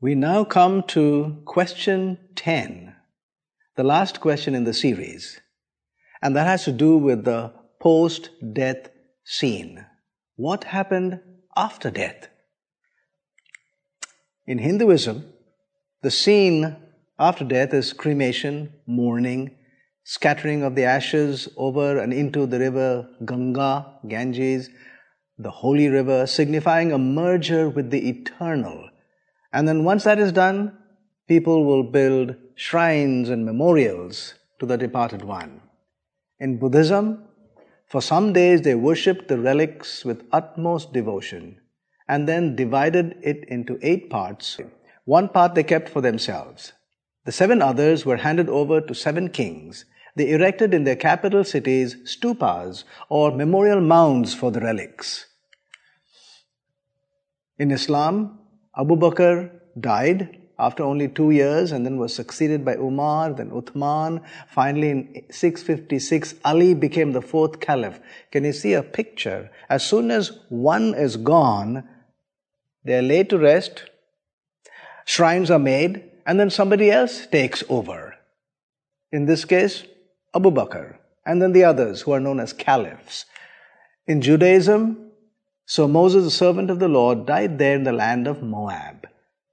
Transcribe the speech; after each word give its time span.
We 0.00 0.14
now 0.14 0.44
come 0.44 0.84
to 0.94 1.42
question 1.44 2.18
10, 2.36 2.94
the 3.74 3.82
last 3.82 4.20
question 4.20 4.54
in 4.54 4.62
the 4.62 4.72
series, 4.72 5.40
and 6.22 6.36
that 6.36 6.46
has 6.46 6.62
to 6.66 6.72
do 6.72 6.96
with 6.96 7.24
the 7.24 7.52
post 7.80 8.30
death 8.52 8.90
scene. 9.24 9.84
What 10.36 10.62
happened 10.62 11.18
after 11.56 11.90
death? 11.90 12.28
In 14.46 14.58
Hinduism, 14.58 15.32
the 16.02 16.12
scene 16.12 16.76
after 17.18 17.44
death 17.44 17.74
is 17.74 17.92
cremation, 17.92 18.74
mourning, 18.86 19.50
scattering 20.04 20.62
of 20.62 20.76
the 20.76 20.84
ashes 20.84 21.48
over 21.56 21.98
and 21.98 22.12
into 22.12 22.46
the 22.46 22.60
river 22.60 23.08
Ganga, 23.24 23.98
Ganges, 24.06 24.70
the 25.38 25.50
holy 25.50 25.88
river, 25.88 26.24
signifying 26.28 26.92
a 26.92 26.98
merger 26.98 27.68
with 27.68 27.90
the 27.90 28.08
eternal. 28.08 28.90
And 29.52 29.66
then 29.66 29.84
once 29.84 30.04
that 30.04 30.18
is 30.18 30.32
done, 30.32 30.76
people 31.26 31.64
will 31.64 31.82
build 31.82 32.36
shrines 32.54 33.28
and 33.30 33.44
memorials 33.44 34.34
to 34.58 34.66
the 34.66 34.76
departed 34.76 35.22
one. 35.22 35.60
In 36.40 36.58
Buddhism, 36.58 37.24
for 37.86 38.02
some 38.02 38.32
days 38.32 38.62
they 38.62 38.74
worshipped 38.74 39.28
the 39.28 39.38
relics 39.38 40.04
with 40.04 40.26
utmost 40.32 40.92
devotion 40.92 41.60
and 42.08 42.28
then 42.28 42.56
divided 42.56 43.16
it 43.22 43.44
into 43.48 43.78
eight 43.82 44.10
parts. 44.10 44.58
One 45.04 45.28
part 45.28 45.54
they 45.54 45.62
kept 45.62 45.88
for 45.88 46.00
themselves. 46.00 46.72
The 47.24 47.32
seven 47.32 47.62
others 47.62 48.04
were 48.04 48.16
handed 48.16 48.48
over 48.48 48.80
to 48.80 48.94
seven 48.94 49.28
kings. 49.30 49.84
They 50.16 50.30
erected 50.30 50.74
in 50.74 50.84
their 50.84 50.96
capital 50.96 51.44
cities 51.44 51.96
stupas 52.04 52.84
or 53.08 53.30
memorial 53.30 53.80
mounds 53.80 54.34
for 54.34 54.50
the 54.50 54.60
relics. 54.60 55.26
In 57.58 57.70
Islam, 57.70 58.38
Abu 58.78 58.94
Bakr 58.96 59.50
died 59.80 60.38
after 60.58 60.82
only 60.82 61.08
two 61.08 61.30
years 61.30 61.72
and 61.72 61.84
then 61.84 61.98
was 61.98 62.14
succeeded 62.14 62.64
by 62.64 62.74
Umar, 62.74 63.32
then 63.32 63.50
Uthman. 63.50 64.22
Finally, 64.48 64.90
in 64.90 65.24
656, 65.30 66.34
Ali 66.44 66.74
became 66.74 67.12
the 67.12 67.22
fourth 67.22 67.60
caliph. 67.60 68.00
Can 68.32 68.44
you 68.44 68.52
see 68.52 68.72
a 68.74 68.82
picture? 68.82 69.50
As 69.68 69.86
soon 69.86 70.10
as 70.10 70.32
one 70.48 70.94
is 70.94 71.16
gone, 71.16 71.88
they 72.84 72.98
are 72.98 73.02
laid 73.02 73.30
to 73.30 73.38
rest, 73.38 73.84
shrines 75.04 75.50
are 75.50 75.58
made, 75.58 76.04
and 76.26 76.38
then 76.38 76.50
somebody 76.50 76.90
else 76.90 77.26
takes 77.26 77.62
over. 77.68 78.14
In 79.12 79.26
this 79.26 79.44
case, 79.44 79.84
Abu 80.34 80.50
Bakr, 80.50 80.98
and 81.24 81.40
then 81.40 81.52
the 81.52 81.64
others 81.64 82.02
who 82.02 82.12
are 82.12 82.20
known 82.20 82.40
as 82.40 82.52
caliphs. 82.52 83.24
In 84.06 84.20
Judaism, 84.20 85.07
so 85.70 85.86
Moses, 85.86 86.24
the 86.24 86.30
servant 86.30 86.70
of 86.70 86.78
the 86.78 86.88
Lord, 86.88 87.26
died 87.26 87.58
there 87.58 87.74
in 87.74 87.84
the 87.84 87.92
land 87.92 88.26
of 88.26 88.42
Moab. 88.42 89.06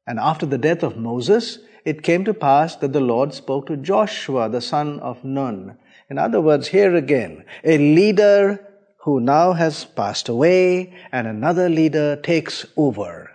And 0.07 0.17
after 0.17 0.45
the 0.45 0.57
death 0.57 0.81
of 0.81 0.95
Moses, 0.95 1.59
it 1.83 2.03
came 2.03 2.23
to 2.23 2.33
pass 2.33 2.77
that 2.77 2.93
the 2.93 3.01
Lord 3.01 3.33
spoke 3.33 3.67
to 3.67 3.75
Joshua, 3.75 4.47
the 4.47 4.61
son 4.61 5.01
of 5.01 5.25
Nun. 5.25 5.77
In 6.09 6.17
other 6.17 6.39
words, 6.39 6.69
here 6.69 6.95
again, 6.95 7.43
a 7.65 7.77
leader 7.77 8.65
who 9.03 9.19
now 9.19 9.51
has 9.51 9.83
passed 9.83 10.29
away 10.29 10.93
and 11.11 11.27
another 11.27 11.67
leader 11.67 12.15
takes 12.15 12.65
over. 12.77 13.29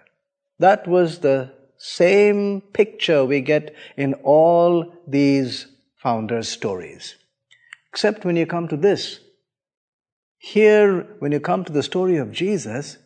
That 0.58 0.88
was 0.88 1.18
the 1.18 1.52
same 1.76 2.62
picture 2.62 3.26
we 3.26 3.42
get 3.42 3.74
in 3.98 4.14
all 4.24 4.90
these 5.06 5.66
founders' 6.02 6.48
stories. 6.48 7.16
Except 7.90 8.24
when 8.24 8.36
you 8.36 8.46
come 8.46 8.68
to 8.68 8.78
this. 8.78 9.20
Here, 10.42 11.02
when 11.18 11.32
you 11.32 11.38
come 11.38 11.64
to 11.64 11.72
the 11.72 11.82
story 11.82 12.16
of 12.16 12.32
Jesus, 12.32 12.96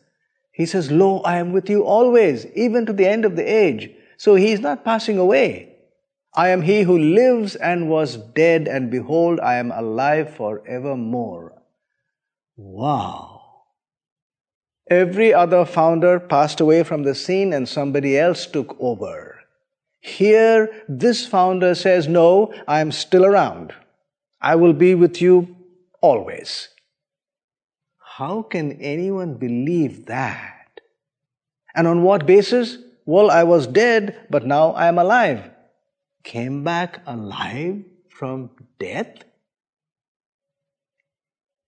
he 0.53 0.67
says, 0.67 0.93
Lo, 0.93 1.19
I 1.23 1.39
am 1.39 1.53
with 1.53 1.69
you 1.69 1.85
always, 1.85 2.47
even 2.55 2.87
to 2.87 2.93
the 2.93 3.09
end 3.09 3.25
of 3.25 3.35
the 3.35 3.43
age. 3.43 3.91
So 4.17 4.37
he 4.37 4.53
is 4.53 4.61
not 4.61 4.85
passing 4.85 5.19
away. 5.19 5.75
I 6.33 6.51
am 6.51 6.63
he 6.63 6.83
who 6.83 6.97
lives 6.97 7.57
and 7.57 7.91
was 7.91 8.17
dead, 8.17 8.69
and 8.69 8.89
behold, 8.89 9.41
I 9.41 9.57
am 9.57 9.73
alive 9.73 10.33
forevermore. 10.37 11.61
Wow. 12.57 13.41
Every 14.89 15.35
other 15.35 15.65
founder 15.65 16.21
passed 16.21 16.61
away 16.61 16.85
from 16.85 17.03
the 17.03 17.17
scene 17.17 17.53
and 17.53 17.69
somebody 17.69 18.17
else 18.17 18.47
took 18.47 18.77
over. 18.79 19.41
Here, 19.99 20.85
this 20.89 21.27
founder 21.27 21.75
says, 21.75 22.07
No, 22.07 22.55
I 22.69 22.81
am 22.81 22.93
still 22.93 23.25
around. 23.25 23.75
I 24.41 24.55
will 24.55 24.75
be 24.75 24.95
with 24.95 25.21
you 25.21 25.57
always. 26.01 26.69
How 28.19 28.43
can 28.43 28.81
anyone 28.81 29.35
believe 29.35 30.07
that? 30.07 30.81
And 31.75 31.89
on 31.89 32.05
what 32.05 32.27
basis? 32.27 32.79
Well, 33.05 33.29
I 33.29 33.43
was 33.43 33.67
dead, 33.67 34.29
but 34.31 34.47
now 34.47 34.71
I 34.71 34.87
am 34.87 35.01
alive. 35.01 35.51
Came 36.23 36.63
back 36.63 37.03
alive 37.07 37.83
from 38.09 38.51
death? 38.79 39.25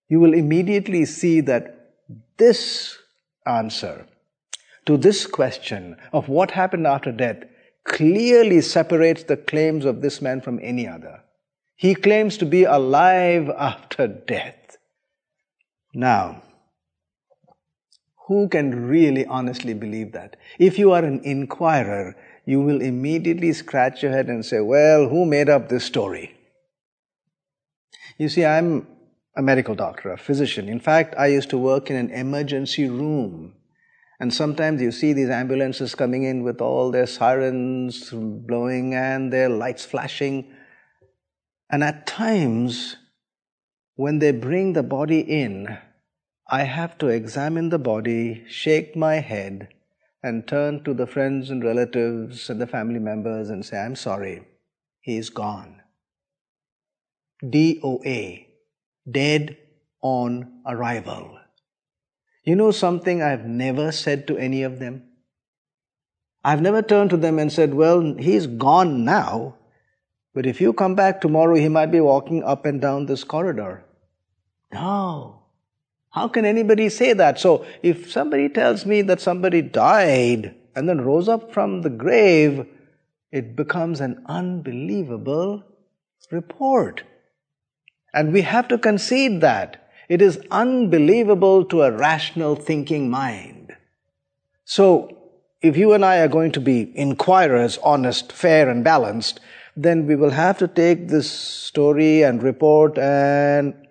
You 0.07 0.21
will 0.21 0.33
immediately 0.33 1.03
see 1.03 1.41
that 1.41 1.95
this 2.37 2.97
answer 3.45 4.07
to 4.85 4.95
this 4.95 5.27
question 5.27 5.97
of 6.13 6.29
what 6.29 6.51
happened 6.51 6.87
after 6.87 7.11
death 7.11 7.43
clearly 7.83 8.61
separates 8.61 9.23
the 9.23 9.35
claims 9.35 9.83
of 9.83 10.01
this 10.01 10.21
man 10.21 10.39
from 10.39 10.61
any 10.63 10.87
other. 10.87 11.23
He 11.75 11.93
claims 11.93 12.37
to 12.37 12.45
be 12.45 12.63
alive 12.63 13.49
after 13.49 14.07
death. 14.07 14.77
Now, 15.93 16.43
who 18.27 18.49
can 18.49 18.87
really 18.87 19.25
honestly 19.25 19.73
believe 19.73 20.11
that? 20.11 20.35
If 20.59 20.77
you 20.77 20.91
are 20.91 21.03
an 21.03 21.21
inquirer, 21.23 22.15
you 22.45 22.61
will 22.61 22.81
immediately 22.81 23.53
scratch 23.53 24.03
your 24.03 24.11
head 24.11 24.27
and 24.27 24.45
say, 24.45 24.59
Well, 24.59 25.07
who 25.07 25.25
made 25.25 25.49
up 25.49 25.69
this 25.69 25.85
story? 25.85 26.35
You 28.17 28.27
see, 28.29 28.43
I'm 28.43 28.87
a 29.37 29.41
medical 29.41 29.75
doctor, 29.75 30.11
a 30.11 30.17
physician. 30.17 30.67
In 30.67 30.79
fact, 30.79 31.15
I 31.17 31.27
used 31.27 31.49
to 31.51 31.57
work 31.57 31.89
in 31.89 31.95
an 31.95 32.11
emergency 32.11 32.89
room. 32.89 33.53
And 34.19 34.33
sometimes 34.33 34.81
you 34.81 34.91
see 34.91 35.13
these 35.13 35.29
ambulances 35.29 35.93
coming 35.95 36.23
in 36.23 36.43
with 36.43 36.59
all 36.59 36.91
their 36.91 37.05
sirens 37.05 38.09
blowing 38.11 38.95
and 38.95 39.31
their 39.31 39.47
lights 39.47 39.85
flashing. 39.85 40.51
And 41.69 41.83
at 41.83 42.07
times, 42.07 42.97
when 43.95 44.19
they 44.19 44.31
bring 44.31 44.73
the 44.73 44.83
body 44.83 45.19
in, 45.19 45.77
I 46.49 46.63
have 46.63 46.97
to 46.99 47.07
examine 47.07 47.69
the 47.69 47.79
body, 47.79 48.45
shake 48.47 48.95
my 48.95 49.15
head, 49.15 49.67
and 50.23 50.47
turn 50.47 50.83
to 50.85 50.93
the 50.93 51.05
friends 51.05 51.49
and 51.49 51.63
relatives 51.63 52.49
and 52.49 52.61
the 52.61 52.67
family 52.67 52.99
members 52.99 53.49
and 53.49 53.65
say, 53.65 53.77
I'm 53.77 53.95
sorry, 53.97 54.43
he 55.01 55.17
is 55.17 55.29
gone. 55.29 55.81
DOA, 57.43 58.45
dead 59.09 59.57
on 60.01 60.61
arrival. 60.65 61.37
You 62.45 62.55
know 62.55 62.71
something 62.71 63.21
I've 63.21 63.45
never 63.45 63.91
said 63.91 64.25
to 64.27 64.37
any 64.37 64.63
of 64.63 64.79
them? 64.79 65.03
I've 66.45 66.61
never 66.61 66.81
turned 66.81 67.09
to 67.09 67.17
them 67.17 67.39
and 67.39 67.51
said, 67.51 67.73
Well, 67.73 68.15
he's 68.17 68.47
gone 68.47 69.03
now, 69.03 69.55
but 70.33 70.45
if 70.45 70.61
you 70.61 70.71
come 70.71 70.95
back 70.95 71.19
tomorrow, 71.19 71.55
he 71.55 71.67
might 71.67 71.91
be 71.91 71.99
walking 71.99 72.41
up 72.43 72.65
and 72.65 72.79
down 72.79 73.05
this 73.05 73.25
corridor. 73.25 73.83
No. 74.71 75.36
How 76.17 76.27
can 76.27 76.45
anybody 76.45 76.89
say 76.89 77.13
that? 77.13 77.39
So, 77.39 77.63
if 77.83 78.11
somebody 78.11 78.49
tells 78.49 78.87
me 78.87 79.03
that 79.03 79.21
somebody 79.21 79.61
died 79.61 80.55
and 80.75 80.89
then 80.89 81.01
rose 81.01 81.29
up 81.29 81.53
from 81.53 81.83
the 81.83 81.91
grave, 81.91 82.65
it 83.31 83.55
becomes 83.55 84.01
an 84.01 84.23
unbelievable 84.25 85.63
report. 86.31 87.03
And 88.15 88.33
we 88.33 88.41
have 88.41 88.67
to 88.69 88.79
concede 88.79 89.41
that. 89.41 89.91
It 90.09 90.23
is 90.23 90.39
unbelievable 90.49 91.65
to 91.65 91.83
a 91.83 91.91
rational 91.91 92.55
thinking 92.55 93.11
mind. 93.11 93.75
So, 94.65 95.15
if 95.61 95.77
you 95.77 95.93
and 95.93 96.03
I 96.03 96.17
are 96.21 96.27
going 96.27 96.51
to 96.53 96.59
be 96.59 96.97
inquirers, 96.97 97.77
honest, 97.83 98.31
fair, 98.31 98.71
and 98.71 98.83
balanced, 98.83 99.39
then 99.75 100.07
we 100.07 100.15
will 100.15 100.31
have 100.31 100.57
to 100.57 100.67
take 100.67 101.09
this 101.09 101.29
story 101.29 102.23
and 102.23 102.41
report 102.41 102.97
and 102.97 103.86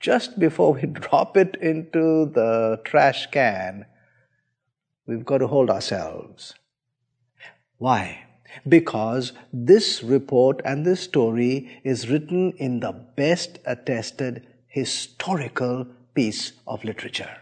just 0.00 0.38
before 0.38 0.74
we 0.74 0.82
drop 0.86 1.36
it 1.36 1.56
into 1.60 2.26
the 2.26 2.80
trash 2.84 3.26
can, 3.30 3.86
we've 5.06 5.24
got 5.24 5.38
to 5.38 5.46
hold 5.46 5.70
ourselves. 5.70 6.54
Why? 7.78 8.24
Because 8.66 9.32
this 9.52 10.02
report 10.02 10.62
and 10.64 10.86
this 10.86 11.00
story 11.00 11.80
is 11.84 12.08
written 12.08 12.52
in 12.52 12.80
the 12.80 12.92
best 12.92 13.58
attested 13.66 14.46
historical 14.66 15.86
piece 16.14 16.52
of 16.66 16.84
literature. 16.84 17.36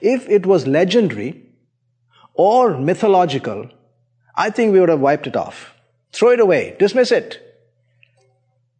If 0.00 0.28
it 0.28 0.44
was 0.44 0.66
legendary 0.66 1.42
or 2.34 2.76
mythological, 2.76 3.70
I 4.34 4.50
think 4.50 4.72
we 4.72 4.80
would 4.80 4.88
have 4.90 5.00
wiped 5.00 5.26
it 5.26 5.36
off. 5.36 5.74
Throw 6.12 6.30
it 6.30 6.40
away, 6.40 6.76
dismiss 6.78 7.12
it. 7.12 7.45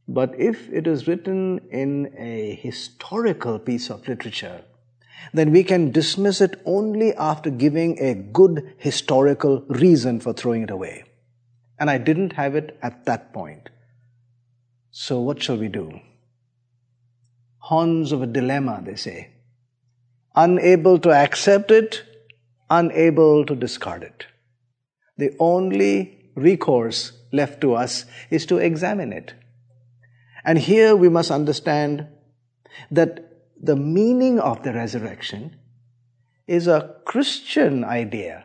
But 0.09 0.39
if 0.39 0.69
it 0.73 0.87
is 0.87 1.09
written 1.09 1.61
in 1.71 2.15
a 2.17 2.55
historical 2.55 3.59
piece 3.59 3.91
of 3.91 4.07
literature, 4.07 4.63
then 5.33 5.51
we 5.51 5.65
can 5.65 5.91
dismiss 5.91 6.41
it 6.41 6.61
only 6.65 7.15
after 7.15 7.51
giving 7.51 7.99
a 7.99 8.15
good 8.15 8.75
historical 8.79 9.63
reason 9.69 10.21
for 10.21 10.33
throwing 10.33 10.63
it 10.63 10.71
away. 10.71 11.05
And 11.79 11.91
I 11.91 11.99
didn't 11.99 12.35
have 12.35 12.55
it 12.55 12.79
at 12.83 13.05
that 13.07 13.33
point. 13.33 13.69
So, 14.91 15.21
what 15.21 15.43
shall 15.43 15.59
we 15.59 15.69
do? 15.69 16.01
horns 17.71 18.13
of 18.13 18.23
a 18.23 18.27
dilemma, 18.27 18.81
they 18.85 18.95
say. 18.95 19.29
Unable 20.37 20.99
to 21.01 21.11
accept 21.11 21.71
it, 21.71 22.03
unable 22.71 23.45
to 23.45 23.57
discard 23.57 24.05
it. 24.05 24.27
The 25.17 25.33
only 25.41 26.31
recourse 26.37 27.13
left 27.33 27.61
to 27.63 27.75
us 27.75 28.05
is 28.31 28.47
to 28.47 28.59
examine 28.59 29.13
it. 29.13 29.35
And 30.47 30.59
here 30.59 30.95
we 30.95 31.09
must 31.09 31.33
understand 31.33 32.07
that 32.91 33.43
the 33.61 33.75
meaning 33.75 34.39
of 34.39 34.63
the 34.63 34.73
resurrection 34.73 35.57
is 36.47 36.69
a 36.69 36.95
Christian 37.05 37.85
idea. 37.85 38.45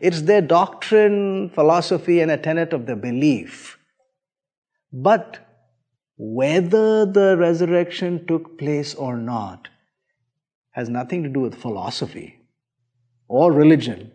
It's 0.00 0.22
their 0.22 0.42
doctrine, 0.42 1.50
philosophy, 1.50 2.20
and 2.20 2.30
a 2.30 2.36
tenet 2.36 2.74
of 2.74 2.84
their 2.84 2.96
belief. 2.96 3.78
But 4.92 5.38
whether 6.16 7.06
the 7.06 7.36
resurrection 7.38 8.26
took 8.26 8.58
place 8.58 8.94
or 8.94 9.16
not 9.16 9.68
has 10.72 10.88
nothing 10.88 11.22
to 11.22 11.28
do 11.28 11.40
with 11.40 11.54
philosophy 11.54 12.40
or 13.26 13.52
religion 13.52 14.12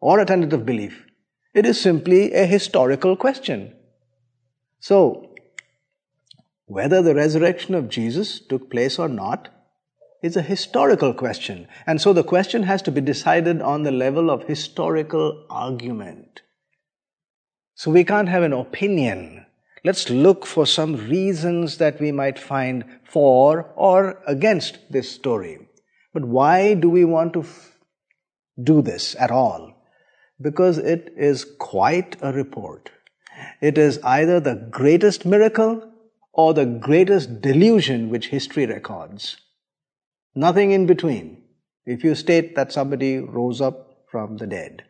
or 0.00 0.20
a 0.20 0.26
tenet 0.26 0.52
of 0.52 0.66
belief. 0.66 1.06
It 1.54 1.64
is 1.64 1.80
simply 1.80 2.32
a 2.34 2.44
historical 2.44 3.16
question. 3.16 3.74
So, 4.80 5.33
whether 6.66 7.02
the 7.02 7.14
resurrection 7.14 7.74
of 7.74 7.88
Jesus 7.88 8.40
took 8.40 8.70
place 8.70 8.98
or 8.98 9.08
not 9.08 9.48
is 10.22 10.36
a 10.36 10.42
historical 10.42 11.12
question. 11.12 11.68
And 11.86 12.00
so 12.00 12.12
the 12.12 12.24
question 12.24 12.62
has 12.62 12.80
to 12.82 12.90
be 12.90 13.00
decided 13.00 13.60
on 13.60 13.82
the 13.82 13.90
level 13.90 14.30
of 14.30 14.44
historical 14.44 15.46
argument. 15.50 16.42
So 17.74 17.90
we 17.90 18.04
can't 18.04 18.28
have 18.28 18.42
an 18.42 18.52
opinion 18.52 19.44
let's 19.84 20.08
look 20.08 20.46
for 20.46 20.66
some 20.66 20.96
reasons 21.08 21.76
that 21.76 22.00
we 22.00 22.10
might 22.10 22.38
find 22.38 22.84
for 23.04 23.70
or 23.76 24.18
against 24.26 24.78
this 24.90 25.10
story. 25.10 25.58
But 26.14 26.24
why 26.24 26.74
do 26.74 26.88
we 26.88 27.04
want 27.04 27.34
to 27.34 27.40
f- 27.40 27.78
do 28.62 28.80
this 28.80 29.14
at 29.18 29.30
all? 29.30 29.74
Because 30.40 30.78
it 30.78 31.12
is 31.16 31.44
quite 31.58 32.16
a 32.22 32.32
report. 32.32 32.90
It 33.60 33.76
is 33.76 34.00
either 34.02 34.40
the 34.40 34.68
greatest 34.70 35.26
miracle 35.26 35.90
or 36.34 36.52
the 36.52 36.66
greatest 36.66 37.40
delusion 37.40 38.10
which 38.10 38.28
history 38.28 38.66
records. 38.66 39.36
Nothing 40.34 40.72
in 40.72 40.84
between. 40.84 41.44
If 41.86 42.02
you 42.02 42.14
state 42.14 42.56
that 42.56 42.72
somebody 42.72 43.18
rose 43.18 43.60
up 43.60 44.06
from 44.10 44.36
the 44.38 44.46
dead. 44.46 44.84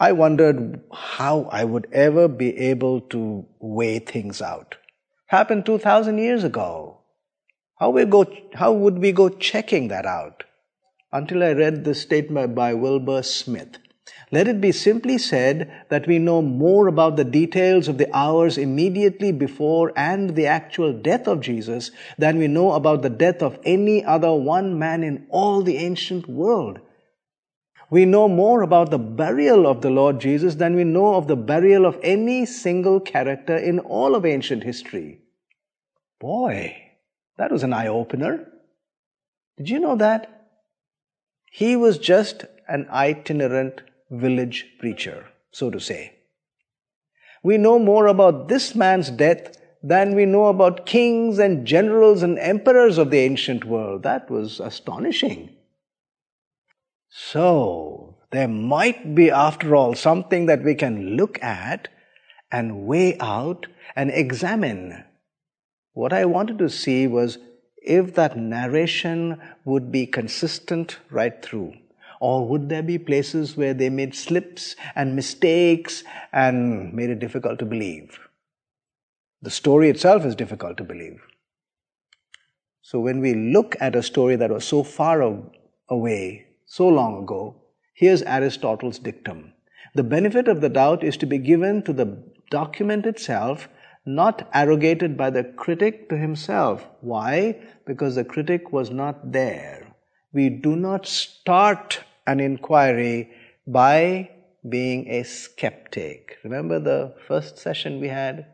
I 0.00 0.10
wondered 0.12 0.80
how 0.92 1.44
I 1.52 1.64
would 1.64 1.86
ever 1.92 2.26
be 2.26 2.56
able 2.58 3.00
to 3.12 3.46
weigh 3.60 4.00
things 4.00 4.42
out. 4.42 4.74
Happened 5.26 5.66
2000 5.66 6.18
years 6.18 6.42
ago. 6.42 6.98
How, 7.76 7.90
we 7.90 8.04
go, 8.04 8.26
how 8.54 8.72
would 8.72 8.98
we 8.98 9.12
go 9.12 9.28
checking 9.28 9.88
that 9.88 10.04
out? 10.04 10.44
Until 11.12 11.44
I 11.44 11.52
read 11.52 11.84
this 11.84 12.02
statement 12.02 12.56
by 12.56 12.74
Wilbur 12.74 13.22
Smith. 13.22 13.78
Let 14.30 14.48
it 14.48 14.60
be 14.60 14.72
simply 14.72 15.18
said 15.18 15.72
that 15.88 16.06
we 16.06 16.18
know 16.18 16.42
more 16.42 16.88
about 16.88 17.16
the 17.16 17.24
details 17.24 17.88
of 17.88 17.98
the 17.98 18.14
hours 18.14 18.58
immediately 18.58 19.32
before 19.32 19.92
and 19.96 20.34
the 20.34 20.46
actual 20.46 20.92
death 20.92 21.26
of 21.26 21.40
Jesus 21.40 21.90
than 22.18 22.38
we 22.38 22.48
know 22.48 22.72
about 22.72 23.02
the 23.02 23.10
death 23.10 23.42
of 23.42 23.58
any 23.64 24.04
other 24.04 24.34
one 24.34 24.78
man 24.78 25.02
in 25.04 25.26
all 25.30 25.62
the 25.62 25.76
ancient 25.76 26.28
world. 26.28 26.80
We 27.90 28.06
know 28.06 28.28
more 28.28 28.62
about 28.62 28.90
the 28.90 28.98
burial 28.98 29.66
of 29.66 29.82
the 29.82 29.90
Lord 29.90 30.20
Jesus 30.20 30.56
than 30.56 30.74
we 30.74 30.84
know 30.84 31.14
of 31.14 31.28
the 31.28 31.36
burial 31.36 31.86
of 31.86 31.98
any 32.02 32.44
single 32.44 32.98
character 32.98 33.56
in 33.56 33.78
all 33.78 34.14
of 34.14 34.26
ancient 34.26 34.64
history. 34.64 35.20
Boy, 36.18 36.76
that 37.36 37.52
was 37.52 37.62
an 37.62 37.72
eye 37.72 37.88
opener. 37.88 38.48
Did 39.56 39.68
you 39.68 39.78
know 39.78 39.96
that? 39.96 40.48
He 41.52 41.76
was 41.76 41.98
just 41.98 42.46
an 42.66 42.88
itinerant 42.90 43.82
village 44.10 44.66
preacher, 44.78 45.26
so 45.50 45.70
to 45.70 45.80
say. 45.80 46.14
We 47.42 47.58
know 47.58 47.78
more 47.78 48.06
about 48.06 48.48
this 48.48 48.74
man's 48.74 49.10
death 49.10 49.56
than 49.82 50.14
we 50.14 50.24
know 50.24 50.46
about 50.46 50.86
kings 50.86 51.38
and 51.38 51.66
generals 51.66 52.22
and 52.22 52.38
emperors 52.38 52.96
of 52.96 53.10
the 53.10 53.18
ancient 53.18 53.64
world. 53.64 54.02
That 54.02 54.30
was 54.30 54.60
astonishing. 54.60 55.50
So, 57.10 58.16
there 58.32 58.48
might 58.48 59.14
be, 59.14 59.30
after 59.30 59.76
all, 59.76 59.94
something 59.94 60.46
that 60.46 60.64
we 60.64 60.74
can 60.74 61.16
look 61.16 61.40
at 61.42 61.88
and 62.50 62.86
weigh 62.86 63.18
out 63.18 63.66
and 63.94 64.10
examine. 64.10 65.04
What 65.92 66.12
I 66.12 66.24
wanted 66.24 66.58
to 66.58 66.70
see 66.70 67.06
was 67.06 67.38
if 67.76 68.14
that 68.14 68.36
narration 68.36 69.40
would 69.64 69.92
be 69.92 70.06
consistent 70.06 70.98
right 71.10 71.42
through. 71.42 71.74
Or 72.20 72.46
would 72.46 72.68
there 72.68 72.82
be 72.82 72.98
places 72.98 73.56
where 73.56 73.74
they 73.74 73.90
made 73.90 74.14
slips 74.14 74.76
and 74.94 75.16
mistakes 75.16 76.04
and 76.32 76.92
made 76.92 77.10
it 77.10 77.18
difficult 77.18 77.58
to 77.58 77.66
believe? 77.66 78.18
The 79.42 79.50
story 79.50 79.90
itself 79.90 80.24
is 80.24 80.34
difficult 80.34 80.76
to 80.78 80.84
believe. 80.84 81.20
So 82.80 83.00
when 83.00 83.20
we 83.20 83.34
look 83.34 83.76
at 83.80 83.96
a 83.96 84.02
story 84.02 84.36
that 84.36 84.50
was 84.50 84.64
so 84.64 84.82
far 84.82 85.22
away, 85.88 86.46
so 86.66 86.88
long 86.88 87.22
ago, 87.22 87.56
here's 87.94 88.22
Aristotle's 88.22 88.98
dictum. 88.98 89.52
The 89.94 90.02
benefit 90.02 90.48
of 90.48 90.60
the 90.60 90.68
doubt 90.68 91.04
is 91.04 91.16
to 91.18 91.26
be 91.26 91.38
given 91.38 91.82
to 91.82 91.92
the 91.92 92.22
document 92.50 93.06
itself, 93.06 93.68
not 94.06 94.48
arrogated 94.52 95.16
by 95.16 95.30
the 95.30 95.44
critic 95.44 96.08
to 96.08 96.16
himself. 96.16 96.86
Why? 97.00 97.60
Because 97.86 98.16
the 98.16 98.24
critic 98.24 98.72
was 98.72 98.90
not 98.90 99.32
there. 99.32 99.83
We 100.34 100.48
do 100.50 100.74
not 100.74 101.06
start 101.06 102.00
an 102.26 102.40
inquiry 102.40 103.30
by 103.66 104.28
being 104.68 105.08
a 105.08 105.22
skeptic. 105.22 106.38
Remember 106.42 106.80
the 106.80 107.14
first 107.26 107.56
session 107.56 108.00
we 108.00 108.08
had? 108.08 108.46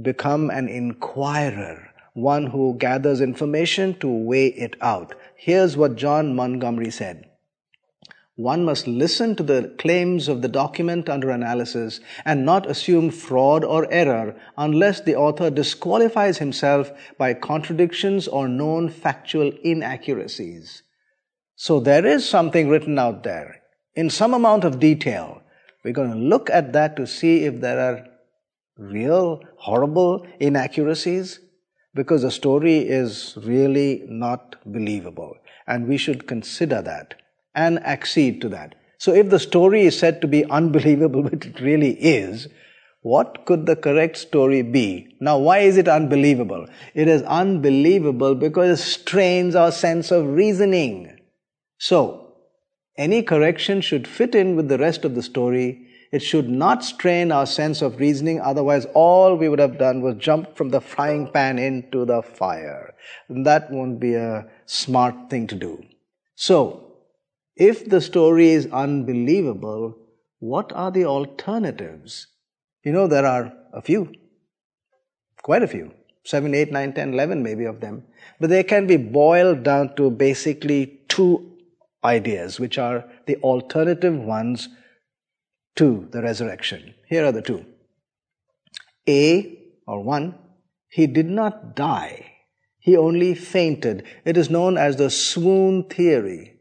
Become 0.00 0.50
an 0.50 0.68
inquirer, 0.68 1.90
one 2.14 2.46
who 2.46 2.76
gathers 2.78 3.20
information 3.20 3.98
to 4.00 4.08
weigh 4.08 4.48
it 4.48 4.74
out. 4.80 5.14
Here's 5.36 5.76
what 5.76 5.96
John 5.96 6.34
Montgomery 6.34 6.90
said 6.90 7.26
one 8.36 8.64
must 8.64 8.86
listen 8.86 9.36
to 9.36 9.42
the 9.42 9.74
claims 9.78 10.26
of 10.26 10.40
the 10.40 10.48
document 10.48 11.08
under 11.08 11.30
analysis 11.30 12.00
and 12.24 12.46
not 12.46 12.66
assume 12.66 13.10
fraud 13.10 13.62
or 13.62 13.86
error 13.92 14.34
unless 14.56 15.02
the 15.02 15.14
author 15.14 15.50
disqualifies 15.50 16.38
himself 16.38 16.90
by 17.18 17.34
contradictions 17.34 18.26
or 18.26 18.48
known 18.48 18.88
factual 18.88 19.52
inaccuracies. 19.62 20.82
So 21.56 21.78
there 21.78 22.06
is 22.06 22.26
something 22.26 22.70
written 22.70 22.98
out 22.98 23.22
there 23.22 23.60
in 23.94 24.08
some 24.08 24.32
amount 24.32 24.64
of 24.64 24.80
detail. 24.80 25.42
We're 25.84 25.92
going 25.92 26.12
to 26.12 26.16
look 26.16 26.48
at 26.48 26.72
that 26.72 26.96
to 26.96 27.06
see 27.06 27.44
if 27.44 27.60
there 27.60 27.78
are 27.78 28.06
real 28.78 29.42
horrible 29.58 30.26
inaccuracies 30.40 31.38
because 31.94 32.22
the 32.22 32.30
story 32.30 32.78
is 32.78 33.36
really 33.42 34.04
not 34.08 34.56
believable 34.64 35.36
and 35.66 35.86
we 35.86 35.98
should 35.98 36.26
consider 36.26 36.80
that 36.80 37.21
and 37.54 37.78
accede 37.80 38.40
to 38.40 38.48
that. 38.50 38.74
So 38.98 39.12
if 39.12 39.30
the 39.30 39.40
story 39.40 39.82
is 39.82 39.98
said 39.98 40.20
to 40.20 40.28
be 40.28 40.44
unbelievable, 40.44 41.22
which 41.30 41.46
it 41.46 41.60
really 41.60 41.92
is, 41.92 42.48
what 43.02 43.46
could 43.46 43.66
the 43.66 43.74
correct 43.74 44.16
story 44.16 44.62
be? 44.62 45.16
Now, 45.20 45.36
why 45.38 45.58
is 45.58 45.76
it 45.76 45.88
unbelievable? 45.88 46.66
It 46.94 47.08
is 47.08 47.22
unbelievable 47.22 48.36
because 48.36 48.78
it 48.78 48.82
strains 48.82 49.56
our 49.56 49.72
sense 49.72 50.12
of 50.12 50.28
reasoning. 50.28 51.18
So, 51.78 52.34
any 52.96 53.22
correction 53.22 53.80
should 53.80 54.06
fit 54.06 54.36
in 54.36 54.54
with 54.54 54.68
the 54.68 54.78
rest 54.78 55.04
of 55.04 55.16
the 55.16 55.22
story. 55.22 55.88
It 56.12 56.20
should 56.20 56.48
not 56.48 56.84
strain 56.84 57.32
our 57.32 57.46
sense 57.46 57.82
of 57.82 57.98
reasoning, 57.98 58.40
otherwise, 58.40 58.86
all 58.94 59.34
we 59.34 59.48
would 59.48 59.58
have 59.58 59.78
done 59.78 60.00
was 60.02 60.16
jump 60.18 60.56
from 60.56 60.68
the 60.68 60.80
frying 60.80 61.28
pan 61.32 61.58
into 61.58 62.04
the 62.04 62.22
fire. 62.22 62.94
And 63.28 63.44
that 63.46 63.72
won't 63.72 63.98
be 63.98 64.14
a 64.14 64.46
smart 64.66 65.28
thing 65.28 65.48
to 65.48 65.56
do. 65.56 65.82
So, 66.36 66.91
if 67.56 67.88
the 67.88 68.00
story 68.00 68.50
is 68.50 68.66
unbelievable, 68.72 69.96
what 70.38 70.72
are 70.72 70.90
the 70.90 71.04
alternatives? 71.04 72.26
You 72.84 72.92
know, 72.92 73.06
there 73.06 73.26
are 73.26 73.52
a 73.72 73.80
few, 73.80 74.12
quite 75.42 75.62
a 75.62 75.68
few, 75.68 75.92
7, 76.24 76.54
8, 76.54 76.72
9, 76.72 76.92
10, 76.92 77.12
11 77.12 77.42
maybe 77.42 77.64
of 77.64 77.80
them. 77.80 78.04
But 78.40 78.50
they 78.50 78.62
can 78.62 78.86
be 78.86 78.96
boiled 78.96 79.62
down 79.62 79.94
to 79.96 80.10
basically 80.10 81.00
two 81.08 81.58
ideas, 82.04 82.58
which 82.58 82.78
are 82.78 83.04
the 83.26 83.36
alternative 83.36 84.16
ones 84.16 84.68
to 85.76 86.08
the 86.10 86.22
resurrection. 86.22 86.94
Here 87.08 87.24
are 87.24 87.32
the 87.32 87.42
two. 87.42 87.64
A, 89.08 89.58
or 89.86 90.02
one, 90.02 90.38
he 90.88 91.06
did 91.06 91.26
not 91.26 91.74
die. 91.74 92.32
He 92.78 92.96
only 92.96 93.34
fainted. 93.34 94.04
It 94.24 94.36
is 94.36 94.50
known 94.50 94.76
as 94.76 94.96
the 94.96 95.10
swoon 95.10 95.84
theory. 95.84 96.51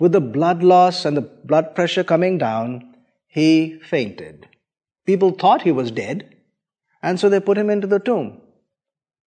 With 0.00 0.12
the 0.12 0.20
blood 0.20 0.62
loss 0.62 1.04
and 1.04 1.16
the 1.16 1.22
blood 1.22 1.74
pressure 1.74 2.04
coming 2.04 2.38
down, 2.38 2.94
he 3.26 3.78
fainted. 3.78 4.48
People 5.06 5.32
thought 5.32 5.62
he 5.62 5.72
was 5.72 5.90
dead, 5.90 6.36
and 7.02 7.20
so 7.20 7.28
they 7.28 7.40
put 7.40 7.58
him 7.58 7.70
into 7.70 7.86
the 7.86 7.98
tomb. 7.98 8.40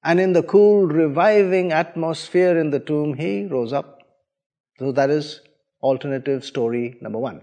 And 0.04 0.20
in 0.20 0.34
the 0.34 0.44
cool, 0.44 0.88
reviving 0.88 1.72
atmosphere 1.72 2.58
in 2.58 2.70
the 2.72 2.80
tomb, 2.80 3.16
he 3.16 3.46
rose 3.46 3.74
up. 3.74 4.00
So 4.80 4.92
that 4.92 5.10
is 5.10 5.42
alternative 5.82 6.44
story 6.46 6.98
number 7.02 7.20
one. 7.20 7.42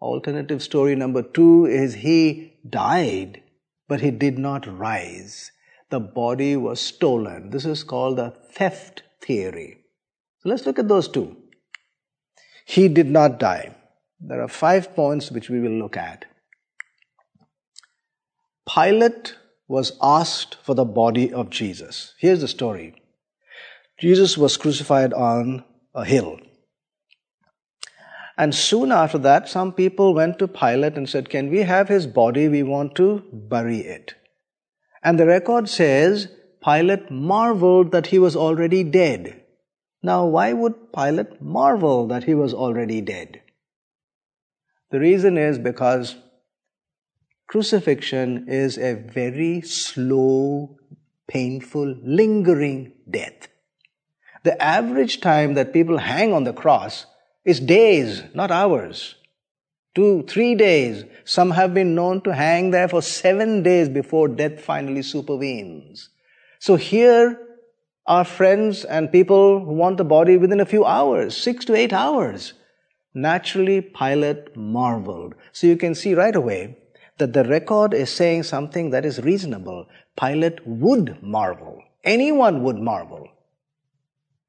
Alternative 0.00 0.62
story 0.62 0.94
number 0.94 1.22
two 1.22 1.66
is 1.66 1.94
he 1.94 2.58
died, 2.68 3.42
but 3.88 4.00
he 4.00 4.10
did 4.10 4.38
not 4.38 4.66
rise. 4.66 5.50
The 5.90 6.00
body 6.00 6.56
was 6.56 6.80
stolen. 6.80 7.50
This 7.50 7.64
is 7.64 7.84
called 7.84 8.18
the 8.18 8.30
theft 8.30 9.02
theory. 9.22 9.78
So 10.40 10.48
let's 10.48 10.66
look 10.66 10.78
at 10.78 10.88
those 10.88 11.08
two. 11.08 11.36
He 12.64 12.88
did 12.88 13.06
not 13.06 13.38
die. 13.38 13.74
There 14.20 14.42
are 14.42 14.48
five 14.48 14.94
points 14.94 15.30
which 15.30 15.50
we 15.50 15.60
will 15.60 15.78
look 15.78 15.96
at. 15.96 16.24
Pilate 18.72 19.36
was 19.68 19.96
asked 20.02 20.56
for 20.62 20.74
the 20.74 20.84
body 20.84 21.32
of 21.32 21.50
Jesus. 21.50 22.14
Here's 22.18 22.40
the 22.40 22.48
story 22.48 22.94
Jesus 23.98 24.36
was 24.38 24.56
crucified 24.56 25.12
on 25.12 25.64
a 25.94 26.04
hill. 26.04 26.38
And 28.36 28.54
soon 28.54 28.90
after 28.90 29.18
that, 29.18 29.48
some 29.48 29.72
people 29.72 30.12
went 30.12 30.38
to 30.40 30.48
Pilate 30.48 30.96
and 30.96 31.08
said, 31.08 31.28
Can 31.28 31.50
we 31.50 31.60
have 31.60 31.88
his 31.88 32.06
body? 32.06 32.48
We 32.48 32.62
want 32.62 32.96
to 32.96 33.22
bury 33.32 33.78
it. 33.78 34.14
And 35.04 35.20
the 35.20 35.26
record 35.26 35.68
says 35.68 36.28
Pilate 36.64 37.10
marveled 37.10 37.92
that 37.92 38.08
he 38.08 38.18
was 38.18 38.34
already 38.34 38.82
dead. 38.82 39.43
Now, 40.04 40.26
why 40.26 40.52
would 40.52 40.92
Pilate 40.92 41.40
marvel 41.40 42.06
that 42.08 42.24
he 42.24 42.34
was 42.34 42.52
already 42.52 43.00
dead? 43.00 43.40
The 44.90 45.00
reason 45.00 45.38
is 45.38 45.58
because 45.58 46.16
crucifixion 47.46 48.44
is 48.46 48.76
a 48.76 48.96
very 48.96 49.62
slow, 49.62 50.76
painful, 51.26 51.96
lingering 52.04 52.92
death. 53.08 53.48
The 54.42 54.62
average 54.62 55.22
time 55.22 55.54
that 55.54 55.72
people 55.72 55.96
hang 55.96 56.34
on 56.34 56.44
the 56.44 56.52
cross 56.52 57.06
is 57.46 57.58
days, 57.58 58.24
not 58.34 58.50
hours. 58.50 59.14
Two, 59.94 60.24
three 60.24 60.54
days. 60.54 61.04
Some 61.24 61.52
have 61.52 61.72
been 61.72 61.94
known 61.94 62.20
to 62.24 62.34
hang 62.34 62.72
there 62.72 62.88
for 62.88 63.00
seven 63.00 63.62
days 63.62 63.88
before 63.88 64.28
death 64.28 64.60
finally 64.60 65.00
supervenes. 65.00 66.10
So 66.58 66.76
here, 66.76 67.53
are 68.06 68.24
friends 68.24 68.84
and 68.84 69.10
people 69.10 69.64
who 69.64 69.72
want 69.72 69.96
the 69.96 70.04
body 70.04 70.36
within 70.36 70.60
a 70.60 70.66
few 70.66 70.84
hours, 70.84 71.36
six 71.36 71.64
to 71.64 71.74
eight 71.74 71.92
hours. 71.92 72.52
Naturally, 73.14 73.80
Pilate 73.80 74.56
marveled. 74.56 75.34
So 75.52 75.66
you 75.66 75.76
can 75.76 75.94
see 75.94 76.14
right 76.14 76.34
away 76.34 76.76
that 77.18 77.32
the 77.32 77.44
record 77.44 77.94
is 77.94 78.10
saying 78.10 78.42
something 78.42 78.90
that 78.90 79.06
is 79.06 79.22
reasonable. 79.22 79.86
Pilate 80.20 80.66
would 80.66 81.22
marvel. 81.22 81.82
Anyone 82.02 82.62
would 82.62 82.76
marvel. 82.76 83.28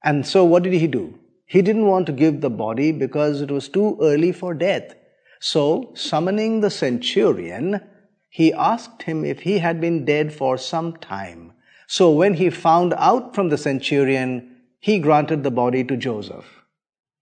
And 0.04 0.26
so 0.26 0.44
what 0.44 0.64
did 0.64 0.74
he 0.74 0.88
do? 0.88 1.20
He 1.46 1.62
didn't 1.62 1.86
want 1.86 2.08
to 2.08 2.12
give 2.12 2.42
the 2.42 2.50
body 2.50 2.92
because 2.92 3.42
it 3.42 3.52
was 3.52 3.70
too 3.70 3.98
early 4.02 4.32
for 4.32 4.54
death. 4.54 4.96
So, 5.40 5.92
summoning 5.94 6.62
the 6.62 6.72
centurion, 6.72 7.82
he 8.30 8.52
asked 8.52 9.04
him 9.04 9.24
if 9.24 9.42
he 9.42 9.60
had 9.60 9.80
been 9.80 10.06
dead 10.06 10.34
for 10.34 10.58
some 10.58 10.98
time. 10.98 11.54
So 11.88 12.12
when 12.12 12.36
he 12.36 12.50
found 12.50 12.94
out 12.98 13.36
from 13.36 13.50
the 13.50 13.58
centurion, 13.58 14.56
he 14.80 15.00
granted 15.00 15.44
the 15.44 15.52
body 15.52 15.84
to 15.84 15.98
Joseph. 15.98 16.46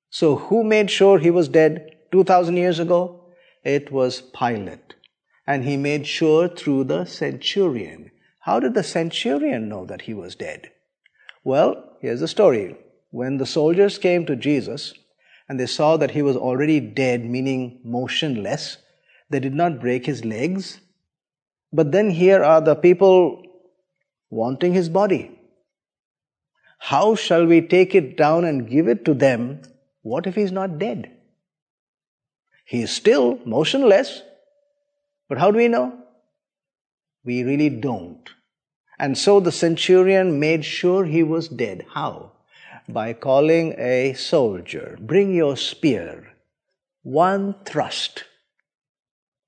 So 0.09 0.35
who 0.35 0.63
made 0.63 0.91
sure 0.91 1.19
he 1.19 1.31
was 1.31 1.47
dead 1.47 1.95
2000 2.11 2.57
years 2.57 2.79
ago? 2.79 3.25
It 3.63 3.91
was 3.91 4.21
Pilate. 4.21 4.95
And 5.47 5.63
he 5.63 5.75
made 5.75 6.07
sure 6.07 6.47
through 6.47 6.85
the 6.85 7.05
centurion. 7.05 8.11
How 8.41 8.59
did 8.59 8.73
the 8.73 8.83
centurion 8.83 9.69
know 9.69 9.85
that 9.85 10.01
he 10.01 10.13
was 10.13 10.35
dead? 10.35 10.71
Well, 11.43 11.97
here's 12.01 12.19
the 12.19 12.27
story. 12.27 12.77
When 13.09 13.37
the 13.37 13.45
soldiers 13.45 13.97
came 13.97 14.25
to 14.25 14.35
Jesus 14.35 14.93
and 15.49 15.59
they 15.59 15.65
saw 15.65 15.97
that 15.97 16.11
he 16.11 16.21
was 16.21 16.37
already 16.37 16.79
dead, 16.79 17.25
meaning 17.25 17.79
motionless, 17.83 18.77
they 19.29 19.39
did 19.39 19.53
not 19.53 19.79
break 19.79 20.05
his 20.05 20.23
legs. 20.23 20.79
But 21.71 21.91
then 21.91 22.11
here 22.11 22.43
are 22.43 22.61
the 22.61 22.75
people 22.75 23.43
wanting 24.41 24.73
his 24.73 24.89
body. 24.89 25.31
How 26.79 27.15
shall 27.15 27.45
we 27.45 27.61
take 27.61 27.95
it 27.95 28.17
down 28.17 28.45
and 28.45 28.69
give 28.69 28.87
it 28.87 29.05
to 29.05 29.13
them? 29.13 29.61
What 30.01 30.27
if 30.27 30.35
he's 30.35 30.51
not 30.51 30.79
dead? 30.79 31.11
He 32.65 32.81
is 32.81 32.91
still 32.91 33.39
motionless, 33.45 34.21
but 35.29 35.37
how 35.37 35.51
do 35.51 35.57
we 35.57 35.67
know? 35.67 35.97
We 37.23 37.43
really 37.43 37.69
don't. 37.69 38.29
And 38.99 39.17
so 39.17 39.39
the 39.39 39.51
centurion 39.51 40.39
made 40.39 40.65
sure 40.65 41.05
he 41.05 41.23
was 41.23 41.47
dead. 41.47 41.85
How? 41.93 42.31
By 42.89 43.13
calling 43.13 43.75
a 43.77 44.13
soldier, 44.13 44.97
bring 44.99 45.33
your 45.33 45.55
spear, 45.55 46.33
one 47.03 47.55
thrust. 47.65 48.25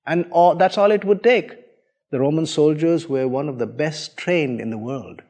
And 0.06 0.28
all, 0.32 0.56
that's 0.56 0.78
all 0.78 0.92
it 0.92 1.04
would 1.04 1.24
take. 1.24 1.65
The 2.12 2.20
Roman 2.20 2.46
soldiers 2.46 3.10
were 3.10 3.28
one 3.28 3.50
of 3.50 3.58
the 3.58 3.66
best 3.66 4.16
trained 4.16 4.62
in 4.62 4.70
the 4.70 4.78
world. 4.78 5.22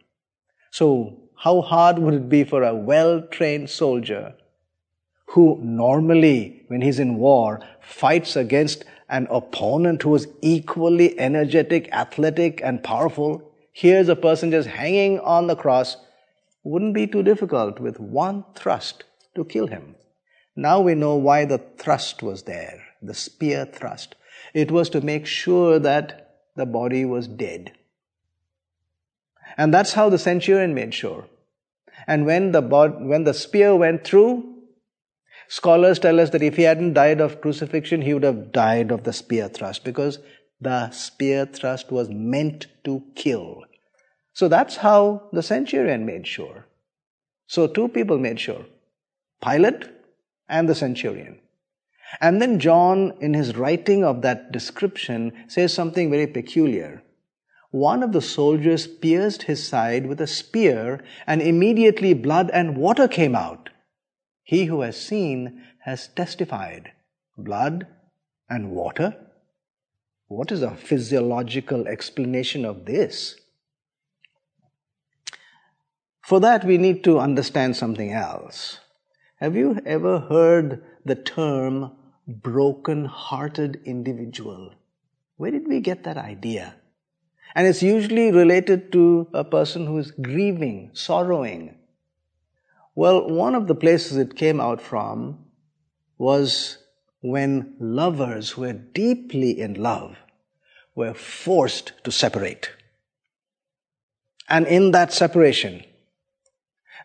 So, 0.72 1.30
how 1.38 1.62
hard 1.62 2.00
would 2.00 2.14
it 2.14 2.30
be 2.30 2.44
for 2.44 2.64
a 2.64 2.76
well 2.76 3.22
trained 3.22 3.70
soldier 3.70 4.36
who 5.28 5.60
normally, 5.62 6.64
when 6.68 6.82
he's 6.82 7.00
in 7.00 7.18
war, 7.18 7.62
fights 7.82 8.36
against 8.36 8.84
an 9.10 9.28
opponent 9.30 10.02
who 10.02 10.16
is 10.16 10.28
equally 10.42 11.18
energetic, 11.20 11.90
athletic, 11.94 12.62
and 12.64 12.84
powerful? 12.84 13.52
Here's 13.72 14.10
a 14.10 14.16
person 14.16 14.52
just 14.52 14.68
hanging 14.68 15.20
on 15.20 15.48
the 15.48 15.56
cross. 15.56 15.98
Wouldn't 16.64 16.94
be 16.94 17.08
too 17.08 17.24
difficult 17.24 17.80
with 17.80 18.00
one 18.00 18.46
thrust. 18.56 19.04
to 19.36 19.44
kill 19.44 19.68
him. 19.68 19.96
Now 20.56 20.80
we 20.80 20.96
know 20.96 21.16
why 21.16 21.44
the 21.44 21.58
thrust 21.78 22.24
was 22.24 22.44
there, 22.44 22.86
the 23.02 23.14
spear 23.14 23.66
thrust. 23.66 24.16
It 24.54 24.72
was 24.72 24.90
to 24.92 25.02
make 25.02 25.26
sure 25.26 25.78
that 25.80 26.25
the 26.56 26.66
body 26.66 27.06
was 27.06 27.28
dead. 27.28 27.74
And 29.58 29.74
that's 29.74 29.94
how 29.94 30.10
the 30.10 30.18
centurion 30.18 30.74
made 30.74 30.94
sure. 30.94 31.26
And 32.08 32.26
when 32.26 32.52
the, 32.52 32.62
bod- 32.62 33.04
when 33.04 33.24
the 33.24 33.34
spear 33.34 33.76
went 33.76 34.04
through, 34.04 34.54
scholars 35.48 36.00
tell 36.00 36.20
us 36.20 36.32
that 36.32 36.44
if 36.44 36.56
he 36.56 36.64
hadn't 36.64 36.94
died 36.94 37.22
of 37.22 37.42
crucifixion, 37.42 38.02
he 38.02 38.14
would 38.14 38.24
have 38.24 38.52
died 38.52 38.92
of 38.92 39.04
the 39.04 39.14
spear 39.14 39.48
thrust 39.48 39.84
because 39.84 40.20
the 40.60 40.90
spear 40.92 41.46
thrust 41.46 41.92
was 41.92 42.10
meant 42.10 42.68
to 42.84 43.04
kill. 43.16 43.64
So 44.34 44.48
that's 44.48 44.78
how 44.78 45.30
the 45.32 45.44
centurion 45.44 46.06
made 46.06 46.28
sure. 46.28 46.66
So 47.48 47.68
two 47.68 47.88
people 47.88 48.18
made 48.18 48.40
sure 48.40 48.66
Pilate 49.44 49.86
and 50.50 50.68
the 50.68 50.76
centurion. 50.76 51.40
And 52.22 52.42
then 52.42 52.60
John, 52.60 53.14
in 53.20 53.34
his 53.34 53.56
writing 53.56 54.04
of 54.04 54.22
that 54.22 54.52
description, 54.52 55.34
says 55.48 55.74
something 55.74 56.10
very 56.10 56.28
peculiar. 56.28 57.04
One 57.72 58.04
of 58.04 58.14
the 58.14 58.22
soldiers 58.22 58.88
pierced 58.88 59.44
his 59.44 59.68
side 59.68 60.06
with 60.06 60.22
a 60.22 60.28
spear, 60.28 61.04
and 61.28 61.42
immediately 61.42 62.14
blood 62.14 62.50
and 62.54 62.78
water 62.78 63.08
came 63.08 63.36
out. 63.36 63.70
He 64.44 64.66
who 64.66 64.82
has 64.82 64.96
seen 64.96 65.64
has 65.80 66.08
testified. 66.08 66.92
Blood 67.38 67.88
and 68.50 68.72
water? 68.72 69.16
What 70.28 70.52
is 70.52 70.62
a 70.62 70.76
physiological 70.76 71.88
explanation 71.88 72.64
of 72.66 72.86
this? 72.86 73.36
For 76.22 76.40
that, 76.40 76.64
we 76.64 76.78
need 76.78 77.04
to 77.04 77.20
understand 77.20 77.76
something 77.76 78.12
else. 78.12 78.80
Have 79.40 79.56
you 79.56 79.80
ever 79.86 80.20
heard 80.20 80.84
the 81.06 81.16
term 81.16 81.92
broken 82.28 83.06
hearted 83.06 83.80
individual? 83.86 84.74
Where 85.38 85.52
did 85.52 85.68
we 85.68 85.80
get 85.80 86.04
that 86.04 86.18
idea? 86.18 86.76
And 87.54 87.68
it's 87.68 87.84
usually 87.84 88.32
related 88.32 88.92
to 88.94 89.28
a 89.34 89.44
person 89.44 89.86
who 89.86 89.98
is 90.00 90.12
grieving, 90.12 90.90
sorrowing. 90.94 91.78
Well, 92.96 93.30
one 93.30 93.56
of 93.56 93.68
the 93.68 93.76
places 93.76 94.18
it 94.18 94.36
came 94.36 94.60
out 94.60 94.82
from 94.82 95.46
was 96.18 96.80
when 97.22 97.76
lovers 97.80 98.52
who 98.52 98.62
were 98.62 98.74
deeply 98.74 99.60
in 99.60 99.76
love 99.76 100.18
were 100.96 101.14
forced 101.14 101.92
to 102.04 102.12
separate. 102.12 102.72
And 104.48 104.68
in 104.68 104.92
that 104.92 105.12
separation, 105.12 105.84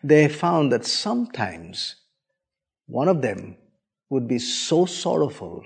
they 0.03 0.27
found 0.27 0.71
that 0.71 0.85
sometimes 0.85 1.95
one 2.87 3.07
of 3.07 3.21
them 3.21 3.57
would 4.11 4.27
be 4.27 4.37
so 4.37 4.85
sorrowful, 4.85 5.65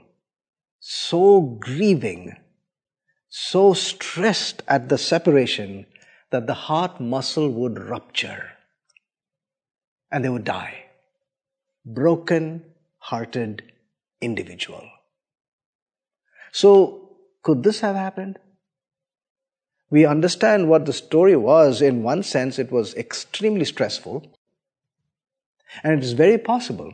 so 0.80 1.42
grieving, 1.42 2.38
so 3.28 3.74
stressed 3.74 4.62
at 4.68 4.88
the 4.88 5.00
separation 5.00 5.88
that 6.30 6.46
the 6.46 6.54
heart 6.54 7.02
muscle 7.02 7.50
would 7.50 7.80
rupture 7.80 8.52
and 10.12 10.24
they 10.24 10.30
would 10.30 10.44
die. 10.44 10.86
Broken 11.86 12.64
hearted 13.00 13.64
individual. 14.22 14.84
So, 16.52 17.18
could 17.42 17.64
this 17.64 17.80
have 17.80 17.96
happened? 17.96 18.38
We 19.90 20.06
understand 20.06 20.70
what 20.70 20.86
the 20.86 20.94
story 20.94 21.36
was. 21.36 21.82
In 21.82 22.04
one 22.04 22.22
sense, 22.22 22.60
it 22.60 22.72
was 22.72 22.94
extremely 22.94 23.66
stressful. 23.66 24.32
And 25.84 25.94
it 25.94 26.04
is 26.04 26.14
very 26.14 26.38
possible 26.38 26.94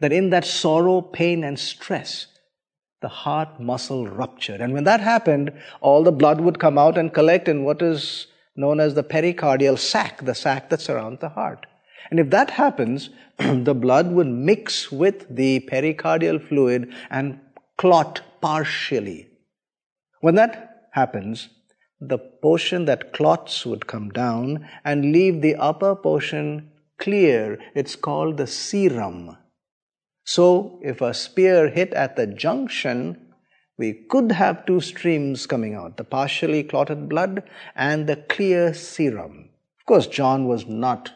that 0.00 0.12
in 0.12 0.30
that 0.30 0.44
sorrow, 0.44 1.00
pain, 1.00 1.44
and 1.44 1.58
stress, 1.58 2.26
the 3.00 3.08
heart 3.08 3.60
muscle 3.60 4.06
ruptured. 4.06 4.60
And 4.60 4.72
when 4.72 4.84
that 4.84 5.00
happened, 5.00 5.52
all 5.80 6.02
the 6.02 6.12
blood 6.12 6.40
would 6.40 6.58
come 6.58 6.78
out 6.78 6.98
and 6.98 7.12
collect 7.12 7.48
in 7.48 7.64
what 7.64 7.82
is 7.82 8.26
known 8.56 8.80
as 8.80 8.94
the 8.94 9.04
pericardial 9.04 9.78
sac, 9.78 10.24
the 10.24 10.34
sac 10.34 10.68
that 10.70 10.80
surrounds 10.80 11.20
the 11.20 11.28
heart. 11.28 11.66
And 12.10 12.18
if 12.18 12.30
that 12.30 12.50
happens, 12.50 13.10
the 13.38 13.74
blood 13.74 14.10
would 14.12 14.26
mix 14.26 14.90
with 14.90 15.26
the 15.34 15.60
pericardial 15.60 16.46
fluid 16.48 16.92
and 17.10 17.40
clot 17.76 18.20
partially. 18.40 19.28
When 20.20 20.34
that 20.34 20.88
happens, 20.92 21.48
the 22.00 22.18
portion 22.18 22.84
that 22.86 23.12
clots 23.12 23.66
would 23.66 23.86
come 23.86 24.10
down 24.10 24.68
and 24.84 25.12
leave 25.12 25.40
the 25.40 25.56
upper 25.56 25.94
portion 25.94 26.70
clear. 26.98 27.58
It's 27.74 27.96
called 27.96 28.36
the 28.36 28.46
serum. 28.46 29.36
So, 30.28 30.78
if 30.82 31.00
a 31.00 31.14
spear 31.14 31.70
hit 31.70 31.94
at 31.94 32.16
the 32.16 32.26
junction, 32.26 33.32
we 33.78 33.94
could 33.94 34.30
have 34.32 34.66
two 34.66 34.82
streams 34.82 35.46
coming 35.46 35.74
out 35.74 35.96
the 35.96 36.04
partially 36.04 36.62
clotted 36.64 37.08
blood 37.08 37.44
and 37.74 38.06
the 38.06 38.16
clear 38.16 38.74
serum. 38.74 39.48
Of 39.80 39.86
course, 39.86 40.06
John 40.06 40.44
was 40.44 40.66
not 40.66 41.10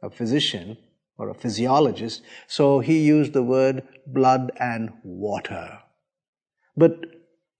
a 0.00 0.10
physician 0.10 0.76
or 1.18 1.28
a 1.28 1.34
physiologist, 1.34 2.22
so 2.46 2.78
he 2.78 3.00
used 3.00 3.32
the 3.32 3.42
word 3.42 3.82
blood 4.06 4.52
and 4.60 4.92
water. 5.02 5.80
But 6.76 7.00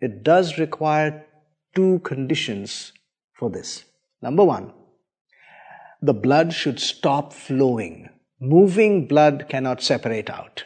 it 0.00 0.22
does 0.22 0.56
require 0.56 1.26
two 1.74 1.98
conditions 2.04 2.92
for 3.32 3.50
this. 3.50 3.86
Number 4.20 4.44
one, 4.44 4.72
the 6.00 6.14
blood 6.14 6.52
should 6.52 6.78
stop 6.78 7.32
flowing. 7.32 8.08
Moving 8.38 9.08
blood 9.08 9.46
cannot 9.48 9.82
separate 9.82 10.30
out. 10.30 10.62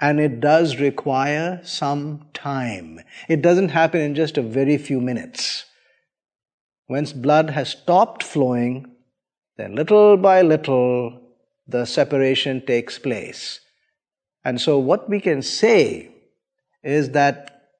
And 0.00 0.20
it 0.20 0.40
does 0.40 0.76
require 0.76 1.60
some 1.64 2.26
time. 2.34 3.00
It 3.28 3.40
doesn't 3.40 3.70
happen 3.70 4.00
in 4.00 4.14
just 4.14 4.36
a 4.36 4.42
very 4.42 4.76
few 4.76 5.00
minutes. 5.00 5.64
Once 6.88 7.12
blood 7.12 7.50
has 7.50 7.70
stopped 7.70 8.22
flowing, 8.22 8.94
then 9.56 9.74
little 9.74 10.16
by 10.16 10.42
little 10.42 11.20
the 11.66 11.84
separation 11.84 12.64
takes 12.64 12.98
place. 12.98 13.60
And 14.44 14.60
so, 14.60 14.78
what 14.78 15.08
we 15.08 15.20
can 15.20 15.42
say 15.42 16.10
is 16.84 17.10
that 17.10 17.70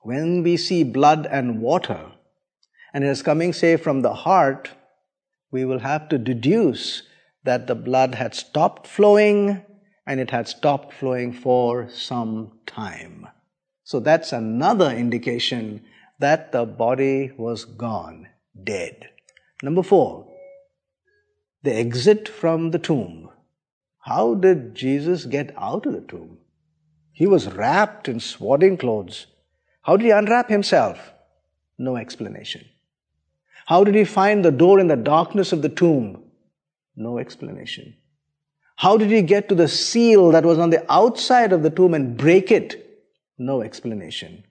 when 0.00 0.42
we 0.42 0.56
see 0.56 0.82
blood 0.82 1.26
and 1.30 1.60
water, 1.60 2.10
and 2.92 3.04
it 3.04 3.08
is 3.08 3.22
coming, 3.22 3.52
say, 3.52 3.76
from 3.76 4.02
the 4.02 4.14
heart, 4.14 4.70
we 5.50 5.64
will 5.64 5.78
have 5.80 6.08
to 6.08 6.18
deduce 6.18 7.02
that 7.44 7.66
the 7.66 7.74
blood 7.74 8.16
had 8.16 8.34
stopped 8.34 8.86
flowing 8.86 9.62
and 10.06 10.20
it 10.20 10.30
had 10.30 10.48
stopped 10.48 10.92
flowing 10.92 11.32
for 11.32 11.88
some 11.88 12.52
time. 12.66 13.26
So 13.84 14.00
that's 14.00 14.32
another 14.32 14.90
indication 14.90 15.84
that 16.18 16.52
the 16.52 16.64
body 16.64 17.32
was 17.36 17.64
gone, 17.64 18.28
dead. 18.62 19.10
Number 19.62 19.82
four, 19.82 20.26
the 21.62 21.74
exit 21.74 22.28
from 22.28 22.70
the 22.70 22.78
tomb. 22.78 23.30
How 24.00 24.34
did 24.34 24.74
Jesus 24.74 25.24
get 25.24 25.54
out 25.56 25.86
of 25.86 25.94
the 25.94 26.02
tomb? 26.02 26.38
He 27.12 27.26
was 27.26 27.52
wrapped 27.52 28.08
in 28.08 28.20
swaddling 28.20 28.76
clothes. 28.76 29.26
How 29.82 29.96
did 29.96 30.04
he 30.04 30.10
unwrap 30.10 30.50
himself? 30.50 31.12
No 31.78 31.96
explanation. 31.96 32.66
How 33.66 33.82
did 33.84 33.94
he 33.94 34.04
find 34.04 34.44
the 34.44 34.50
door 34.50 34.78
in 34.78 34.88
the 34.88 34.96
darkness 34.96 35.52
of 35.52 35.62
the 35.62 35.68
tomb? 35.68 36.22
No 36.96 37.18
explanation. 37.18 37.96
How 38.76 38.96
did 38.96 39.10
he 39.10 39.22
get 39.22 39.48
to 39.48 39.54
the 39.54 39.68
seal 39.68 40.30
that 40.32 40.44
was 40.44 40.58
on 40.58 40.70
the 40.70 40.84
outside 40.92 41.52
of 41.52 41.62
the 41.62 41.70
tomb 41.70 41.94
and 41.94 42.16
break 42.16 42.50
it? 42.50 42.84
No 43.38 43.62
explanation. 43.62 44.44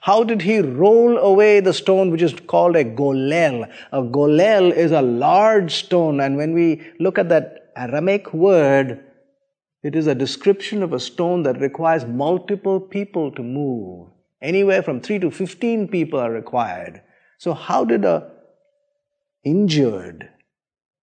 How 0.00 0.22
did 0.22 0.42
he 0.42 0.60
roll 0.60 1.18
away 1.18 1.60
the 1.60 1.72
stone 1.72 2.10
which 2.10 2.22
is 2.22 2.34
called 2.34 2.76
a 2.76 2.84
golel? 2.84 3.68
A 3.92 4.02
golel 4.02 4.72
is 4.72 4.92
a 4.92 5.02
large 5.02 5.74
stone, 5.74 6.20
and 6.20 6.36
when 6.36 6.52
we 6.52 6.82
look 7.00 7.18
at 7.18 7.28
that 7.30 7.72
Aramaic 7.76 8.32
word, 8.32 9.04
it 9.82 9.94
is 9.96 10.06
a 10.06 10.14
description 10.14 10.82
of 10.82 10.92
a 10.92 11.00
stone 11.00 11.42
that 11.44 11.60
requires 11.60 12.04
multiple 12.04 12.80
people 12.80 13.30
to 13.32 13.42
move. 13.42 14.08
Anywhere 14.40 14.82
from 14.82 15.00
3 15.00 15.18
to 15.20 15.30
15 15.30 15.88
people 15.88 16.18
are 16.18 16.30
required. 16.30 17.02
So, 17.38 17.54
how 17.54 17.84
did 17.84 18.04
a 18.04 18.30
injured, 19.44 20.28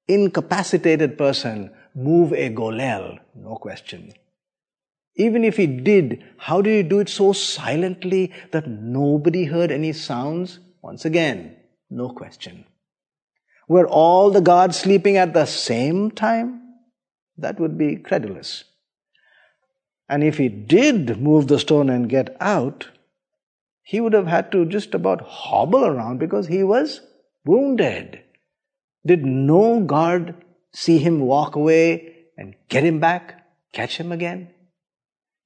incapacitated 0.06 1.16
person 1.16 1.70
move 1.94 2.32
a 2.32 2.50
golel? 2.50 3.18
No 3.34 3.56
question. 3.56 4.12
Even 5.16 5.44
if 5.44 5.56
he 5.56 5.66
did, 5.66 6.24
how 6.38 6.60
did 6.60 6.84
he 6.84 6.88
do 6.88 6.98
it 6.98 7.08
so 7.08 7.32
silently 7.32 8.32
that 8.50 8.68
nobody 8.68 9.44
heard 9.44 9.70
any 9.70 9.92
sounds? 9.92 10.58
Once 10.82 11.04
again, 11.04 11.56
no 11.88 12.10
question. 12.10 12.64
Were 13.68 13.86
all 13.86 14.30
the 14.30 14.40
guards 14.40 14.78
sleeping 14.78 15.16
at 15.16 15.32
the 15.32 15.46
same 15.46 16.10
time? 16.10 16.60
That 17.38 17.60
would 17.60 17.78
be 17.78 17.96
credulous. 17.96 18.64
And 20.08 20.22
if 20.22 20.36
he 20.38 20.48
did 20.48 21.20
move 21.20 21.48
the 21.48 21.58
stone 21.58 21.88
and 21.88 22.08
get 22.08 22.36
out, 22.40 22.88
he 23.82 24.00
would 24.00 24.12
have 24.12 24.26
had 24.26 24.52
to 24.52 24.66
just 24.66 24.94
about 24.94 25.22
hobble 25.22 25.84
around 25.84 26.18
because 26.18 26.46
he 26.46 26.62
was 26.62 27.00
wounded. 27.44 28.20
Did 29.06 29.24
no 29.24 29.80
guard 29.80 30.34
see 30.74 30.98
him 30.98 31.20
walk 31.20 31.56
away 31.56 32.26
and 32.36 32.54
get 32.68 32.84
him 32.84 33.00
back, 33.00 33.46
catch 33.72 33.96
him 33.96 34.12
again. 34.12 34.50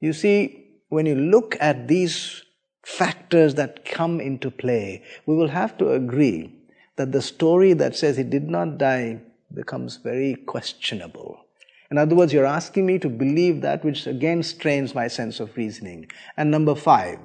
You 0.00 0.12
see, 0.12 0.64
when 0.88 1.06
you 1.06 1.14
look 1.14 1.56
at 1.60 1.86
these 1.86 2.42
factors 2.84 3.54
that 3.56 3.84
come 3.84 4.20
into 4.20 4.50
play, 4.50 5.04
we 5.26 5.36
will 5.36 5.48
have 5.48 5.76
to 5.78 5.92
agree 5.92 6.54
that 6.96 7.12
the 7.12 7.22
story 7.22 7.74
that 7.74 7.94
says 7.94 8.16
he 8.16 8.22
did 8.22 8.48
not 8.48 8.78
die 8.78 9.20
becomes 9.54 9.96
very 9.96 10.34
questionable. 10.34 11.44
In 11.90 11.98
other 11.98 12.14
words, 12.14 12.32
you're 12.32 12.46
asking 12.46 12.86
me 12.86 12.98
to 12.98 13.08
believe 13.08 13.60
that 13.62 13.84
which 13.84 14.06
again 14.06 14.42
strains 14.42 14.94
my 14.94 15.08
sense 15.08 15.40
of 15.40 15.56
reasoning. 15.56 16.10
And 16.36 16.50
number 16.50 16.74
five, 16.74 17.18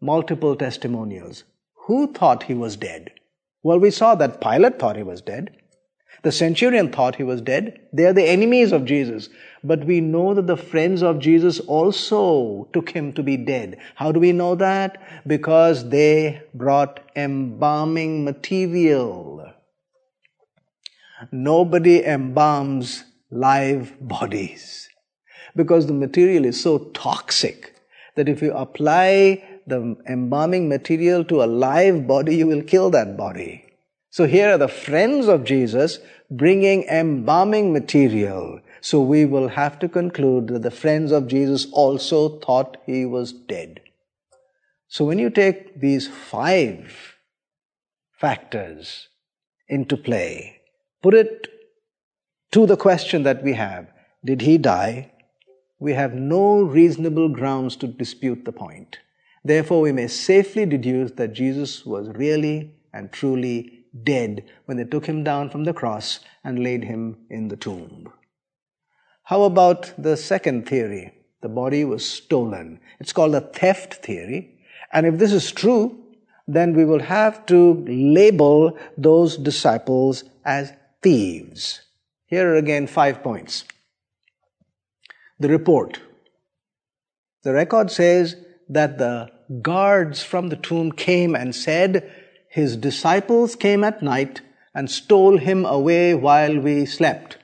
multiple 0.00 0.56
testimonials. 0.56 1.44
Who 1.86 2.12
thought 2.12 2.44
he 2.44 2.54
was 2.54 2.76
dead? 2.76 3.12
Well, 3.62 3.78
we 3.78 3.90
saw 3.90 4.14
that 4.16 4.40
Pilate 4.40 4.78
thought 4.78 4.96
he 4.96 5.02
was 5.02 5.22
dead. 5.22 5.56
The 6.22 6.32
centurion 6.32 6.90
thought 6.90 7.16
he 7.16 7.22
was 7.22 7.40
dead. 7.40 7.80
They 7.92 8.04
are 8.04 8.12
the 8.12 8.28
enemies 8.28 8.72
of 8.72 8.84
Jesus. 8.84 9.28
But 9.62 9.84
we 9.84 10.00
know 10.00 10.34
that 10.34 10.46
the 10.46 10.56
friends 10.56 11.02
of 11.02 11.18
Jesus 11.18 11.60
also 11.60 12.68
took 12.72 12.90
him 12.90 13.12
to 13.14 13.22
be 13.22 13.36
dead. 13.36 13.78
How 13.94 14.12
do 14.12 14.20
we 14.20 14.32
know 14.32 14.54
that? 14.56 15.00
Because 15.26 15.88
they 15.88 16.42
brought 16.54 17.00
embalming 17.14 18.24
material. 18.24 19.52
Nobody 21.32 22.02
embalms 22.02 23.04
live 23.30 23.94
bodies 24.00 24.88
because 25.56 25.86
the 25.86 25.92
material 25.92 26.44
is 26.44 26.60
so 26.60 26.78
toxic 26.94 27.74
that 28.16 28.28
if 28.28 28.40
you 28.40 28.52
apply 28.52 29.44
the 29.66 29.96
embalming 30.08 30.68
material 30.68 31.24
to 31.24 31.42
a 31.42 31.46
live 31.46 32.06
body, 32.06 32.36
you 32.36 32.46
will 32.46 32.62
kill 32.62 32.90
that 32.90 33.16
body. 33.16 33.67
So 34.10 34.26
here 34.26 34.50
are 34.50 34.58
the 34.58 34.68
friends 34.68 35.28
of 35.28 35.44
Jesus 35.44 35.98
bringing 36.30 36.84
embalming 36.84 37.72
material. 37.72 38.60
So 38.80 39.00
we 39.02 39.24
will 39.24 39.48
have 39.48 39.78
to 39.80 39.88
conclude 39.88 40.48
that 40.48 40.62
the 40.62 40.70
friends 40.70 41.12
of 41.12 41.26
Jesus 41.26 41.66
also 41.72 42.38
thought 42.38 42.76
he 42.86 43.04
was 43.04 43.32
dead. 43.32 43.80
So 44.88 45.04
when 45.04 45.18
you 45.18 45.30
take 45.30 45.80
these 45.80 46.08
five 46.08 47.16
factors 48.12 49.08
into 49.68 49.96
play, 49.96 50.60
put 51.02 51.14
it 51.14 51.48
to 52.52 52.66
the 52.66 52.76
question 52.76 53.24
that 53.24 53.42
we 53.42 53.52
have, 53.52 53.88
did 54.24 54.40
he 54.40 54.56
die? 54.56 55.12
We 55.78 55.92
have 55.92 56.14
no 56.14 56.62
reasonable 56.62 57.28
grounds 57.28 57.76
to 57.76 57.86
dispute 57.86 58.44
the 58.44 58.52
point. 58.52 58.98
Therefore, 59.44 59.82
we 59.82 59.92
may 59.92 60.08
safely 60.08 60.66
deduce 60.66 61.12
that 61.12 61.34
Jesus 61.34 61.84
was 61.86 62.08
really 62.08 62.72
and 62.92 63.12
truly 63.12 63.77
dead 64.04 64.44
when 64.66 64.76
they 64.76 64.84
took 64.84 65.06
him 65.06 65.24
down 65.24 65.50
from 65.50 65.64
the 65.64 65.72
cross 65.72 66.20
and 66.44 66.62
laid 66.62 66.84
him 66.84 67.16
in 67.30 67.48
the 67.48 67.56
tomb. 67.56 68.12
How 69.24 69.42
about 69.42 69.92
the 69.98 70.16
second 70.16 70.66
theory? 70.66 71.12
The 71.42 71.48
body 71.48 71.84
was 71.84 72.08
stolen. 72.08 72.80
It's 72.98 73.12
called 73.12 73.34
the 73.34 73.40
theft 73.40 73.94
theory. 73.94 74.58
And 74.92 75.06
if 75.06 75.18
this 75.18 75.32
is 75.32 75.52
true, 75.52 76.02
then 76.46 76.72
we 76.72 76.84
will 76.84 77.02
have 77.02 77.44
to 77.46 77.84
label 77.86 78.78
those 78.96 79.36
disciples 79.36 80.24
as 80.44 80.72
thieves. 81.02 81.82
Here 82.26 82.52
are 82.52 82.56
again 82.56 82.86
five 82.86 83.22
points. 83.22 83.64
The 85.38 85.48
report. 85.48 86.00
The 87.44 87.52
record 87.52 87.90
says 87.90 88.36
that 88.68 88.98
the 88.98 89.30
guards 89.62 90.22
from 90.22 90.48
the 90.48 90.56
tomb 90.56 90.92
came 90.92 91.34
and 91.36 91.54
said, 91.54 92.10
His 92.50 92.76
disciples 92.76 93.56
came 93.56 93.84
at 93.84 94.02
night 94.02 94.40
and 94.74 94.90
stole 94.90 95.38
him 95.38 95.64
away 95.64 96.14
while 96.14 96.58
we 96.58 96.86
slept. 96.86 97.36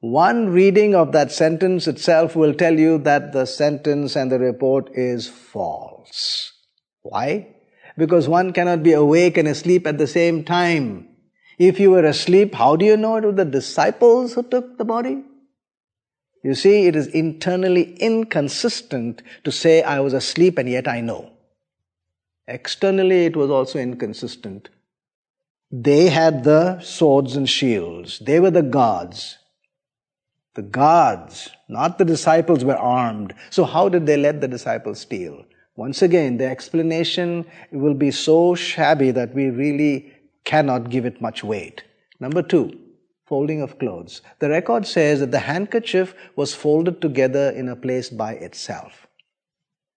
One 0.00 0.48
reading 0.48 0.94
of 0.94 1.12
that 1.12 1.30
sentence 1.30 1.86
itself 1.86 2.34
will 2.34 2.54
tell 2.54 2.78
you 2.78 2.98
that 2.98 3.32
the 3.32 3.46
sentence 3.46 4.16
and 4.16 4.32
the 4.32 4.38
report 4.38 4.90
is 4.94 5.28
false. 5.28 6.52
Why? 7.02 7.54
Because 7.96 8.28
one 8.28 8.52
cannot 8.52 8.82
be 8.82 8.92
awake 8.92 9.38
and 9.38 9.46
asleep 9.46 9.86
at 9.86 9.98
the 9.98 10.06
same 10.06 10.44
time. 10.44 11.08
If 11.58 11.78
you 11.78 11.92
were 11.92 12.04
asleep, 12.04 12.54
how 12.54 12.76
do 12.76 12.84
you 12.84 12.96
know 12.96 13.16
it 13.16 13.24
was 13.24 13.36
the 13.36 13.44
disciples 13.44 14.34
who 14.34 14.42
took 14.42 14.78
the 14.78 14.84
body? 14.84 15.22
You 16.42 16.56
see, 16.56 16.86
it 16.86 16.96
is 16.96 17.06
internally 17.06 17.94
inconsistent 17.98 19.22
to 19.44 19.52
say 19.52 19.82
I 19.82 20.00
was 20.00 20.12
asleep 20.12 20.58
and 20.58 20.68
yet 20.68 20.88
I 20.88 21.00
know. 21.00 21.31
Externally, 22.52 23.24
it 23.24 23.34
was 23.34 23.50
also 23.50 23.78
inconsistent. 23.78 24.68
They 25.70 26.10
had 26.10 26.44
the 26.44 26.80
swords 26.80 27.34
and 27.34 27.48
shields. 27.48 28.18
They 28.18 28.40
were 28.40 28.50
the 28.50 28.62
guards. 28.62 29.38
The 30.54 30.60
guards, 30.60 31.48
not 31.70 31.96
the 31.96 32.04
disciples, 32.04 32.62
were 32.62 32.76
armed. 32.76 33.34
So 33.48 33.64
how 33.64 33.88
did 33.88 34.04
they 34.04 34.18
let 34.18 34.42
the 34.42 34.48
disciples 34.48 35.00
steal? 35.00 35.46
Once 35.76 36.02
again, 36.02 36.36
the 36.36 36.44
explanation 36.46 37.46
will 37.70 37.94
be 37.94 38.10
so 38.10 38.54
shabby 38.54 39.12
that 39.12 39.34
we 39.34 39.48
really 39.48 40.12
cannot 40.44 40.90
give 40.90 41.06
it 41.06 41.22
much 41.22 41.42
weight. 41.42 41.84
Number 42.20 42.42
two, 42.42 42.78
folding 43.24 43.62
of 43.62 43.78
clothes. 43.78 44.20
The 44.40 44.50
record 44.50 44.86
says 44.86 45.20
that 45.20 45.30
the 45.30 45.38
handkerchief 45.38 46.14
was 46.36 46.54
folded 46.54 47.00
together 47.00 47.48
in 47.48 47.70
a 47.70 47.76
place 47.76 48.10
by 48.10 48.34
itself. 48.34 49.06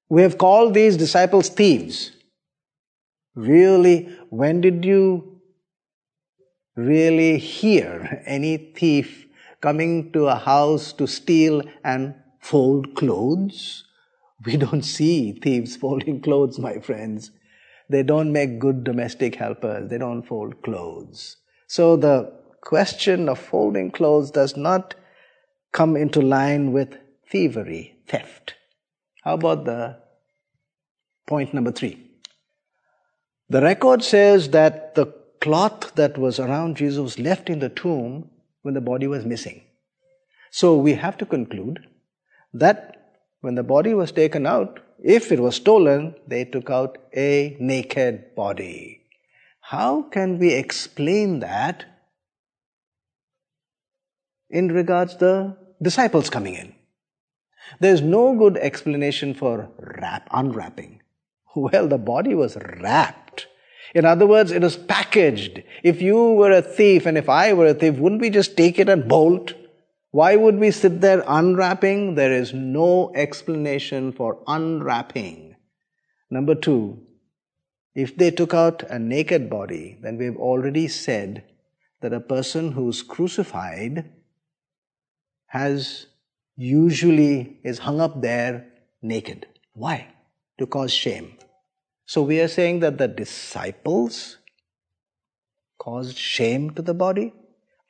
We 0.07 0.21
have 0.21 0.37
called 0.37 0.73
these 0.73 0.95
disciples 0.95 1.49
thieves. 1.49 2.14
Really, 3.35 4.09
when 4.29 4.61
did 4.61 4.85
you 4.85 5.41
really 6.75 7.37
hear 7.37 8.23
any 8.25 8.57
thief 8.57 9.25
coming 9.61 10.11
to 10.13 10.27
a 10.27 10.35
house 10.35 10.93
to 10.93 11.05
steal 11.05 11.61
and 11.83 12.15
fold 12.39 12.95
clothes? 12.95 13.83
We 14.45 14.57
don't 14.57 14.83
see 14.83 15.33
thieves 15.33 15.75
folding 15.75 16.21
clothes, 16.21 16.59
my 16.59 16.79
friends. 16.79 17.31
They 17.89 18.03
don't 18.03 18.31
make 18.31 18.59
good 18.59 18.83
domestic 18.83 19.35
helpers. 19.35 19.89
They 19.89 19.97
don't 19.97 20.23
fold 20.23 20.61
clothes. 20.63 21.37
So 21.67 21.97
the 21.97 22.31
question 22.61 23.27
of 23.27 23.39
folding 23.39 23.91
clothes 23.91 24.31
does 24.31 24.55
not 24.55 24.95
come 25.71 25.95
into 25.95 26.21
line 26.21 26.71
with 26.71 26.97
thievery, 27.29 27.97
theft. 28.07 28.55
How 29.23 29.33
about 29.33 29.65
the 29.65 29.97
point 31.27 31.53
number 31.53 31.71
three? 31.71 32.04
The 33.49 33.61
record 33.61 34.03
says 34.03 34.49
that 34.49 34.95
the 34.95 35.07
cloth 35.39 35.93
that 35.95 36.17
was 36.17 36.39
around 36.39 36.77
Jesus 36.77 36.99
was 36.99 37.19
left 37.19 37.49
in 37.49 37.59
the 37.59 37.69
tomb 37.69 38.29
when 38.63 38.73
the 38.73 38.81
body 38.81 39.05
was 39.05 39.25
missing. 39.25 39.61
So 40.49 40.77
we 40.77 40.93
have 40.93 41.17
to 41.17 41.25
conclude 41.25 41.85
that 42.53 42.95
when 43.41 43.55
the 43.55 43.63
body 43.63 43.93
was 43.93 44.11
taken 44.11 44.47
out, 44.47 44.79
if 45.03 45.31
it 45.31 45.39
was 45.39 45.55
stolen, 45.55 46.15
they 46.27 46.45
took 46.45 46.69
out 46.69 46.97
a 47.15 47.55
naked 47.59 48.33
body. 48.35 49.01
How 49.59 50.03
can 50.03 50.39
we 50.39 50.53
explain 50.53 51.39
that 51.41 51.85
in 54.49 54.69
regards 54.69 55.17
the 55.17 55.57
disciples 55.81 56.29
coming 56.29 56.55
in? 56.55 56.73
There's 57.79 58.01
no 58.01 58.35
good 58.35 58.57
explanation 58.57 59.33
for 59.33 59.69
wrap, 59.77 60.27
unwrapping. 60.31 61.01
Well, 61.55 61.87
the 61.87 61.97
body 61.97 62.35
was 62.35 62.57
wrapped. 62.57 63.24
In 63.95 64.03
other 64.03 64.27
words, 64.27 64.51
it 64.51 64.61
was 64.61 64.75
packaged. 64.75 65.63
If 65.81 66.01
you 66.01 66.33
were 66.33 66.51
a 66.51 66.61
thief 66.61 67.05
and 67.05 67.17
if 67.17 67.29
I 67.29 67.53
were 67.53 67.67
a 67.67 67.73
thief, 67.73 67.95
wouldn't 67.95 68.21
we 68.21 68.29
just 68.29 68.57
take 68.57 68.77
it 68.77 68.89
and 68.89 69.07
bolt? 69.07 69.53
Why 70.11 70.35
would 70.35 70.59
we 70.59 70.71
sit 70.71 70.99
there 70.99 71.23
unwrapping? 71.25 72.15
There 72.15 72.33
is 72.33 72.53
no 72.53 73.13
explanation 73.15 74.11
for 74.11 74.43
unwrapping. 74.47 75.55
Number 76.29 76.55
two, 76.55 77.03
if 77.95 78.17
they 78.17 78.31
took 78.31 78.53
out 78.53 78.83
a 78.83 78.99
naked 78.99 79.49
body, 79.49 79.97
then 80.01 80.17
we've 80.17 80.35
already 80.35 80.89
said 80.89 81.45
that 82.01 82.11
a 82.11 82.19
person 82.19 82.73
who's 82.73 83.01
crucified 83.01 84.11
has 85.47 86.07
usually 86.57 87.59
is 87.63 87.79
hung 87.79 88.01
up 88.01 88.21
there 88.21 88.65
naked. 89.01 89.47
Why? 89.73 90.07
To 90.59 90.67
cause 90.67 90.91
shame. 90.91 91.37
So 92.05 92.21
we 92.21 92.39
are 92.39 92.47
saying 92.47 92.81
that 92.81 92.97
the 92.97 93.07
disciples 93.07 94.37
caused 95.79 96.17
shame 96.17 96.69
to 96.71 96.81
the 96.81 96.93
body, 96.93 97.33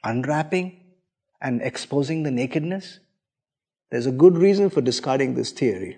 unwrapping 0.04 0.82
and 1.42 1.62
exposing 1.62 2.24
the 2.24 2.32
nakedness? 2.32 3.00
There's 3.92 4.06
a 4.06 4.12
good 4.12 4.38
reason 4.38 4.70
for 4.70 4.82
discarding 4.82 5.36
this 5.36 5.52
theory. 5.52 5.98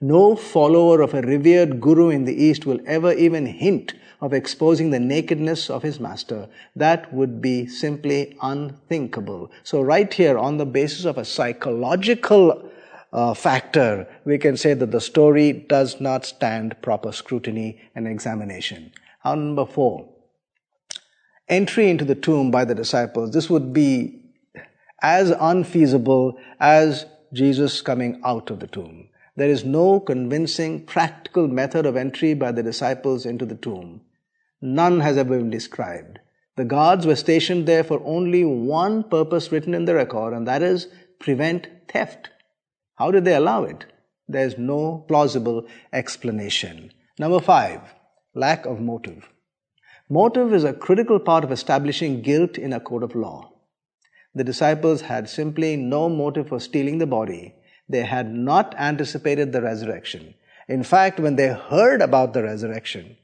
No 0.00 0.36
follower 0.36 1.00
of 1.00 1.14
a 1.14 1.22
revered 1.22 1.80
guru 1.80 2.10
in 2.10 2.24
the 2.24 2.34
East 2.34 2.66
will 2.66 2.80
ever 2.86 3.12
even 3.12 3.46
hint 3.46 3.94
of 4.20 4.34
exposing 4.34 4.90
the 4.90 5.00
nakedness 5.00 5.70
of 5.70 5.82
his 5.82 5.98
master. 5.98 6.48
That 6.74 7.12
would 7.14 7.40
be 7.40 7.66
simply 7.66 8.36
unthinkable. 8.42 9.50
So, 9.62 9.80
right 9.80 10.12
here, 10.12 10.36
on 10.36 10.58
the 10.58 10.66
basis 10.66 11.04
of 11.06 11.16
a 11.16 11.24
psychological 11.24 12.70
uh, 13.16 13.32
factor, 13.32 14.06
we 14.26 14.36
can 14.36 14.58
say 14.58 14.74
that 14.74 14.90
the 14.90 15.00
story 15.00 15.50
does 15.50 16.00
not 16.00 16.26
stand 16.26 16.76
proper 16.82 17.10
scrutiny 17.10 17.80
and 17.94 18.06
examination. 18.06 18.92
Number 19.24 19.64
four? 19.64 20.08
Entry 21.48 21.88
into 21.88 22.04
the 22.04 22.14
tomb 22.14 22.50
by 22.50 22.66
the 22.66 22.74
disciples. 22.74 23.32
This 23.32 23.48
would 23.48 23.72
be 23.72 24.20
as 25.02 25.30
unfeasible 25.30 26.36
as 26.60 27.06
Jesus 27.32 27.80
coming 27.80 28.20
out 28.22 28.50
of 28.50 28.60
the 28.60 28.66
tomb. 28.66 29.08
There 29.34 29.48
is 29.48 29.64
no 29.64 29.98
convincing 29.98 30.84
practical 30.84 31.48
method 31.48 31.86
of 31.86 31.96
entry 31.96 32.34
by 32.34 32.52
the 32.52 32.62
disciples 32.62 33.24
into 33.24 33.46
the 33.46 33.54
tomb. 33.54 34.02
None 34.60 35.00
has 35.00 35.16
ever 35.16 35.38
been 35.38 35.50
described. 35.50 36.18
The 36.56 36.64
guards 36.64 37.06
were 37.06 37.16
stationed 37.16 37.66
there 37.66 37.84
for 37.84 38.02
only 38.04 38.44
one 38.44 39.04
purpose 39.04 39.50
written 39.52 39.74
in 39.74 39.86
the 39.86 39.94
record, 39.94 40.32
and 40.34 40.46
that 40.46 40.62
is 40.62 40.88
prevent 41.18 41.68
theft. 41.88 42.30
How 42.96 43.10
did 43.10 43.24
they 43.24 43.34
allow 43.34 43.64
it? 43.64 43.86
There's 44.28 44.58
no 44.58 45.04
plausible 45.06 45.66
explanation. 45.92 46.92
Number 47.18 47.40
five, 47.40 47.80
lack 48.34 48.66
of 48.66 48.80
motive. 48.80 49.28
Motive 50.08 50.52
is 50.52 50.64
a 50.64 50.72
critical 50.72 51.18
part 51.18 51.44
of 51.44 51.52
establishing 51.52 52.22
guilt 52.22 52.58
in 52.58 52.72
a 52.72 52.80
court 52.80 53.02
of 53.02 53.14
law. 53.14 53.52
The 54.34 54.44
disciples 54.44 55.02
had 55.02 55.28
simply 55.28 55.76
no 55.76 56.08
motive 56.08 56.48
for 56.48 56.60
stealing 56.60 56.98
the 56.98 57.06
body. 57.06 57.54
They 57.88 58.02
had 58.02 58.32
not 58.32 58.74
anticipated 58.78 59.52
the 59.52 59.62
resurrection. 59.62 60.34
In 60.68 60.82
fact, 60.82 61.20
when 61.20 61.36
they 61.36 61.48
heard 61.48 62.02
about 62.02 62.34
the 62.34 62.42
resurrection, 62.42 63.16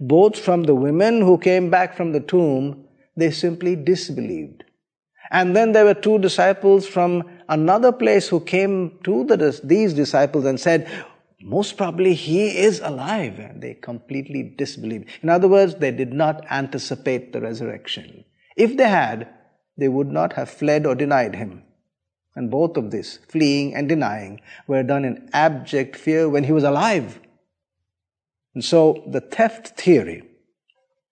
both 0.00 0.38
from 0.38 0.64
the 0.64 0.74
women 0.74 1.22
who 1.22 1.38
came 1.38 1.70
back 1.70 1.96
from 1.96 2.12
the 2.12 2.20
tomb, 2.20 2.84
they 3.16 3.30
simply 3.30 3.76
disbelieved. 3.76 4.64
And 5.30 5.54
then 5.54 5.72
there 5.72 5.84
were 5.84 5.94
two 5.94 6.18
disciples 6.18 6.86
from 6.86 7.24
another 7.48 7.92
place 7.92 8.28
who 8.28 8.40
came 8.40 8.98
to 9.04 9.24
the, 9.24 9.60
these 9.62 9.94
disciples 9.94 10.44
and 10.44 10.58
said, 10.58 10.90
most 11.40 11.76
probably 11.76 12.14
he 12.14 12.58
is 12.58 12.80
alive. 12.80 13.38
And 13.38 13.62
they 13.62 13.74
completely 13.74 14.54
disbelieved. 14.56 15.08
In 15.22 15.28
other 15.28 15.48
words, 15.48 15.76
they 15.76 15.90
did 15.90 16.12
not 16.12 16.44
anticipate 16.50 17.32
the 17.32 17.40
resurrection. 17.40 18.24
If 18.56 18.76
they 18.76 18.88
had, 18.88 19.28
they 19.76 19.88
would 19.88 20.08
not 20.08 20.32
have 20.32 20.50
fled 20.50 20.86
or 20.86 20.94
denied 20.94 21.36
him. 21.36 21.62
And 22.34 22.50
both 22.50 22.76
of 22.76 22.90
this, 22.90 23.18
fleeing 23.28 23.74
and 23.74 23.88
denying, 23.88 24.40
were 24.66 24.82
done 24.82 25.04
in 25.04 25.28
abject 25.32 25.96
fear 25.96 26.28
when 26.28 26.44
he 26.44 26.52
was 26.52 26.64
alive. 26.64 27.20
And 28.54 28.64
so 28.64 29.04
the 29.06 29.20
theft 29.20 29.78
theory, 29.78 30.22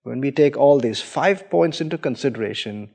when 0.02 0.20
we 0.20 0.30
take 0.30 0.56
all 0.56 0.78
these 0.78 1.00
five 1.00 1.50
points 1.50 1.80
into 1.80 1.98
consideration, 1.98 2.90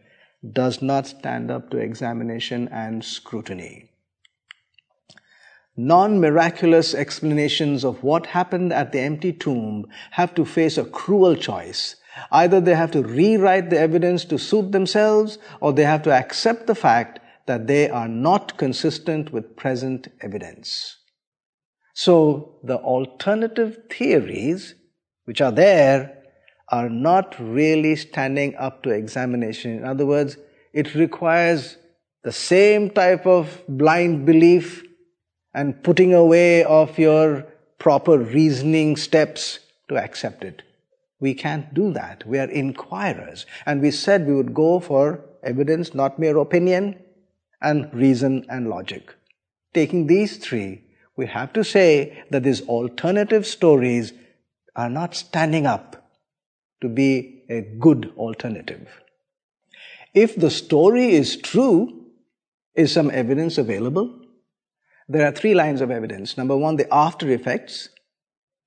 does 0.49 0.81
not 0.81 1.07
stand 1.07 1.51
up 1.51 1.69
to 1.69 1.77
examination 1.77 2.67
and 2.69 3.03
scrutiny. 3.03 3.91
Non 5.77 6.19
miraculous 6.19 6.93
explanations 6.93 7.85
of 7.85 8.03
what 8.03 8.27
happened 8.27 8.73
at 8.73 8.91
the 8.91 8.99
empty 8.99 9.31
tomb 9.31 9.85
have 10.11 10.35
to 10.35 10.45
face 10.45 10.77
a 10.77 10.85
cruel 10.85 11.35
choice. 11.35 11.95
Either 12.31 12.59
they 12.59 12.75
have 12.75 12.91
to 12.91 13.01
rewrite 13.01 13.69
the 13.69 13.79
evidence 13.79 14.25
to 14.25 14.37
suit 14.37 14.71
themselves, 14.71 15.37
or 15.61 15.71
they 15.71 15.85
have 15.85 16.03
to 16.03 16.11
accept 16.11 16.67
the 16.67 16.75
fact 16.75 17.19
that 17.45 17.67
they 17.67 17.89
are 17.89 18.07
not 18.07 18.57
consistent 18.57 19.31
with 19.31 19.55
present 19.55 20.09
evidence. 20.21 20.97
So 21.93 22.59
the 22.63 22.77
alternative 22.77 23.77
theories, 23.89 24.75
which 25.25 25.41
are 25.41 25.51
there, 25.51 26.20
are 26.71 26.89
not 26.89 27.35
really 27.37 27.95
standing 27.95 28.55
up 28.55 28.81
to 28.83 28.89
examination. 28.89 29.71
In 29.77 29.83
other 29.83 30.05
words, 30.05 30.37
it 30.73 30.95
requires 30.95 31.77
the 32.23 32.31
same 32.31 32.89
type 32.89 33.25
of 33.25 33.61
blind 33.67 34.25
belief 34.25 34.83
and 35.53 35.83
putting 35.83 36.13
away 36.13 36.63
of 36.63 36.97
your 36.97 37.45
proper 37.77 38.17
reasoning 38.17 38.95
steps 38.95 39.59
to 39.89 39.97
accept 39.97 40.43
it. 40.43 40.61
We 41.19 41.33
can't 41.33 41.73
do 41.73 41.91
that. 41.91 42.25
We 42.25 42.39
are 42.39 42.49
inquirers. 42.49 43.45
And 43.65 43.81
we 43.81 43.91
said 43.91 44.25
we 44.25 44.33
would 44.33 44.53
go 44.53 44.79
for 44.79 45.23
evidence, 45.43 45.93
not 45.93 46.17
mere 46.17 46.37
opinion, 46.37 46.97
and 47.61 47.93
reason 47.93 48.45
and 48.49 48.69
logic. 48.69 49.13
Taking 49.73 50.07
these 50.07 50.37
three, 50.37 50.83
we 51.17 51.27
have 51.27 51.53
to 51.53 51.63
say 51.63 52.23
that 52.31 52.43
these 52.43 52.61
alternative 52.61 53.45
stories 53.45 54.13
are 54.75 54.89
not 54.89 55.15
standing 55.15 55.67
up 55.67 56.00
to 56.81 56.89
be 56.89 57.43
a 57.49 57.61
good 57.61 58.11
alternative. 58.17 58.87
If 60.13 60.35
the 60.35 60.49
story 60.49 61.13
is 61.13 61.37
true, 61.37 62.05
is 62.75 62.91
some 62.91 63.11
evidence 63.11 63.57
available? 63.57 64.19
There 65.07 65.25
are 65.27 65.31
three 65.31 65.53
lines 65.53 65.81
of 65.81 65.91
evidence. 65.91 66.37
Number 66.37 66.57
one, 66.57 66.75
the 66.75 66.91
after 66.93 67.29
effects. 67.29 67.89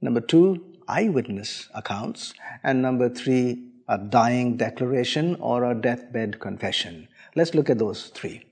Number 0.00 0.20
two, 0.20 0.74
eyewitness 0.88 1.68
accounts. 1.74 2.34
And 2.62 2.82
number 2.82 3.08
three, 3.08 3.70
a 3.88 3.98
dying 3.98 4.56
declaration 4.56 5.36
or 5.36 5.64
a 5.64 5.74
deathbed 5.74 6.40
confession. 6.40 7.08
Let's 7.34 7.54
look 7.54 7.68
at 7.70 7.78
those 7.78 8.08
three. 8.08 8.44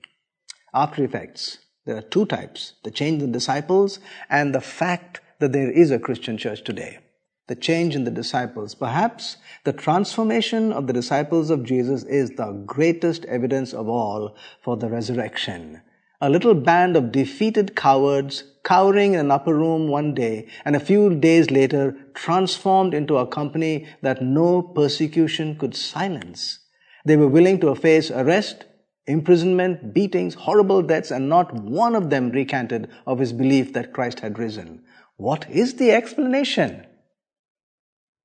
After 0.73 1.03
effects. 1.03 1.59
There 1.85 1.97
are 1.97 2.01
two 2.01 2.25
types 2.25 2.73
the 2.83 2.91
change 2.91 3.21
in 3.21 3.33
disciples 3.33 3.99
and 4.29 4.55
the 4.55 4.61
fact 4.61 5.19
that 5.39 5.51
there 5.51 5.69
is 5.69 5.91
a 5.91 5.99
Christian 5.99 6.37
church 6.37 6.63
today 6.63 6.99
the 7.47 7.55
change 7.55 7.95
in 7.95 8.05
the 8.05 8.11
disciples. 8.11 8.73
Perhaps 8.73 9.37
the 9.65 9.73
transformation 9.73 10.71
of 10.71 10.87
the 10.87 10.93
disciples 10.93 11.49
of 11.49 11.63
Jesus 11.63 12.03
is 12.03 12.31
the 12.31 12.51
greatest 12.65 13.25
evidence 13.25 13.73
of 13.73 13.89
all 13.89 14.35
for 14.61 14.77
the 14.77 14.89
resurrection. 14.89 15.81
A 16.21 16.29
little 16.29 16.53
band 16.53 16.95
of 16.95 17.11
defeated 17.11 17.75
cowards 17.75 18.45
cowering 18.63 19.13
in 19.13 19.19
an 19.19 19.31
upper 19.31 19.53
room 19.53 19.89
one 19.89 20.13
day 20.13 20.47
and 20.63 20.73
a 20.73 20.79
few 20.79 21.13
days 21.13 21.51
later 21.51 21.97
transformed 22.13 22.93
into 22.93 23.17
a 23.17 23.27
company 23.27 23.87
that 24.01 24.21
no 24.21 24.61
persecution 24.61 25.57
could 25.57 25.75
silence. 25.75 26.59
They 27.05 27.17
were 27.17 27.27
willing 27.27 27.59
to 27.59 27.75
face 27.75 28.09
arrest, 28.09 28.63
imprisonment, 29.05 29.93
beatings, 29.93 30.35
horrible 30.35 30.81
deaths, 30.81 31.11
and 31.11 31.27
not 31.27 31.53
one 31.53 31.93
of 31.93 32.09
them 32.09 32.29
recanted 32.29 32.89
of 33.05 33.19
his 33.19 33.33
belief 33.33 33.73
that 33.73 33.91
Christ 33.91 34.21
had 34.21 34.39
risen. 34.39 34.81
What 35.17 35.49
is 35.49 35.73
the 35.75 35.91
explanation? 35.91 36.87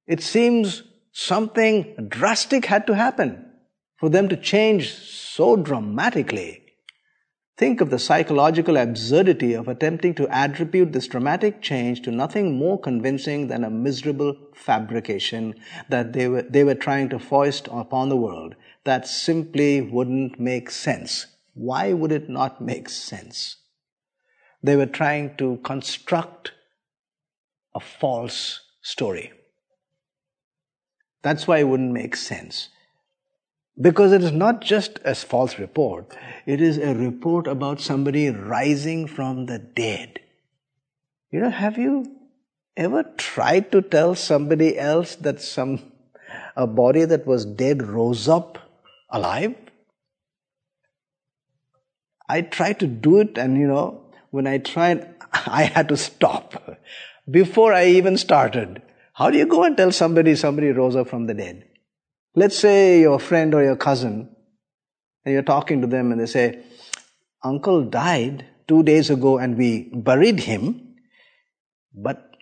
It 0.09 0.23
seems 0.23 0.85
something 1.13 2.09
drastic 2.09 2.65
had 2.65 2.87
to 2.87 2.95
happen 2.95 3.45
for 3.99 4.09
them 4.09 4.31
to 4.31 4.37
change 4.37 4.95
so 4.95 5.55
dramatically. 5.55 6.63
Think 7.59 7.81
of 7.83 7.91
the 7.91 7.99
psychological 7.99 8.79
absurdity 8.79 9.53
of 9.53 9.69
attempting 9.69 10.15
to 10.15 10.29
attribute 10.29 10.93
this 10.93 11.09
dramatic 11.09 11.61
change 11.61 12.01
to 12.03 12.11
nothing 12.11 12.57
more 12.57 12.81
convincing 12.81 13.49
than 13.49 13.65
a 13.65 13.71
miserable 13.71 14.35
fabrication 14.55 15.57
that 15.91 16.15
they 16.15 16.29
were, 16.29 16.43
they 16.43 16.65
were 16.65 16.77
trying 16.77 17.11
to 17.11 17.19
foist 17.19 17.69
upon 17.71 18.09
the 18.09 18.17
world. 18.17 18.55
That 18.85 19.07
simply 19.07 19.83
wouldn't 19.83 20.41
make 20.41 20.71
sense. 20.71 21.27
Why 21.53 21.93
would 21.93 22.13
it 22.13 22.31
not 22.31 22.63
make 22.63 22.89
sense? 22.89 23.57
They 24.63 24.77
were 24.77 24.87
trying 24.87 25.37
to 25.37 25.59
construct 25.65 26.53
a 27.75 27.81
false 27.81 28.61
story. 28.81 29.33
That's 31.23 31.47
why 31.47 31.59
it 31.59 31.69
wouldn't 31.69 31.93
make 31.93 32.17
sense. 32.17 32.69
Because 33.81 34.13
it 34.13 34.23
is 34.23 34.33
not 34.33 34.61
just 34.61 34.99
a 35.05 35.15
false 35.15 35.59
report, 35.59 36.17
it 36.47 36.61
is 36.61 36.79
a 36.79 36.95
report 36.95 37.47
about 37.47 37.81
somebody 37.81 38.29
rising 38.29 39.07
from 39.07 39.47
the 39.47 39.59
dead. 39.59 40.21
You 41.31 41.41
know, 41.41 41.51
have 41.51 41.79
you 41.79 42.17
ever 42.77 43.05
tried 43.17 43.71
to 43.73 43.83
tell 43.83 44.15
somebody 44.15 44.79
else 44.79 45.15
that 45.17 45.41
some 45.41 45.93
a 46.57 46.67
body 46.67 47.05
that 47.05 47.27
was 47.27 47.45
dead 47.45 47.83
rose 47.83 48.29
up 48.29 48.59
alive? 49.11 49.55
I 52.29 52.43
tried 52.43 52.81
to 52.81 52.87
do 52.87 53.21
it, 53.21 53.39
and 53.39 53.57
you 53.57 53.67
know, 53.67 54.03
when 54.31 54.47
I 54.47 54.59
tried, 54.59 55.15
I 55.33 55.65
had 55.65 55.89
to 55.89 55.97
stop 55.97 56.79
before 57.31 57.73
I 57.73 57.87
even 57.87 58.17
started. 58.17 58.83
How 59.19 59.31
do 59.31 59.39
you 59.39 59.47
go 59.47 59.65
and 59.65 59.77
tell 59.77 59.91
somebody 59.91 60.37
somebody 60.37 60.69
rose 60.69 60.95
up 60.95 61.09
from 61.09 61.27
the 61.27 61.35
dead? 61.35 61.65
Let's 62.37 62.57
say 62.57 63.01
your 63.01 63.19
friend 63.19 63.53
or 63.53 63.65
your 63.65 63.75
cousin, 63.75 64.29
and 65.25 65.33
you're 65.33 65.43
talking 65.43 65.81
to 65.81 65.89
them 65.89 66.13
and 66.13 66.21
they 66.21 66.27
say, 66.27 66.63
Uncle 67.43 67.83
died 67.83 68.47
two 68.69 68.85
days 68.85 69.11
ago 69.11 69.39
and 69.39 69.59
we 69.59 69.91
buried 69.93 70.39
him, 70.39 70.95
but 71.93 72.37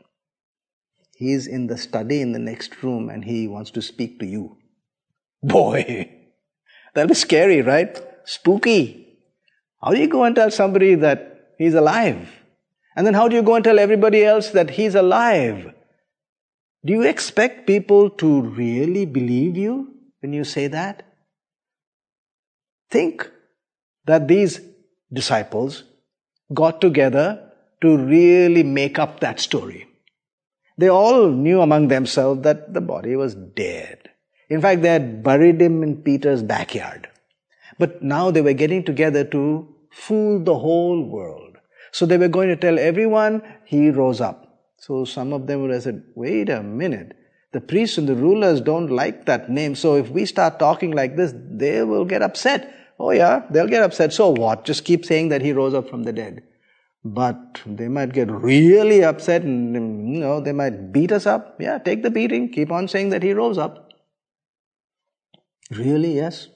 he's 1.16 1.46
in 1.46 1.66
the 1.66 1.78
study 1.78 2.20
in 2.20 2.32
the 2.32 2.38
next 2.38 2.82
room 2.82 3.08
and 3.08 3.24
he 3.24 3.48
wants 3.48 3.70
to 3.70 3.80
speak 3.80 4.20
to 4.20 4.26
you. 4.26 4.58
Boy, 5.42 6.10
that'll 6.92 7.08
be 7.08 7.14
scary, 7.14 7.62
right? 7.62 7.98
Spooky. 8.26 9.18
How 9.82 9.92
do 9.92 9.98
you 9.98 10.08
go 10.08 10.24
and 10.24 10.36
tell 10.36 10.50
somebody 10.50 10.94
that 10.96 11.52
he's 11.56 11.72
alive? 11.72 12.28
And 12.94 13.06
then 13.06 13.14
how 13.14 13.28
do 13.28 13.36
you 13.36 13.42
go 13.42 13.54
and 13.54 13.64
tell 13.64 13.78
everybody 13.78 14.22
else 14.22 14.50
that 14.50 14.68
he's 14.68 14.94
alive? 14.94 15.72
Do 16.84 16.92
you 16.92 17.02
expect 17.02 17.66
people 17.66 18.10
to 18.10 18.42
really 18.42 19.06
believe 19.06 19.56
you 19.56 19.94
when 20.20 20.32
you 20.32 20.44
say 20.44 20.68
that? 20.68 21.02
Think 22.90 23.28
that 24.04 24.28
these 24.28 24.60
disciples 25.12 25.84
got 26.54 26.80
together 26.80 27.52
to 27.82 27.96
really 27.96 28.62
make 28.62 28.98
up 28.98 29.20
that 29.20 29.40
story. 29.40 29.86
They 30.78 30.88
all 30.88 31.30
knew 31.30 31.60
among 31.60 31.88
themselves 31.88 32.42
that 32.42 32.72
the 32.74 32.80
body 32.80 33.16
was 33.16 33.34
dead. 33.34 34.10
In 34.48 34.60
fact, 34.60 34.82
they 34.82 34.88
had 34.88 35.22
buried 35.22 35.60
him 35.60 35.82
in 35.82 36.02
Peter's 36.02 36.42
backyard. 36.42 37.08
But 37.78 38.02
now 38.02 38.30
they 38.30 38.42
were 38.42 38.52
getting 38.52 38.84
together 38.84 39.24
to 39.24 39.74
fool 39.90 40.38
the 40.38 40.58
whole 40.58 41.02
world. 41.02 41.56
So 41.92 42.06
they 42.06 42.18
were 42.18 42.28
going 42.28 42.48
to 42.48 42.56
tell 42.56 42.78
everyone 42.78 43.42
he 43.64 43.90
rose 43.90 44.20
up. 44.20 44.45
So 44.78 45.04
some 45.04 45.32
of 45.32 45.46
them 45.46 45.62
would 45.62 45.70
have 45.70 45.82
said, 45.82 46.02
wait 46.14 46.48
a 46.48 46.62
minute. 46.62 47.16
The 47.52 47.60
priests 47.60 47.96
and 47.98 48.08
the 48.08 48.14
rulers 48.14 48.60
don't 48.60 48.90
like 48.90 49.26
that 49.26 49.48
name. 49.48 49.74
So 49.74 49.96
if 49.96 50.10
we 50.10 50.26
start 50.26 50.58
talking 50.58 50.90
like 50.90 51.16
this, 51.16 51.32
they 51.34 51.82
will 51.82 52.04
get 52.04 52.22
upset. 52.22 52.72
Oh 52.98 53.10
yeah, 53.10 53.42
they'll 53.50 53.68
get 53.68 53.82
upset. 53.82 54.12
So 54.12 54.30
what? 54.30 54.64
Just 54.64 54.84
keep 54.84 55.04
saying 55.04 55.30
that 55.30 55.42
he 55.42 55.52
rose 55.52 55.74
up 55.74 55.88
from 55.88 56.02
the 56.02 56.12
dead. 56.12 56.42
But 57.04 57.62
they 57.64 57.88
might 57.88 58.12
get 58.12 58.30
really 58.30 59.04
upset 59.04 59.42
and, 59.42 60.12
you 60.12 60.20
know, 60.20 60.40
they 60.40 60.52
might 60.52 60.92
beat 60.92 61.12
us 61.12 61.24
up. 61.24 61.56
Yeah, 61.60 61.78
take 61.78 62.02
the 62.02 62.10
beating. 62.10 62.52
Keep 62.52 62.72
on 62.72 62.88
saying 62.88 63.10
that 63.10 63.22
he 63.22 63.32
rose 63.32 63.58
up. 63.58 63.90
Really? 65.70 66.16
Yes. 66.16 66.48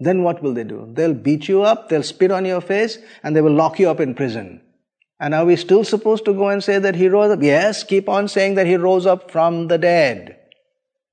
Then 0.00 0.22
what 0.22 0.42
will 0.42 0.54
they 0.54 0.64
do? 0.64 0.88
They'll 0.92 1.14
beat 1.14 1.48
you 1.48 1.62
up, 1.62 1.88
they'll 1.88 2.02
spit 2.02 2.30
on 2.30 2.44
your 2.44 2.60
face, 2.60 2.98
and 3.22 3.34
they 3.34 3.40
will 3.40 3.52
lock 3.52 3.78
you 3.78 3.90
up 3.90 4.00
in 4.00 4.14
prison. 4.14 4.62
And 5.20 5.34
are 5.34 5.44
we 5.44 5.56
still 5.56 5.82
supposed 5.84 6.24
to 6.26 6.32
go 6.32 6.48
and 6.48 6.62
say 6.62 6.78
that 6.78 6.94
he 6.94 7.08
rose 7.08 7.32
up? 7.32 7.42
Yes, 7.42 7.82
keep 7.82 8.08
on 8.08 8.28
saying 8.28 8.54
that 8.54 8.66
he 8.66 8.76
rose 8.76 9.06
up 9.06 9.30
from 9.30 9.66
the 9.68 9.78
dead. 9.78 10.38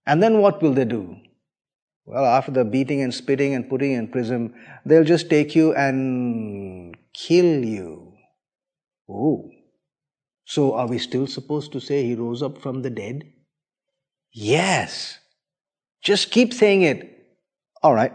And 0.05 0.21
then 0.21 0.41
what 0.41 0.61
will 0.61 0.73
they 0.73 0.85
do? 0.85 1.17
Well, 2.05 2.23
after 2.23 2.51
the 2.51 2.63
beating 2.63 3.01
and 3.01 3.13
spitting 3.13 3.55
and 3.55 3.67
putting 3.67 3.93
in 3.93 4.09
prison, 4.09 4.53
they'll 4.85 5.03
just 5.03 5.27
take 5.27 5.55
you 5.55 5.73
and 5.73 6.95
kill 7.13 7.65
you. 7.65 8.13
Oh. 9.09 9.49
So 10.45 10.75
are 10.75 10.87
we 10.87 10.99
still 10.99 11.25
supposed 11.25 11.71
to 11.71 11.81
say 11.81 12.05
he 12.05 12.13
rose 12.13 12.43
up 12.43 12.61
from 12.61 12.83
the 12.83 12.91
dead? 12.91 13.23
Yes. 14.31 15.17
Just 16.03 16.29
keep 16.29 16.53
saying 16.53 16.83
it. 16.83 17.11
All 17.81 17.95
right. 17.95 18.13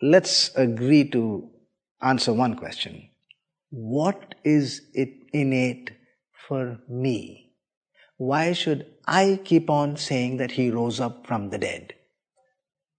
Let's 0.00 0.54
agree 0.54 1.10
to 1.10 1.50
answer 2.00 2.32
one 2.32 2.54
question. 2.54 3.08
What 3.70 4.34
is 4.44 4.82
it 4.94 5.10
innate 5.32 5.90
for 6.48 6.78
me? 6.88 7.52
Why 8.16 8.52
should 8.52 8.86
I 9.06 9.40
keep 9.44 9.70
on 9.70 9.96
saying 9.96 10.38
that 10.38 10.52
he 10.52 10.70
rose 10.70 11.00
up 11.00 11.26
from 11.26 11.50
the 11.50 11.58
dead? 11.58 11.94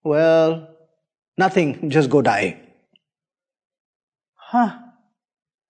Well, 0.03 0.75
nothing, 1.37 1.89
just 1.89 2.09
go 2.09 2.21
die. 2.21 2.61
Huh. 4.35 4.77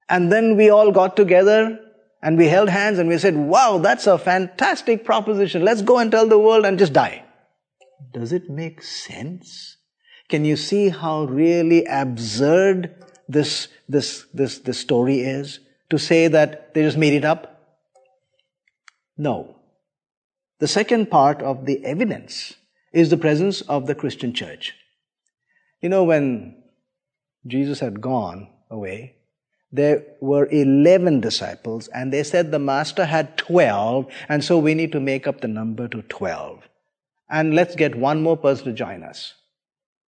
And 0.08 0.32
then 0.32 0.56
we 0.56 0.70
all 0.70 0.92
got 0.92 1.16
together 1.16 1.80
and 2.22 2.38
we 2.38 2.48
held 2.48 2.70
hands 2.70 3.00
and 3.00 3.10
we 3.10 3.18
said, 3.18 3.36
wow, 3.36 3.78
that's 3.78 4.08
a 4.08 4.18
fantastic 4.18 5.06
proposition. 5.06 5.64
Let's 5.64 5.82
go 5.82 5.98
and 5.98 6.12
tell 6.12 6.28
the 6.28 6.40
world 6.40 6.66
and 6.66 6.78
just 6.78 6.94
die. 6.94 7.24
Does 8.14 8.34
it 8.34 8.50
make 8.50 8.84
sense? 8.84 9.78
Can 10.30 10.46
you 10.46 10.56
see 10.56 10.90
how 10.90 11.24
really 11.24 11.86
absurd 11.86 12.96
this, 13.30 13.70
this, 13.88 14.26
this, 14.34 14.60
this 14.60 14.80
story 14.80 15.20
is? 15.22 15.60
To 15.92 15.98
say 15.98 16.28
that 16.28 16.74
they 16.74 16.84
just 16.84 16.98
made 16.98 17.14
it 17.14 17.24
up? 17.24 17.78
No. 19.18 19.56
The 20.60 20.68
second 20.68 21.10
part 21.10 21.42
of 21.42 21.66
the 21.66 21.84
evidence 21.86 22.56
is 22.92 23.10
the 23.10 23.18
presence 23.18 23.62
of 23.62 23.88
the 23.88 23.96
Christian 23.96 24.34
church. 24.34 24.74
You 25.82 25.90
know, 25.90 26.04
when 26.04 26.62
Jesus 27.48 27.80
had 27.80 28.02
gone 28.02 28.50
away, 28.70 29.16
there 29.72 30.04
were 30.20 30.48
11 30.50 31.22
disciples, 31.22 31.88
and 31.90 32.12
they 32.12 32.24
said 32.24 32.52
the 32.52 32.60
Master 32.60 33.06
had 33.06 33.38
12, 33.38 34.08
and 34.28 34.44
so 34.44 34.58
we 34.58 34.74
need 34.74 34.92
to 34.92 35.00
make 35.00 35.28
up 35.28 35.42
the 35.42 35.48
number 35.48 35.88
to 35.88 36.02
12. 36.02 36.68
And 37.30 37.54
let's 37.54 37.76
get 37.76 37.96
one 37.96 38.24
more 38.24 38.36
person 38.36 38.66
to 38.66 38.74
join 38.74 39.04
us. 39.04 39.36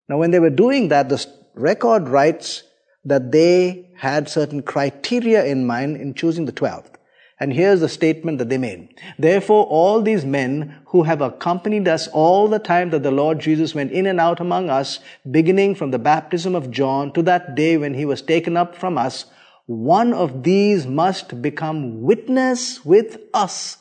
Now, 0.08 0.18
when 0.18 0.32
they 0.32 0.40
were 0.40 0.50
doing 0.50 0.88
that, 0.88 1.08
the 1.08 1.24
record 1.54 2.08
writes 2.08 2.64
that 3.04 3.32
they 3.32 3.90
had 3.96 4.28
certain 4.28 4.62
criteria 4.62 5.44
in 5.44 5.66
mind 5.66 5.96
in 5.96 6.14
choosing 6.14 6.44
the 6.44 6.52
12th. 6.52 6.94
And 7.40 7.52
here's 7.52 7.80
the 7.80 7.88
statement 7.88 8.38
that 8.38 8.48
they 8.48 8.58
made. 8.58 8.94
Therefore, 9.18 9.64
all 9.64 10.00
these 10.00 10.24
men 10.24 10.78
who 10.86 11.02
have 11.02 11.20
accompanied 11.20 11.88
us 11.88 12.06
all 12.08 12.46
the 12.46 12.60
time 12.60 12.90
that 12.90 13.02
the 13.02 13.10
Lord 13.10 13.40
Jesus 13.40 13.74
went 13.74 13.90
in 13.90 14.06
and 14.06 14.20
out 14.20 14.38
among 14.38 14.70
us, 14.70 15.00
beginning 15.28 15.74
from 15.74 15.90
the 15.90 15.98
baptism 15.98 16.54
of 16.54 16.70
John 16.70 17.12
to 17.14 17.22
that 17.22 17.56
day 17.56 17.76
when 17.76 17.94
he 17.94 18.04
was 18.04 18.22
taken 18.22 18.56
up 18.56 18.76
from 18.76 18.96
us, 18.96 19.24
one 19.66 20.12
of 20.12 20.44
these 20.44 20.86
must 20.86 21.42
become 21.42 22.02
witness 22.02 22.84
with 22.84 23.18
us 23.34 23.78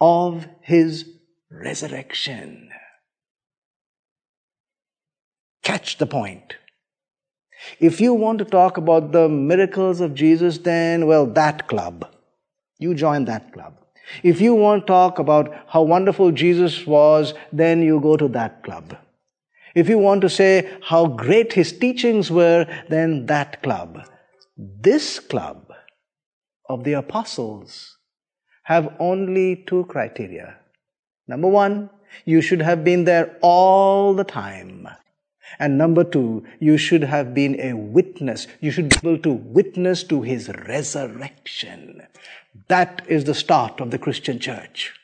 of 0.00 0.46
his 0.60 1.08
resurrection. 1.50 2.68
Catch 5.62 5.96
the 5.98 6.06
point. 6.06 6.56
If 7.80 8.00
you 8.00 8.14
want 8.14 8.38
to 8.38 8.44
talk 8.44 8.76
about 8.76 9.12
the 9.12 9.28
miracles 9.28 10.00
of 10.00 10.14
Jesus, 10.14 10.58
then, 10.58 11.06
well, 11.06 11.26
that 11.26 11.68
club. 11.68 12.08
You 12.78 12.94
join 12.94 13.24
that 13.26 13.52
club. 13.52 13.74
If 14.22 14.40
you 14.40 14.54
want 14.54 14.82
to 14.82 14.86
talk 14.86 15.18
about 15.18 15.54
how 15.68 15.82
wonderful 15.82 16.32
Jesus 16.32 16.86
was, 16.86 17.34
then 17.52 17.82
you 17.82 18.00
go 18.00 18.16
to 18.16 18.28
that 18.28 18.62
club. 18.62 18.96
If 19.74 19.88
you 19.88 19.98
want 19.98 20.22
to 20.22 20.30
say 20.30 20.78
how 20.82 21.06
great 21.06 21.52
his 21.52 21.72
teachings 21.72 22.30
were, 22.30 22.66
then 22.88 23.26
that 23.26 23.62
club. 23.62 24.08
This 24.56 25.20
club 25.20 25.72
of 26.68 26.84
the 26.84 26.94
apostles 26.94 27.96
have 28.64 28.94
only 28.98 29.64
two 29.66 29.84
criteria. 29.84 30.56
Number 31.26 31.48
one, 31.48 31.90
you 32.24 32.40
should 32.40 32.62
have 32.62 32.84
been 32.84 33.04
there 33.04 33.36
all 33.42 34.14
the 34.14 34.24
time. 34.24 34.88
And 35.58 35.78
number 35.78 36.04
two, 36.04 36.44
you 36.60 36.76
should 36.76 37.04
have 37.04 37.34
been 37.34 37.60
a 37.60 37.74
witness. 37.74 38.46
You 38.60 38.70
should 38.70 38.88
be 38.88 38.96
able 38.96 39.18
to 39.18 39.32
witness 39.32 40.04
to 40.04 40.22
his 40.22 40.48
resurrection. 40.66 42.02
That 42.68 43.02
is 43.08 43.24
the 43.24 43.34
start 43.34 43.80
of 43.80 43.90
the 43.90 43.98
Christian 43.98 44.38
church. 44.38 44.94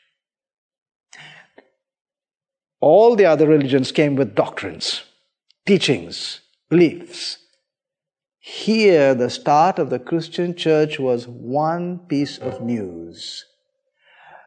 All 2.79 3.15
the 3.15 3.25
other 3.25 3.47
religions 3.47 3.91
came 3.91 4.15
with 4.15 4.35
doctrines, 4.35 5.03
teachings, 5.65 6.41
beliefs. 6.69 7.39
Here, 8.37 9.15
the 9.15 9.31
start 9.31 9.79
of 9.79 9.89
the 9.89 9.97
Christian 9.97 10.55
church 10.55 10.99
was 10.99 11.27
one 11.27 11.99
piece 12.07 12.37
of 12.37 12.61
news. 12.61 13.45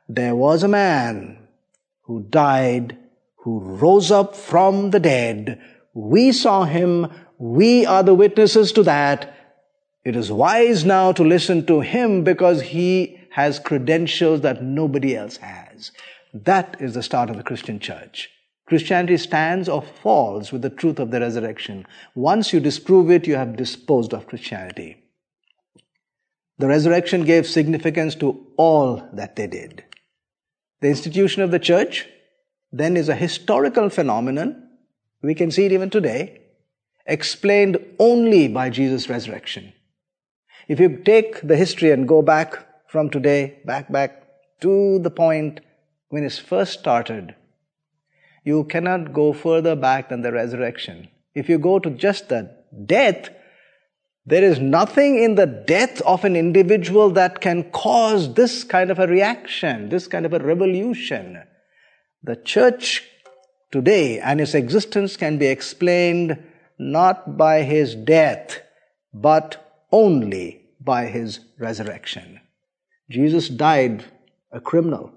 There 0.08 0.37
was 0.37 0.62
a 0.62 0.68
man 0.68 1.48
who 2.02 2.22
died, 2.22 2.96
who 3.38 3.58
rose 3.58 4.12
up 4.12 4.37
from 4.37 4.90
the 4.90 5.00
dead, 5.00 5.61
we 5.94 6.33
saw 6.33 6.64
him. 6.64 7.09
We 7.38 7.87
are 7.87 8.03
the 8.03 8.14
witnesses 8.14 8.72
to 8.72 8.83
that. 8.85 9.35
It 10.05 10.16
is 10.16 10.33
wise 10.33 10.85
now 10.85 11.12
to 11.12 11.22
listen 11.22 11.66
to 11.66 11.81
him 11.81 12.24
because 12.24 12.62
he 12.62 13.20
has 13.31 13.59
credentials 13.59 14.40
that 14.42 14.62
nobody 14.62 15.16
else 15.16 15.37
has. 15.38 15.92
That 16.33 16.77
is 16.81 16.94
the 16.94 17.03
start 17.03 17.31
of 17.31 17.37
the 17.37 17.42
Christian 17.42 17.79
church. 17.79 18.31
Christianity 18.66 19.16
stands 19.16 19.68
or 19.68 19.81
falls 19.83 20.53
with 20.53 20.62
the 20.62 20.70
truth 20.70 20.98
of 20.98 21.11
the 21.11 21.20
resurrection. 21.20 21.87
Once 22.14 22.53
you 22.53 22.61
disprove 22.61 23.11
it, 23.11 23.27
you 23.27 23.37
have 23.37 23.57
disposed 23.57 24.12
of 24.12 24.27
Christianity. 24.27 25.03
The 26.59 26.68
resurrection 26.68 27.24
gave 27.24 27.46
significance 27.46 28.14
to 28.16 28.46
all 28.57 29.09
that 29.14 29.37
they 29.37 29.46
did. 29.46 29.85
The 30.81 30.88
institution 30.88 31.42
of 31.42 31.51
the 31.51 31.59
church 31.59 32.07
then 32.70 32.96
is 32.96 33.09
a 33.09 33.14
historical 33.14 33.88
phenomenon 33.88 34.67
we 35.22 35.35
can 35.35 35.50
see 35.50 35.66
it 35.66 35.72
even 35.72 35.90
today, 35.90 36.40
explained 37.07 37.78
only 37.98 38.48
by 38.48 38.70
Jesus' 38.70 39.09
resurrection. 39.09 39.72
If 40.68 40.78
you 40.78 40.98
take 40.98 41.40
the 41.46 41.57
history 41.57 41.90
and 41.90 42.07
go 42.07 42.22
back 42.22 42.66
from 42.88 43.11
today, 43.11 43.61
back, 43.64 43.90
back 43.90 44.22
to 44.61 44.98
the 44.98 45.11
point 45.11 45.61
when 46.09 46.24
it 46.24 46.33
first 46.33 46.78
started, 46.78 47.35
you 48.44 48.64
cannot 48.64 49.12
go 49.12 49.33
further 49.33 49.75
back 49.75 50.08
than 50.08 50.23
the 50.23 50.33
resurrection. 50.33 51.08
If 51.35 51.48
you 51.48 51.58
go 51.58 51.79
to 51.79 51.90
just 51.90 52.29
the 52.29 52.54
death, 52.87 53.31
there 54.27 54.44
is 54.44 54.58
nothing 54.58 55.23
in 55.23 55.37
the 55.37 55.46
death 55.46 56.02
of 56.02 56.25
an 56.25 56.37
individual 56.37 57.10
that 57.10 57.40
can 57.40 57.71
cause 57.71 58.35
this 58.35 58.62
kind 58.62 58.90
of 58.90 58.98
a 58.98 59.06
reaction, 59.06 59.88
this 59.88 60.06
kind 60.06 60.27
of 60.27 60.35
a 60.35 60.38
revolution. 60.38 61.42
The 62.23 62.37
church 62.37 63.04
today 63.71 64.19
and 64.21 64.40
his 64.40 64.54
existence 64.54 65.16
can 65.16 65.38
be 65.38 65.46
explained 65.46 66.42
not 66.79 67.37
by 67.37 67.62
his 67.62 67.94
death, 67.94 68.60
but 69.12 69.85
only 69.90 70.62
by 70.81 71.06
his 71.06 71.40
resurrection. 71.58 72.40
Jesus 73.10 73.48
died 73.48 74.04
a 74.52 74.60
criminal, 74.60 75.12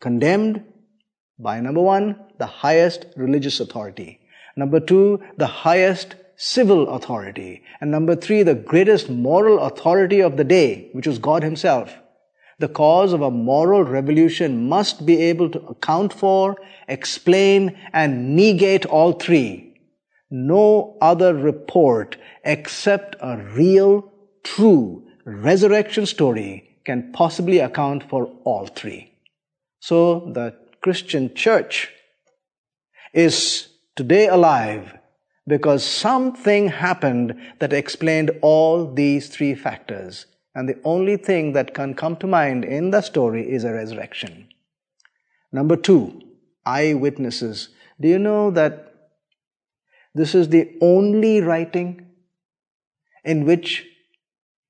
condemned 0.00 0.64
by 1.38 1.60
number 1.60 1.80
one, 1.80 2.18
the 2.38 2.46
highest 2.46 3.06
religious 3.16 3.60
authority. 3.60 4.20
Number 4.56 4.80
two, 4.80 5.22
the 5.36 5.46
highest 5.46 6.16
civil 6.36 6.88
authority. 6.88 7.62
And 7.80 7.90
number 7.90 8.16
three, 8.16 8.42
the 8.42 8.54
greatest 8.54 9.08
moral 9.08 9.60
authority 9.60 10.20
of 10.20 10.36
the 10.36 10.44
day, 10.44 10.88
which 10.92 11.06
was 11.06 11.18
God 11.18 11.42
Himself. 11.42 11.94
The 12.58 12.68
cause 12.68 13.12
of 13.12 13.22
a 13.22 13.30
moral 13.30 13.84
revolution 13.84 14.68
must 14.68 15.06
be 15.06 15.22
able 15.22 15.48
to 15.50 15.60
account 15.66 16.12
for, 16.12 16.56
explain, 16.88 17.78
and 17.92 18.34
negate 18.34 18.84
all 18.86 19.12
three. 19.12 19.68
no 20.30 20.96
other 21.00 21.34
report 21.34 22.16
except 22.44 23.16
a 23.20 23.38
real, 23.38 24.12
true 24.44 25.06
resurrection 25.24 26.06
story 26.06 26.78
can 26.84 27.12
possibly 27.12 27.58
account 27.58 28.08
for 28.08 28.26
all 28.44 28.66
three. 28.66 29.12
So 29.80 30.30
the 30.32 30.54
Christian 30.80 31.34
church 31.34 31.90
is 33.12 33.68
today 33.96 34.28
alive 34.28 34.96
because 35.46 35.84
something 35.84 36.68
happened 36.68 37.34
that 37.58 37.72
explained 37.72 38.30
all 38.42 38.92
these 38.92 39.28
three 39.28 39.54
factors. 39.54 40.26
And 40.58 40.68
the 40.68 40.80
only 40.82 41.16
thing 41.16 41.52
that 41.52 41.72
can 41.72 41.94
come 41.94 42.16
to 42.16 42.26
mind 42.26 42.64
in 42.64 42.90
the 42.90 43.00
story 43.00 43.48
is 43.48 43.62
a 43.62 43.72
resurrection. 43.72 44.48
Number 45.52 45.76
two, 45.76 46.20
eyewitnesses. 46.66 47.68
Do 48.00 48.08
you 48.08 48.18
know 48.18 48.50
that 48.50 48.92
this 50.16 50.34
is 50.34 50.48
the 50.48 50.76
only 50.80 51.40
writing 51.42 52.08
in 53.24 53.44
which 53.44 53.86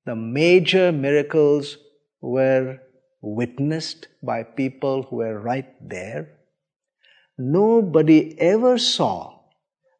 the 0.05 0.15
major 0.15 0.91
miracles 0.91 1.77
were 2.21 2.77
witnessed 3.21 4.09
by 4.21 4.43
people 4.43 5.01
who 5.09 5.15
were 5.15 5.39
right 5.39 5.73
there? 5.81 6.37
Nobody 7.35 8.39
ever 8.39 8.77
saw 8.77 9.39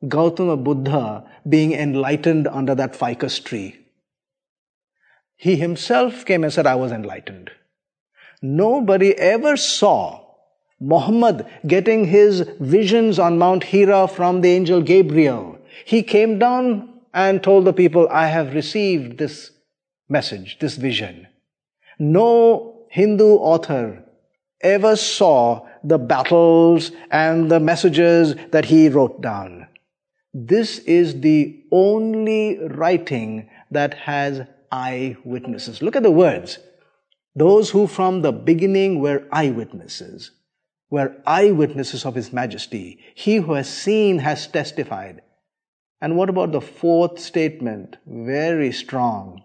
Gautama 0.08 0.56
Buddha 0.56 1.26
being 1.50 1.74
enlightened 1.74 2.48
under 2.48 2.76
that 2.76 2.96
ficus 2.96 3.40
tree. 3.40 3.88
He 5.40 5.56
himself 5.56 6.26
came 6.26 6.44
and 6.44 6.52
said, 6.52 6.68
I 6.68 6.76
was 6.76 6.92
enlightened. 6.92 7.52
Nobody 8.42 9.18
ever 9.18 9.56
saw 9.56 10.26
Muhammad 10.82 11.46
getting 11.66 12.04
his 12.06 12.42
visions 12.60 13.18
on 13.20 13.38
Mount 13.38 13.64
Hira 13.64 14.10
from 14.10 14.42
the 14.42 14.50
angel 14.50 14.82
Gabriel. 14.82 15.58
He 15.86 16.04
came 16.04 16.40
down 16.40 16.90
and 17.14 17.42
told 17.42 17.64
the 17.64 17.72
people, 17.72 18.10
I 18.10 18.28
have 18.28 18.54
received 18.54 19.18
this 19.18 19.52
message, 20.10 20.58
this 20.60 20.76
vision. 20.76 21.26
No 21.98 22.86
Hindu 22.90 23.36
author 23.38 24.04
ever 24.60 24.98
saw 24.98 25.66
the 25.86 25.98
battles 25.98 26.92
and 27.12 27.50
the 27.50 27.62
messages 27.62 28.36
that 28.52 28.66
he 28.66 28.90
wrote 28.90 29.22
down. 29.22 29.68
This 30.34 30.80
is 30.80 31.22
the 31.22 31.64
only 31.72 32.60
writing 32.60 33.50
that 33.72 33.94
has 33.94 34.42
eyewitnesses. 34.72 35.82
Look 35.82 35.96
at 35.96 36.04
the 36.04 36.12
words. 36.12 36.60
Those 37.36 37.70
who 37.70 37.88
from 37.88 38.22
the 38.22 38.32
beginning 38.32 39.00
were 39.00 39.28
eyewitnesses, 39.32 40.32
were 40.90 41.16
eyewitnesses 41.26 42.06
of 42.06 42.16
His 42.16 42.34
majesty. 42.34 43.00
He 43.16 43.38
who 43.38 43.54
has 43.54 43.70
seen 43.70 44.20
has 44.20 44.48
testified. 44.48 45.22
And 46.02 46.18
what 46.18 46.30
about 46.30 46.52
the 46.52 46.62
fourth 46.62 47.20
statement? 47.20 47.98
Very 48.08 48.72
strong. 48.72 49.44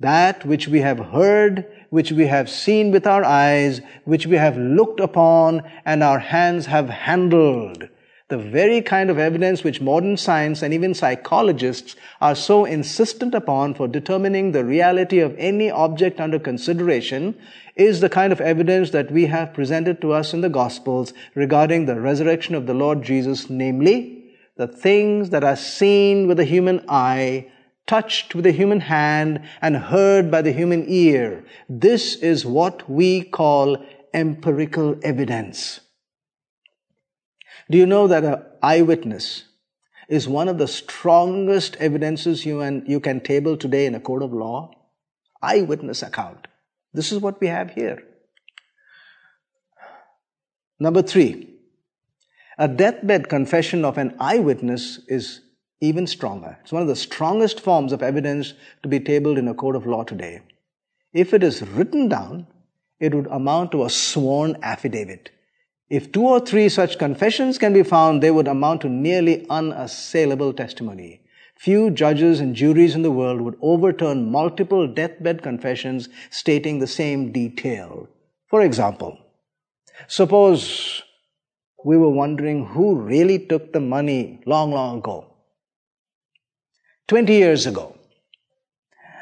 That 0.00 0.44
which 0.44 0.68
we 0.68 0.80
have 0.80 0.98
heard, 0.98 1.66
which 1.90 2.12
we 2.12 2.26
have 2.26 2.50
seen 2.50 2.90
with 2.90 3.06
our 3.06 3.24
eyes, 3.24 3.80
which 4.04 4.26
we 4.26 4.36
have 4.36 4.58
looked 4.58 5.00
upon, 5.00 5.62
and 5.84 6.02
our 6.02 6.18
hands 6.18 6.66
have 6.66 6.90
handled 6.90 7.88
the 8.28 8.38
very 8.38 8.82
kind 8.82 9.08
of 9.08 9.18
evidence 9.18 9.62
which 9.62 9.80
modern 9.80 10.16
science 10.16 10.60
and 10.60 10.74
even 10.74 10.92
psychologists 10.92 11.94
are 12.20 12.34
so 12.34 12.64
insistent 12.64 13.34
upon 13.34 13.72
for 13.72 13.86
determining 13.86 14.50
the 14.50 14.64
reality 14.64 15.20
of 15.20 15.36
any 15.38 15.70
object 15.70 16.20
under 16.20 16.38
consideration 16.38 17.38
is 17.76 18.00
the 18.00 18.08
kind 18.08 18.32
of 18.32 18.40
evidence 18.40 18.90
that 18.90 19.12
we 19.12 19.26
have 19.26 19.54
presented 19.54 20.00
to 20.00 20.12
us 20.12 20.34
in 20.34 20.40
the 20.40 20.48
Gospels 20.48 21.12
regarding 21.36 21.86
the 21.86 22.00
resurrection 22.00 22.56
of 22.56 22.66
the 22.66 22.74
Lord 22.74 23.02
Jesus, 23.02 23.48
namely, 23.48 24.34
the 24.56 24.66
things 24.66 25.30
that 25.30 25.44
are 25.44 25.54
seen 25.56 26.26
with 26.26 26.38
the 26.38 26.44
human 26.44 26.84
eye, 26.88 27.46
touched 27.86 28.34
with 28.34 28.42
the 28.42 28.50
human 28.50 28.80
hand, 28.80 29.40
and 29.62 29.76
heard 29.76 30.32
by 30.32 30.42
the 30.42 30.52
human 30.52 30.84
ear. 30.88 31.44
This 31.68 32.16
is 32.16 32.44
what 32.44 32.90
we 32.90 33.22
call 33.22 33.76
empirical 34.12 34.98
evidence. 35.04 35.80
Do 37.70 37.78
you 37.78 37.86
know 37.86 38.06
that 38.06 38.24
an 38.24 38.42
eyewitness 38.62 39.44
is 40.08 40.28
one 40.28 40.48
of 40.48 40.58
the 40.58 40.68
strongest 40.68 41.76
evidences 41.76 42.46
you, 42.46 42.60
and 42.60 42.86
you 42.88 43.00
can 43.00 43.20
table 43.20 43.56
today 43.56 43.86
in 43.86 43.94
a 43.94 44.00
court 44.00 44.22
of 44.22 44.32
law? 44.32 44.70
Eyewitness 45.42 46.02
account. 46.02 46.46
This 46.92 47.10
is 47.10 47.18
what 47.18 47.40
we 47.40 47.48
have 47.48 47.70
here. 47.70 48.02
Number 50.78 51.02
three, 51.02 51.54
a 52.58 52.68
deathbed 52.68 53.28
confession 53.28 53.84
of 53.84 53.98
an 53.98 54.14
eyewitness 54.20 55.00
is 55.08 55.40
even 55.80 56.06
stronger. 56.06 56.58
It's 56.62 56.72
one 56.72 56.82
of 56.82 56.88
the 56.88 56.96
strongest 56.96 57.60
forms 57.60 57.92
of 57.92 58.02
evidence 58.02 58.54
to 58.82 58.88
be 58.88 59.00
tabled 59.00 59.38
in 59.38 59.48
a 59.48 59.54
court 59.54 59.76
of 59.76 59.86
law 59.86 60.04
today. 60.04 60.40
If 61.12 61.34
it 61.34 61.42
is 61.42 61.62
written 61.62 62.08
down, 62.08 62.46
it 63.00 63.14
would 63.14 63.26
amount 63.26 63.72
to 63.72 63.84
a 63.84 63.90
sworn 63.90 64.56
affidavit. 64.62 65.30
If 65.88 66.10
two 66.10 66.26
or 66.26 66.40
three 66.40 66.68
such 66.68 66.98
confessions 66.98 67.58
can 67.58 67.72
be 67.72 67.84
found, 67.84 68.22
they 68.22 68.32
would 68.32 68.48
amount 68.48 68.80
to 68.80 68.88
nearly 68.88 69.46
unassailable 69.48 70.52
testimony. 70.52 71.20
Few 71.56 71.90
judges 71.90 72.40
and 72.40 72.56
juries 72.56 72.94
in 72.94 73.02
the 73.02 73.10
world 73.10 73.40
would 73.40 73.56
overturn 73.62 74.30
multiple 74.30 74.88
deathbed 74.88 75.42
confessions 75.42 76.08
stating 76.30 76.78
the 76.78 76.86
same 76.86 77.32
detail. 77.32 78.08
For 78.48 78.62
example, 78.62 79.18
suppose 80.08 81.02
we 81.84 81.96
were 81.96 82.10
wondering 82.10 82.66
who 82.66 82.96
really 82.96 83.38
took 83.38 83.72
the 83.72 83.80
money 83.80 84.42
long, 84.44 84.72
long 84.72 84.98
ago. 84.98 85.32
20 87.06 87.32
years 87.32 87.64
ago. 87.64 87.96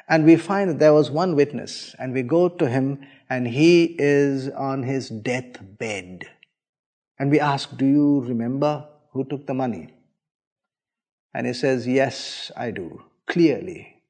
And 0.08 0.24
we 0.24 0.36
find 0.36 0.70
that 0.70 0.78
there 0.78 0.94
was 0.94 1.10
one 1.10 1.34
witness, 1.34 1.94
and 1.98 2.12
we 2.12 2.22
go 2.22 2.48
to 2.48 2.68
him, 2.68 3.06
and 3.28 3.46
he 3.46 3.96
is 3.98 4.48
on 4.50 4.82
his 4.82 5.08
deathbed. 5.08 6.24
And 7.18 7.30
we 7.30 7.40
ask, 7.40 7.76
Do 7.76 7.86
you 7.86 8.20
remember 8.20 8.86
who 9.12 9.24
took 9.24 9.46
the 9.46 9.54
money? 9.54 9.94
And 11.32 11.46
he 11.46 11.52
says, 11.52 11.86
Yes, 11.86 12.50
I 12.56 12.70
do, 12.70 13.02
clearly. 13.26 14.02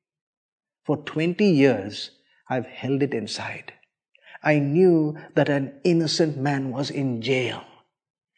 For 0.84 0.96
20 0.98 1.44
years, 1.44 2.10
I've 2.48 2.66
held 2.66 3.02
it 3.02 3.14
inside. 3.14 3.72
I 4.42 4.58
knew 4.58 5.16
that 5.34 5.48
an 5.48 5.72
innocent 5.84 6.36
man 6.36 6.70
was 6.70 6.90
in 6.90 7.22
jail. 7.22 7.64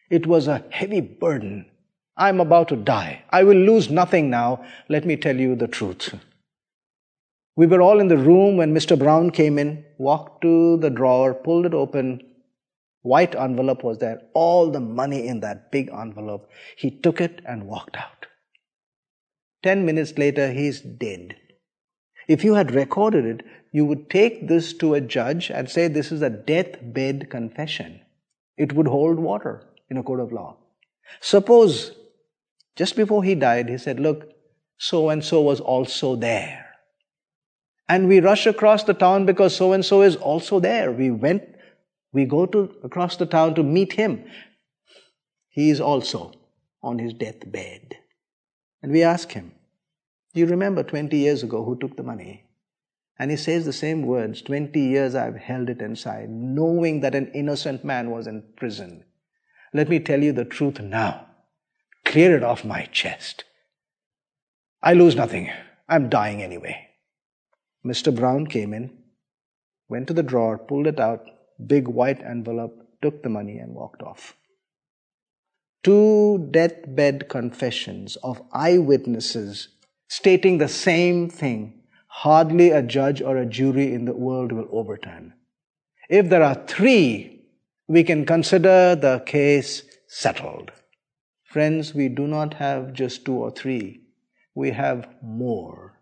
It 0.08 0.26
was 0.26 0.46
a 0.46 0.64
heavy 0.70 1.00
burden. 1.00 1.66
I'm 2.16 2.40
about 2.40 2.68
to 2.68 2.76
die. 2.76 3.24
I 3.30 3.42
will 3.42 3.56
lose 3.56 3.90
nothing 3.90 4.30
now. 4.30 4.64
Let 4.88 5.04
me 5.04 5.16
tell 5.16 5.36
you 5.36 5.56
the 5.56 5.66
truth. 5.66 6.14
We 7.56 7.66
were 7.66 7.82
all 7.82 8.00
in 8.00 8.08
the 8.08 8.16
room 8.16 8.56
when 8.56 8.74
Mr. 8.74 8.98
Brown 8.98 9.30
came 9.30 9.58
in, 9.58 9.84
walked 9.98 10.42
to 10.42 10.76
the 10.76 10.90
drawer, 10.90 11.34
pulled 11.34 11.66
it 11.66 11.74
open, 11.74 12.22
White 13.06 13.36
envelope 13.36 13.84
was 13.84 13.98
there, 13.98 14.20
all 14.34 14.68
the 14.68 14.80
money 14.80 15.28
in 15.28 15.38
that 15.40 15.70
big 15.70 15.90
envelope. 15.90 16.50
He 16.76 16.90
took 16.90 17.20
it 17.20 17.40
and 17.46 17.68
walked 17.68 17.96
out. 17.96 18.26
Ten 19.62 19.86
minutes 19.86 20.18
later, 20.18 20.52
he's 20.52 20.80
dead. 20.80 21.36
If 22.26 22.42
you 22.42 22.54
had 22.54 22.74
recorded 22.74 23.24
it, 23.24 23.46
you 23.70 23.84
would 23.84 24.10
take 24.10 24.48
this 24.48 24.72
to 24.78 24.94
a 24.94 25.00
judge 25.00 25.50
and 25.50 25.70
say 25.70 25.86
this 25.86 26.10
is 26.10 26.20
a 26.20 26.30
deathbed 26.30 27.30
confession. 27.30 28.00
It 28.56 28.72
would 28.72 28.88
hold 28.88 29.20
water 29.20 29.62
in 29.88 29.98
a 29.98 30.02
court 30.02 30.18
of 30.18 30.32
law. 30.32 30.56
Suppose 31.20 31.92
just 32.74 32.96
before 32.96 33.22
he 33.22 33.36
died, 33.36 33.68
he 33.68 33.78
said, 33.78 34.00
Look, 34.00 34.32
so 34.78 35.10
and 35.10 35.24
so 35.24 35.42
was 35.42 35.60
also 35.60 36.16
there. 36.16 36.66
And 37.88 38.08
we 38.08 38.18
rush 38.18 38.46
across 38.46 38.82
the 38.82 38.94
town 38.94 39.26
because 39.26 39.54
so 39.54 39.72
and 39.72 39.84
so 39.84 40.02
is 40.02 40.16
also 40.16 40.58
there. 40.58 40.90
We 40.90 41.12
went 41.12 41.55
we 42.16 42.24
go 42.24 42.46
to 42.46 42.74
across 42.82 43.16
the 43.16 43.26
town 43.26 43.54
to 43.54 43.62
meet 43.62 43.92
him. 43.92 44.24
He 45.50 45.68
is 45.70 45.80
also 45.80 46.32
on 46.82 46.98
his 46.98 47.12
deathbed. 47.12 47.96
And 48.82 48.90
we 48.90 49.02
ask 49.02 49.32
him, 49.32 49.52
Do 50.32 50.40
you 50.40 50.46
remember 50.46 50.82
20 50.82 51.16
years 51.16 51.42
ago 51.42 51.62
who 51.62 51.78
took 51.78 51.96
the 51.96 52.02
money? 52.02 52.44
And 53.18 53.30
he 53.30 53.36
says 53.36 53.64
the 53.64 53.72
same 53.72 54.02
words 54.02 54.40
20 54.42 54.80
years 54.80 55.14
I've 55.14 55.36
held 55.36 55.68
it 55.68 55.82
inside, 55.82 56.30
knowing 56.30 57.00
that 57.00 57.14
an 57.14 57.30
innocent 57.34 57.84
man 57.84 58.10
was 58.10 58.26
in 58.26 58.42
prison. 58.56 59.04
Let 59.74 59.90
me 59.90 60.00
tell 60.00 60.22
you 60.22 60.32
the 60.32 60.44
truth 60.44 60.80
now. 60.80 61.26
Clear 62.06 62.36
it 62.36 62.42
off 62.42 62.64
my 62.64 62.86
chest. 62.86 63.44
I 64.82 64.94
lose 64.94 65.16
nothing. 65.16 65.50
I'm 65.86 66.08
dying 66.08 66.42
anyway. 66.42 66.88
Mr. 67.84 68.14
Brown 68.14 68.46
came 68.46 68.72
in, 68.72 68.90
went 69.88 70.08
to 70.08 70.14
the 70.14 70.22
drawer, 70.22 70.56
pulled 70.58 70.86
it 70.86 70.98
out, 70.98 71.26
big 71.64 71.88
white 71.88 72.22
envelope, 72.22 72.86
took 73.02 73.22
the 73.22 73.28
money, 73.28 73.58
and 73.58 73.74
walked 73.74 74.02
off. 74.02 74.36
Two 75.82 76.48
deathbed 76.50 77.28
confessions 77.28 78.16
of 78.16 78.42
eyewitnesses 78.52 79.68
stating 80.08 80.58
the 80.58 80.68
same 80.68 81.28
thing, 81.28 81.82
hardly 82.08 82.70
a 82.70 82.82
judge 82.82 83.22
or 83.22 83.36
a 83.36 83.46
jury 83.46 83.92
in 83.92 84.04
the 84.04 84.14
world 84.14 84.52
will 84.52 84.68
overturn. 84.70 85.34
If 86.08 86.28
there 86.28 86.42
are 86.42 86.62
three, 86.66 87.44
we 87.88 88.04
can 88.04 88.26
consider 88.26 88.96
the 88.96 89.20
case 89.26 89.82
settled. 90.08 90.72
Friends, 91.44 91.94
we 91.94 92.08
do 92.08 92.26
not 92.26 92.54
have 92.54 92.92
just 92.92 93.24
two 93.24 93.34
or 93.34 93.50
three, 93.50 94.02
we 94.54 94.70
have 94.70 95.08
more. 95.22 95.95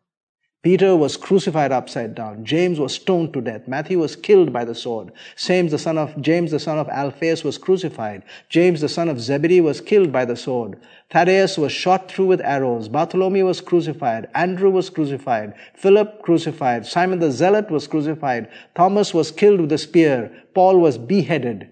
Peter 0.64 0.96
was 0.96 1.18
crucified 1.18 1.72
upside 1.72 2.14
down. 2.14 2.42
James 2.42 2.80
was 2.80 2.94
stoned 2.94 3.34
to 3.34 3.42
death. 3.42 3.68
Matthew 3.68 3.98
was 3.98 4.16
killed 4.16 4.50
by 4.50 4.64
the 4.64 4.74
sword. 4.74 5.12
James, 5.36 5.70
the 5.70 5.78
son 5.78 5.98
of 5.98 6.18
James, 6.22 6.50
the 6.52 6.58
son 6.58 6.78
of 6.78 6.88
Alphaeus, 6.88 7.44
was 7.44 7.58
crucified. 7.58 8.22
James, 8.48 8.80
the 8.80 8.88
son 8.88 9.10
of 9.10 9.20
Zebedee, 9.20 9.60
was 9.60 9.82
killed 9.82 10.10
by 10.10 10.24
the 10.24 10.36
sword. 10.36 10.80
Thaddeus 11.10 11.58
was 11.58 11.70
shot 11.70 12.10
through 12.10 12.28
with 12.28 12.40
arrows. 12.40 12.88
Bartholomew 12.88 13.44
was 13.44 13.60
crucified. 13.60 14.26
Andrew 14.34 14.70
was 14.70 14.88
crucified. 14.88 15.52
Philip 15.74 16.22
crucified. 16.22 16.86
Simon 16.86 17.18
the 17.18 17.30
Zealot 17.30 17.70
was 17.70 17.86
crucified. 17.86 18.48
Thomas 18.74 19.12
was 19.12 19.30
killed 19.30 19.60
with 19.60 19.72
a 19.72 19.76
spear. 19.76 20.32
Paul 20.54 20.78
was 20.78 20.96
beheaded. 20.96 21.68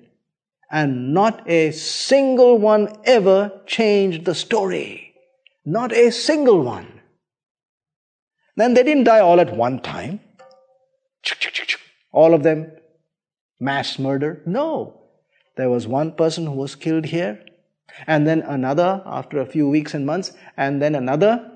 And 0.70 1.14
not 1.14 1.48
a 1.48 1.70
single 1.70 2.58
one 2.58 2.94
ever 3.04 3.58
changed 3.64 4.26
the 4.26 4.34
story. 4.34 5.14
Not 5.64 5.92
a 5.92 6.10
single 6.10 6.60
one. 6.60 7.00
Then 8.56 8.74
they 8.74 8.82
didn't 8.82 9.04
die 9.04 9.20
all 9.20 9.40
at 9.40 9.56
one 9.56 9.80
time. 9.80 10.20
All 12.12 12.34
of 12.34 12.42
them 12.42 12.72
mass 13.58 13.98
murder. 13.98 14.42
No. 14.44 15.00
There 15.56 15.70
was 15.70 15.86
one 15.86 16.12
person 16.12 16.46
who 16.46 16.52
was 16.52 16.74
killed 16.74 17.06
here, 17.06 17.44
and 18.06 18.26
then 18.26 18.42
another 18.42 19.02
after 19.06 19.38
a 19.40 19.46
few 19.46 19.68
weeks 19.68 19.94
and 19.94 20.04
months, 20.04 20.32
and 20.56 20.82
then 20.82 20.94
another. 20.94 21.48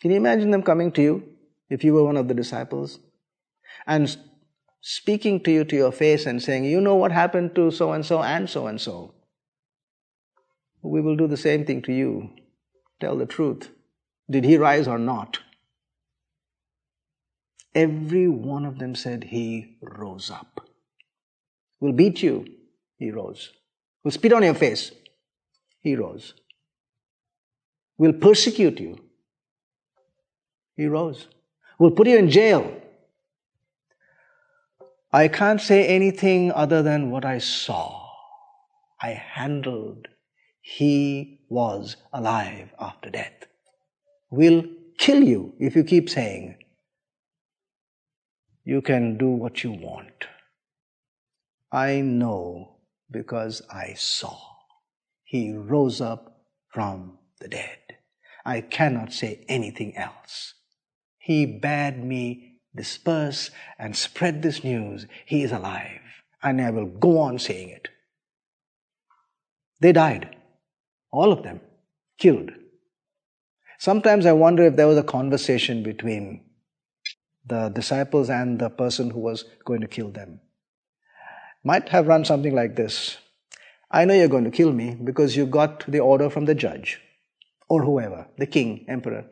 Can 0.00 0.10
you 0.12 0.16
imagine 0.16 0.50
them 0.50 0.62
coming 0.62 0.92
to 0.92 1.02
you 1.02 1.24
if 1.68 1.84
you 1.84 1.92
were 1.92 2.04
one 2.04 2.16
of 2.16 2.28
the 2.28 2.34
disciples 2.34 3.00
and 3.86 4.16
speaking 4.80 5.42
to 5.42 5.50
you 5.50 5.64
to 5.64 5.76
your 5.76 5.92
face 5.92 6.24
and 6.26 6.42
saying, 6.42 6.64
You 6.64 6.80
know 6.80 6.94
what 6.94 7.12
happened 7.12 7.54
to 7.56 7.70
so 7.70 7.92
and 7.92 8.04
so 8.04 8.22
and 8.22 8.48
so 8.48 8.66
and 8.66 8.80
so? 8.80 9.14
We 10.82 11.02
will 11.02 11.16
do 11.16 11.26
the 11.26 11.36
same 11.36 11.66
thing 11.66 11.82
to 11.82 11.92
you. 11.92 12.30
Tell 13.00 13.16
the 13.16 13.26
truth. 13.26 13.70
Did 14.30 14.44
he 14.44 14.56
rise 14.56 14.86
or 14.86 14.98
not? 14.98 15.40
Every 17.74 18.28
one 18.28 18.64
of 18.64 18.78
them 18.78 18.94
said 18.94 19.24
he 19.24 19.76
rose 19.82 20.30
up. 20.30 20.68
We'll 21.80 21.92
beat 21.92 22.22
you. 22.22 22.46
He 22.96 23.10
rose. 23.10 23.52
We'll 24.04 24.12
spit 24.12 24.32
on 24.32 24.42
your 24.42 24.54
face. 24.54 24.92
He 25.80 25.96
rose. 25.96 26.34
We'll 27.98 28.12
persecute 28.12 28.78
you. 28.78 28.98
He 30.76 30.86
rose. 30.86 31.26
We'll 31.78 31.90
put 31.90 32.06
you 32.06 32.16
in 32.16 32.30
jail. 32.30 32.76
I 35.12 35.26
can't 35.28 35.60
say 35.60 35.88
anything 35.88 36.52
other 36.52 36.82
than 36.82 37.10
what 37.10 37.24
I 37.24 37.38
saw. 37.38 38.08
I 39.02 39.10
handled. 39.10 40.06
He 40.60 41.40
was 41.48 41.96
alive 42.12 42.68
after 42.78 43.10
death 43.10 43.49
will 44.30 44.64
kill 44.98 45.22
you 45.22 45.54
if 45.58 45.74
you 45.74 45.84
keep 45.84 46.08
saying, 46.08 46.56
you 48.64 48.80
can 48.80 49.18
do 49.18 49.28
what 49.28 49.64
you 49.64 49.72
want. 49.72 50.26
I 51.72 52.00
know 52.00 52.76
because 53.10 53.62
I 53.70 53.94
saw. 53.94 54.38
He 55.24 55.52
rose 55.52 56.00
up 56.00 56.42
from 56.68 57.18
the 57.40 57.48
dead. 57.48 57.78
I 58.44 58.60
cannot 58.60 59.12
say 59.12 59.44
anything 59.48 59.96
else. 59.96 60.54
He 61.18 61.46
bade 61.46 62.02
me 62.02 62.60
disperse 62.74 63.50
and 63.78 63.96
spread 63.96 64.42
this 64.42 64.64
news. 64.64 65.06
He 65.26 65.42
is 65.42 65.52
alive. 65.52 66.00
And 66.42 66.60
I 66.60 66.70
will 66.70 66.86
go 66.86 67.18
on 67.18 67.38
saying 67.38 67.68
it. 67.68 67.88
They 69.80 69.92
died. 69.92 70.36
All 71.10 71.32
of 71.32 71.42
them. 71.42 71.60
Killed. 72.18 72.50
Sometimes 73.80 74.26
I 74.26 74.32
wonder 74.32 74.64
if 74.64 74.76
there 74.76 74.86
was 74.86 74.98
a 74.98 75.02
conversation 75.02 75.82
between 75.82 76.44
the 77.46 77.70
disciples 77.70 78.28
and 78.28 78.58
the 78.58 78.68
person 78.68 79.08
who 79.08 79.20
was 79.20 79.46
going 79.64 79.80
to 79.80 79.88
kill 79.88 80.10
them. 80.10 80.40
Might 81.64 81.88
have 81.88 82.06
run 82.06 82.26
something 82.26 82.54
like 82.54 82.76
this 82.76 83.16
I 83.90 84.04
know 84.04 84.12
you're 84.12 84.28
going 84.28 84.44
to 84.44 84.50
kill 84.50 84.72
me 84.72 84.96
because 85.02 85.34
you 85.34 85.46
got 85.46 85.90
the 85.90 86.00
order 86.00 86.28
from 86.28 86.44
the 86.44 86.54
judge 86.54 87.00
or 87.70 87.82
whoever, 87.82 88.28
the 88.36 88.46
king, 88.46 88.84
emperor. 88.86 89.24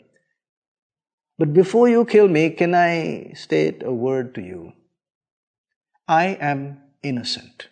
But 1.36 1.52
before 1.52 1.90
you 1.90 2.06
kill 2.06 2.26
me, 2.26 2.48
can 2.48 2.74
I 2.74 3.32
state 3.34 3.82
a 3.82 3.92
word 3.92 4.34
to 4.36 4.40
you? 4.40 4.72
I 6.08 6.38
am 6.40 6.80
innocent 7.02 7.68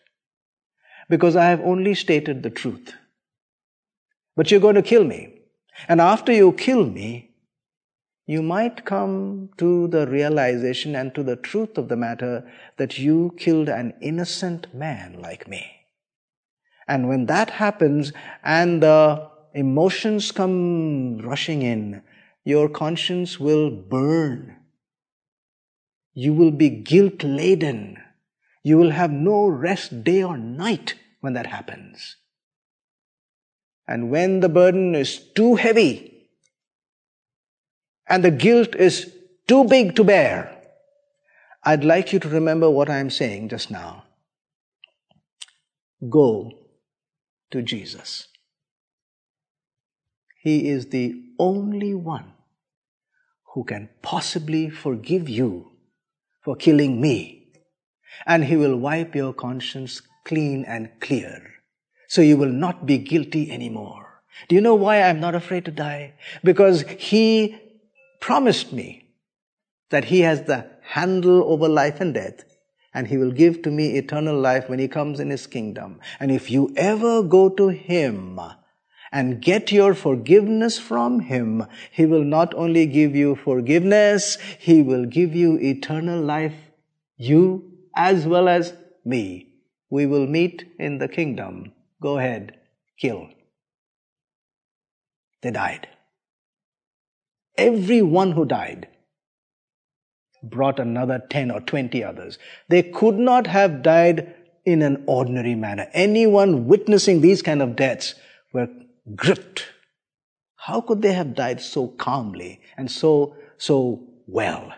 because 1.09 1.37
I 1.37 1.47
have 1.47 1.63
only 1.63 1.95
stated 1.95 2.43
the 2.43 2.51
truth. 2.51 2.93
But 4.37 4.51
you're 4.51 4.61
going 4.61 4.75
to 4.75 4.83
kill 4.83 5.05
me. 5.05 5.36
And 5.89 6.01
after 6.01 6.33
you 6.33 6.53
kill 6.53 6.87
me, 6.87 7.31
you 8.27 8.43
might 8.43 8.85
come 8.85 9.51
to 9.59 9.87
the 9.89 10.07
realization 10.09 10.97
and 10.97 11.15
to 11.15 11.23
the 11.23 11.37
truth 11.37 11.79
of 11.79 11.89
the 11.89 11.97
matter 11.97 12.51
that 12.77 12.99
you 12.99 13.35
killed 13.39 13.69
an 13.69 13.95
innocent 14.01 14.75
man 14.75 15.21
like 15.21 15.47
me. 15.47 15.65
And 16.89 17.09
when 17.09 17.27
that 17.27 17.51
happens 17.51 18.13
and 18.43 18.83
the 18.83 19.29
emotions 19.55 20.33
come 20.33 21.19
rushing 21.19 21.63
in, 21.63 22.03
your 22.45 22.69
conscience 22.69 23.39
will 23.39 23.71
burn. 23.71 24.57
You 26.15 26.33
will 26.33 26.53
be 26.53 26.71
guilt 26.71 27.23
laden. 27.23 27.99
You 28.63 28.79
will 28.79 28.91
have 28.91 29.11
no 29.13 29.47
rest 29.47 30.03
day 30.03 30.23
or 30.23 30.37
night 30.37 30.95
when 31.21 31.35
that 31.35 31.47
happens. 31.47 32.17
And 33.89 34.11
when 34.11 34.41
the 34.41 34.49
burden 34.49 34.95
is 34.95 35.19
too 35.19 35.55
heavy 35.55 36.29
and 38.09 38.25
the 38.25 38.31
guilt 38.31 38.75
is 38.75 39.13
too 39.47 39.65
big 39.65 39.95
to 39.97 40.05
bear, 40.05 40.61
I'd 41.65 41.85
like 41.85 42.13
you 42.13 42.19
to 42.21 42.29
remember 42.29 42.71
what 42.71 42.91
I'm 42.91 43.11
saying 43.11 43.49
just 43.49 43.71
now. 43.71 44.05
Go 46.09 46.53
to 47.51 47.63
Jesus. 47.63 48.29
He 50.43 50.69
is 50.69 50.87
the 50.87 51.23
only 51.39 51.95
one 51.95 52.33
who 53.55 53.65
can 53.65 53.89
possibly 54.03 54.69
forgive 54.71 55.29
you 55.29 55.73
for 56.45 56.55
killing 56.55 57.01
me, 57.01 57.49
and 58.27 58.45
He 58.45 58.57
will 58.57 58.77
wipe 58.77 59.15
your 59.15 59.33
conscience 59.33 60.03
clean 60.25 60.65
and 60.65 60.91
clear 61.01 61.56
so 62.09 62.21
you 62.23 62.37
will 62.37 62.53
not 62.53 62.87
be 62.87 62.99
guilty 62.99 63.51
anymore. 63.51 64.23
Do 64.49 64.55
you 64.55 64.61
know 64.61 64.75
why 64.75 65.03
I'm 65.03 65.21
not 65.21 65.35
afraid 65.35 65.65
to 65.65 65.71
die? 65.71 66.15
Because 66.45 66.83
He 66.83 67.59
promised 68.21 68.73
me 68.73 69.09
that 69.91 70.07
He 70.07 70.21
has 70.21 70.43
the 70.43 70.67
handle 70.83 71.43
over 71.45 71.69
life 71.69 72.01
and 72.01 72.15
death 72.15 72.45
and 72.93 73.09
He 73.09 73.17
will 73.17 73.33
give 73.33 73.63
to 73.63 73.71
me 73.71 73.97
eternal 73.97 74.39
life 74.39 74.69
when 74.69 74.79
He 74.79 74.89
comes 74.89 75.21
in 75.21 75.31
His 75.31 75.47
kingdom. 75.47 76.01
And 76.21 76.31
if 76.31 76.51
you 76.51 76.73
ever 76.77 77.23
go 77.23 77.49
to 77.49 77.69
Him 77.69 78.41
and 79.13 79.41
get 79.41 79.73
your 79.73 79.95
forgiveness 79.95 80.79
from 80.79 81.21
Him, 81.21 81.67
He 81.91 82.07
will 82.07 82.25
not 82.25 82.55
only 82.55 82.87
give 82.87 83.15
you 83.17 83.35
forgiveness, 83.37 84.39
He 84.59 84.83
will 84.83 85.07
give 85.07 85.35
you 85.35 85.59
eternal 85.59 86.21
life, 86.21 86.55
you 87.17 87.73
as 87.95 88.27
well 88.27 88.49
as 88.49 88.75
me. 89.05 89.49
We 89.89 90.07
will 90.07 90.27
meet 90.27 90.65
in 90.79 90.99
the 90.99 91.09
kingdom 91.09 91.73
Go 92.01 92.19
ahead, 92.19 92.59
kill. 92.99 93.29
They 95.43 95.51
died. 95.51 95.89
Everyone 97.57 98.33
who 98.33 98.45
died 98.45 98.89
brought 100.43 100.79
another 100.79 101.23
10 101.31 101.51
or 101.51 101.61
20 101.61 102.05
others. 102.05 102.39
They 102.69 102.83
could 102.83 103.17
not 103.17 103.47
have 103.47 103.83
died 103.83 104.35
in 104.65 104.83
an 104.83 105.05
ordinary 105.07 105.55
manner. 105.55 105.89
Anyone 105.93 106.67
witnessing 106.67 107.21
these 107.21 107.43
kind 107.43 107.63
of 107.63 107.77
deaths 107.77 108.15
were 108.53 108.69
gripped. 109.15 109.67
How 110.57 110.81
could 110.81 111.03
they 111.03 111.13
have 111.13 111.35
died 111.35 111.61
so 111.61 111.89
calmly 111.89 112.61
and 112.77 112.91
so, 112.91 113.37
so 113.57 114.03
well? 114.27 114.73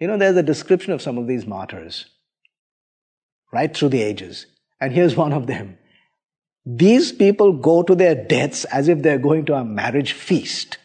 You 0.00 0.08
know, 0.08 0.16
there's 0.16 0.36
a 0.36 0.42
description 0.42 0.92
of 0.92 1.02
some 1.02 1.18
of 1.18 1.26
these 1.26 1.46
martyrs 1.46 2.06
right 3.52 3.74
through 3.74 3.90
the 3.90 4.02
ages. 4.02 4.46
And 4.80 4.92
here's 4.92 5.16
one 5.24 5.32
of 5.32 5.46
them. 5.46 5.78
These 6.66 7.12
people 7.12 7.52
go 7.52 7.82
to 7.82 7.94
their 7.94 8.14
deaths 8.14 8.64
as 8.66 8.88
if 8.88 9.02
they're 9.02 9.18
going 9.18 9.44
to 9.46 9.54
a 9.54 9.64
marriage 9.64 10.12
feast. 10.12 10.78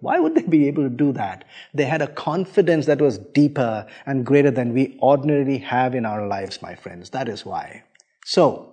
Why 0.00 0.20
would 0.20 0.34
they 0.34 0.42
be 0.42 0.68
able 0.68 0.84
to 0.84 0.90
do 0.90 1.12
that? 1.12 1.44
They 1.72 1.86
had 1.86 2.02
a 2.02 2.06
confidence 2.06 2.86
that 2.86 3.00
was 3.00 3.18
deeper 3.18 3.86
and 4.06 4.26
greater 4.26 4.50
than 4.50 4.74
we 4.74 4.98
ordinarily 5.02 5.58
have 5.58 5.94
in 5.94 6.04
our 6.04 6.26
lives, 6.26 6.60
my 6.62 6.74
friends. 6.74 7.10
That 7.10 7.28
is 7.28 7.44
why. 7.44 7.84
So, 8.24 8.70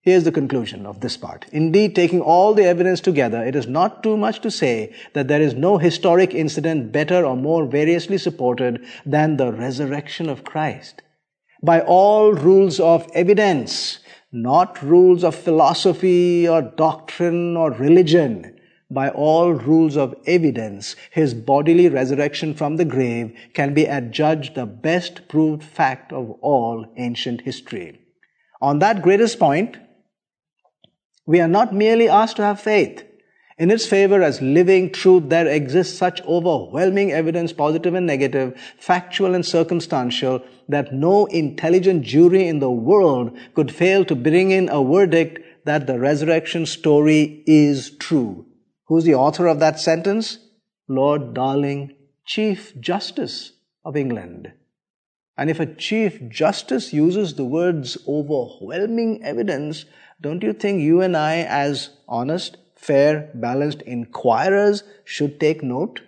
Here's 0.00 0.24
the 0.24 0.32
conclusion 0.32 0.86
of 0.86 1.00
this 1.00 1.18
part. 1.18 1.44
Indeed, 1.52 1.94
taking 1.94 2.22
all 2.22 2.54
the 2.54 2.64
evidence 2.64 3.02
together, 3.02 3.42
it 3.44 3.54
is 3.54 3.66
not 3.66 4.02
too 4.02 4.16
much 4.16 4.40
to 4.40 4.50
say 4.50 4.94
that 5.12 5.28
there 5.28 5.42
is 5.42 5.52
no 5.52 5.76
historic 5.76 6.32
incident 6.32 6.92
better 6.92 7.26
or 7.26 7.36
more 7.36 7.66
variously 7.66 8.16
supported 8.16 8.86
than 9.04 9.36
the 9.36 9.52
resurrection 9.52 10.30
of 10.30 10.44
Christ. 10.44 11.02
By 11.62 11.82
all 11.82 12.32
rules 12.32 12.80
of 12.80 13.06
evidence, 13.12 13.98
not 14.30 14.82
rules 14.82 15.24
of 15.24 15.34
philosophy 15.34 16.46
or 16.48 16.62
doctrine 16.62 17.56
or 17.56 17.70
religion, 17.72 18.58
by 18.90 19.10
all 19.10 19.52
rules 19.52 19.96
of 19.96 20.14
evidence, 20.26 20.96
his 21.10 21.34
bodily 21.34 21.88
resurrection 21.88 22.54
from 22.54 22.76
the 22.76 22.84
grave 22.84 23.36
can 23.52 23.74
be 23.74 23.84
adjudged 23.84 24.54
the 24.54 24.66
best 24.66 25.28
proved 25.28 25.62
fact 25.62 26.12
of 26.12 26.30
all 26.40 26.86
ancient 26.96 27.42
history. 27.42 28.00
On 28.60 28.78
that 28.78 29.02
greatest 29.02 29.38
point, 29.38 29.76
we 31.26 31.40
are 31.40 31.48
not 31.48 31.74
merely 31.74 32.08
asked 32.08 32.36
to 32.36 32.42
have 32.42 32.60
faith. 32.60 33.04
In 33.58 33.72
its 33.72 33.86
favor 33.86 34.22
as 34.22 34.40
living 34.40 34.92
truth, 34.92 35.24
there 35.30 35.48
exists 35.48 35.98
such 35.98 36.22
overwhelming 36.22 37.10
evidence, 37.10 37.52
positive 37.52 37.94
and 37.94 38.06
negative, 38.06 38.56
factual 38.78 39.34
and 39.34 39.44
circumstantial, 39.44 40.44
that 40.68 40.94
no 40.94 41.26
intelligent 41.26 42.04
jury 42.04 42.46
in 42.46 42.60
the 42.60 42.70
world 42.70 43.36
could 43.54 43.74
fail 43.74 44.04
to 44.04 44.14
bring 44.14 44.52
in 44.52 44.68
a 44.68 44.84
verdict 44.84 45.40
that 45.64 45.88
the 45.88 45.98
resurrection 45.98 46.66
story 46.66 47.42
is 47.46 47.90
true. 47.98 48.46
Who's 48.86 49.04
the 49.04 49.16
author 49.16 49.48
of 49.48 49.58
that 49.58 49.80
sentence? 49.80 50.38
Lord 50.86 51.34
Darling, 51.34 51.96
Chief 52.24 52.78
Justice 52.78 53.54
of 53.84 53.96
England. 53.96 54.52
And 55.36 55.50
if 55.50 55.58
a 55.58 55.66
Chief 55.66 56.28
Justice 56.28 56.92
uses 56.92 57.34
the 57.34 57.44
words 57.44 57.98
overwhelming 58.06 59.22
evidence, 59.24 59.84
don't 60.20 60.42
you 60.44 60.52
think 60.52 60.80
you 60.80 61.00
and 61.00 61.16
I, 61.16 61.38
as 61.38 61.90
honest, 62.08 62.56
fair, 62.78 63.30
balanced 63.34 63.82
inquirers, 63.82 64.84
should 65.04 65.38
take 65.38 65.62
note? 65.62 66.00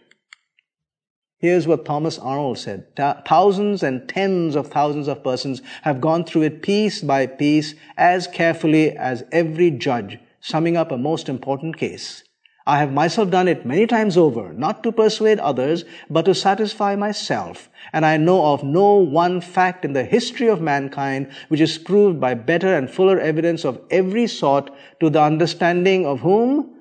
Here's 1.38 1.66
what 1.66 1.84
Thomas 1.84 2.18
Arnold 2.18 2.58
said. 2.58 2.94
Thousands 2.96 3.82
and 3.82 4.08
tens 4.08 4.54
of 4.54 4.68
thousands 4.68 5.08
of 5.08 5.24
persons 5.24 5.62
have 5.82 6.00
gone 6.00 6.24
through 6.24 6.42
it 6.42 6.62
piece 6.62 7.02
by 7.02 7.26
piece 7.26 7.74
as 7.96 8.26
carefully 8.26 8.96
as 8.96 9.24
every 9.32 9.70
judge, 9.70 10.18
summing 10.40 10.76
up 10.76 10.92
a 10.92 10.98
most 10.98 11.28
important 11.28 11.76
case. 11.76 12.24
I 12.66 12.78
have 12.78 12.92
myself 12.92 13.30
done 13.30 13.48
it 13.48 13.64
many 13.64 13.86
times 13.86 14.16
over, 14.16 14.52
not 14.52 14.82
to 14.82 14.92
persuade 14.92 15.38
others, 15.38 15.84
but 16.10 16.26
to 16.26 16.34
satisfy 16.34 16.94
myself. 16.94 17.70
And 17.92 18.04
I 18.04 18.16
know 18.18 18.52
of 18.52 18.62
no 18.62 18.96
one 18.96 19.40
fact 19.40 19.84
in 19.84 19.94
the 19.94 20.04
history 20.04 20.48
of 20.48 20.60
mankind 20.60 21.32
which 21.48 21.60
is 21.60 21.78
proved 21.78 22.20
by 22.20 22.34
better 22.34 22.74
and 22.74 22.90
fuller 22.90 23.18
evidence 23.18 23.64
of 23.64 23.80
every 23.90 24.26
sort 24.26 24.70
to 25.00 25.08
the 25.08 25.22
understanding 25.22 26.06
of 26.06 26.20
whom? 26.20 26.76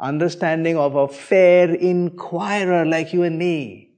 Understanding 0.00 0.76
of 0.76 0.94
a 0.94 1.08
fair 1.08 1.72
inquirer 1.74 2.84
like 2.84 3.12
you 3.12 3.22
and 3.22 3.38
me. 3.38 3.94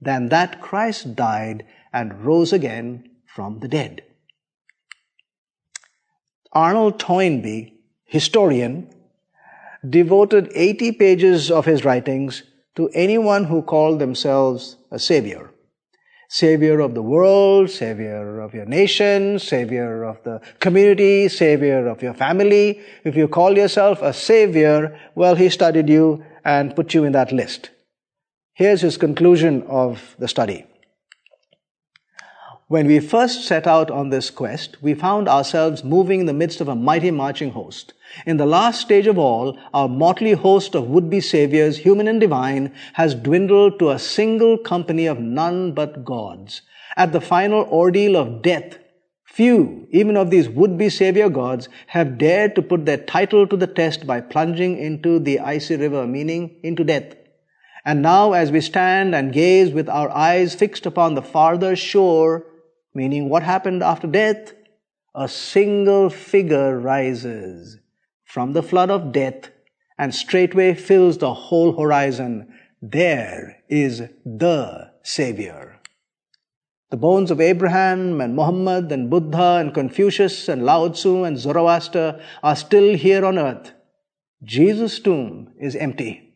Than 0.00 0.28
that 0.28 0.60
Christ 0.60 1.16
died 1.16 1.66
and 1.92 2.24
rose 2.24 2.52
again 2.52 3.10
from 3.26 3.58
the 3.58 3.68
dead. 3.68 4.02
Arnold 6.52 7.00
Toynbee, 7.00 7.72
historian, 8.04 8.93
devoted 9.88 10.50
80 10.54 10.92
pages 10.92 11.50
of 11.50 11.66
his 11.66 11.84
writings 11.84 12.42
to 12.76 12.88
anyone 12.94 13.44
who 13.44 13.62
called 13.62 13.98
themselves 13.98 14.76
a 14.90 14.98
savior. 14.98 15.50
Savior 16.28 16.80
of 16.80 16.94
the 16.94 17.02
world, 17.02 17.70
savior 17.70 18.40
of 18.40 18.54
your 18.54 18.64
nation, 18.64 19.38
savior 19.38 20.02
of 20.02 20.22
the 20.24 20.40
community, 20.58 21.28
savior 21.28 21.86
of 21.86 22.02
your 22.02 22.14
family. 22.14 22.80
If 23.04 23.14
you 23.14 23.28
call 23.28 23.56
yourself 23.56 24.02
a 24.02 24.12
savior, 24.12 24.98
well, 25.14 25.36
he 25.36 25.48
studied 25.48 25.88
you 25.88 26.24
and 26.44 26.74
put 26.74 26.94
you 26.94 27.04
in 27.04 27.12
that 27.12 27.30
list. 27.30 27.70
Here's 28.54 28.80
his 28.80 28.96
conclusion 28.96 29.62
of 29.64 30.16
the 30.18 30.28
study. 30.28 30.66
When 32.68 32.86
we 32.86 32.98
first 32.98 33.44
set 33.44 33.66
out 33.66 33.90
on 33.90 34.08
this 34.08 34.30
quest, 34.30 34.82
we 34.82 34.94
found 34.94 35.28
ourselves 35.28 35.84
moving 35.84 36.20
in 36.20 36.26
the 36.26 36.32
midst 36.32 36.60
of 36.60 36.68
a 36.68 36.74
mighty 36.74 37.10
marching 37.10 37.50
host. 37.50 37.92
In 38.26 38.36
the 38.36 38.46
last 38.46 38.80
stage 38.80 39.06
of 39.06 39.18
all, 39.18 39.58
our 39.72 39.88
motley 39.88 40.32
host 40.32 40.74
of 40.74 40.88
would-be 40.88 41.20
saviors, 41.20 41.78
human 41.78 42.08
and 42.08 42.20
divine, 42.20 42.72
has 42.94 43.14
dwindled 43.14 43.78
to 43.78 43.90
a 43.90 43.98
single 43.98 44.58
company 44.58 45.06
of 45.06 45.18
none 45.18 45.72
but 45.72 46.04
gods. 46.04 46.62
At 46.96 47.12
the 47.12 47.20
final 47.20 47.64
ordeal 47.64 48.16
of 48.16 48.42
death, 48.42 48.78
few, 49.24 49.88
even 49.90 50.16
of 50.16 50.30
these 50.30 50.48
would-be 50.48 50.90
savior 50.90 51.28
gods, 51.28 51.68
have 51.88 52.18
dared 52.18 52.54
to 52.54 52.62
put 52.62 52.86
their 52.86 52.98
title 52.98 53.46
to 53.46 53.56
the 53.56 53.66
test 53.66 54.06
by 54.06 54.20
plunging 54.20 54.78
into 54.78 55.18
the 55.18 55.40
icy 55.40 55.76
river, 55.76 56.06
meaning 56.06 56.60
into 56.62 56.84
death. 56.84 57.14
And 57.84 58.00
now, 58.00 58.32
as 58.32 58.50
we 58.50 58.60
stand 58.60 59.14
and 59.14 59.32
gaze 59.32 59.72
with 59.72 59.88
our 59.88 60.08
eyes 60.10 60.54
fixed 60.54 60.86
upon 60.86 61.14
the 61.14 61.22
farther 61.22 61.76
shore, 61.76 62.46
Meaning, 62.94 63.28
what 63.28 63.42
happened 63.42 63.82
after 63.82 64.06
death? 64.06 64.52
A 65.16 65.28
single 65.28 66.10
figure 66.10 66.78
rises 66.78 67.78
from 68.34 68.52
the 68.52 68.64
flood 68.64 68.90
of 68.90 69.12
death 69.12 69.50
and 69.96 70.12
straightway 70.12 70.74
fills 70.74 71.18
the 71.18 71.32
whole 71.32 71.80
horizon. 71.80 72.52
There 72.82 73.62
is 73.68 74.02
the 74.26 74.90
Savior. 75.04 75.80
The 76.90 76.96
bones 76.96 77.30
of 77.30 77.40
Abraham 77.40 78.20
and 78.20 78.34
Muhammad 78.34 78.90
and 78.90 79.08
Buddha 79.08 79.58
and 79.60 79.72
Confucius 79.72 80.48
and 80.48 80.64
Lao 80.64 80.88
Tzu 80.88 81.22
and 81.22 81.38
Zoroaster 81.38 82.20
are 82.42 82.56
still 82.56 82.96
here 82.96 83.24
on 83.24 83.38
earth. 83.38 83.72
Jesus' 84.42 84.98
tomb 84.98 85.52
is 85.60 85.76
empty. 85.76 86.34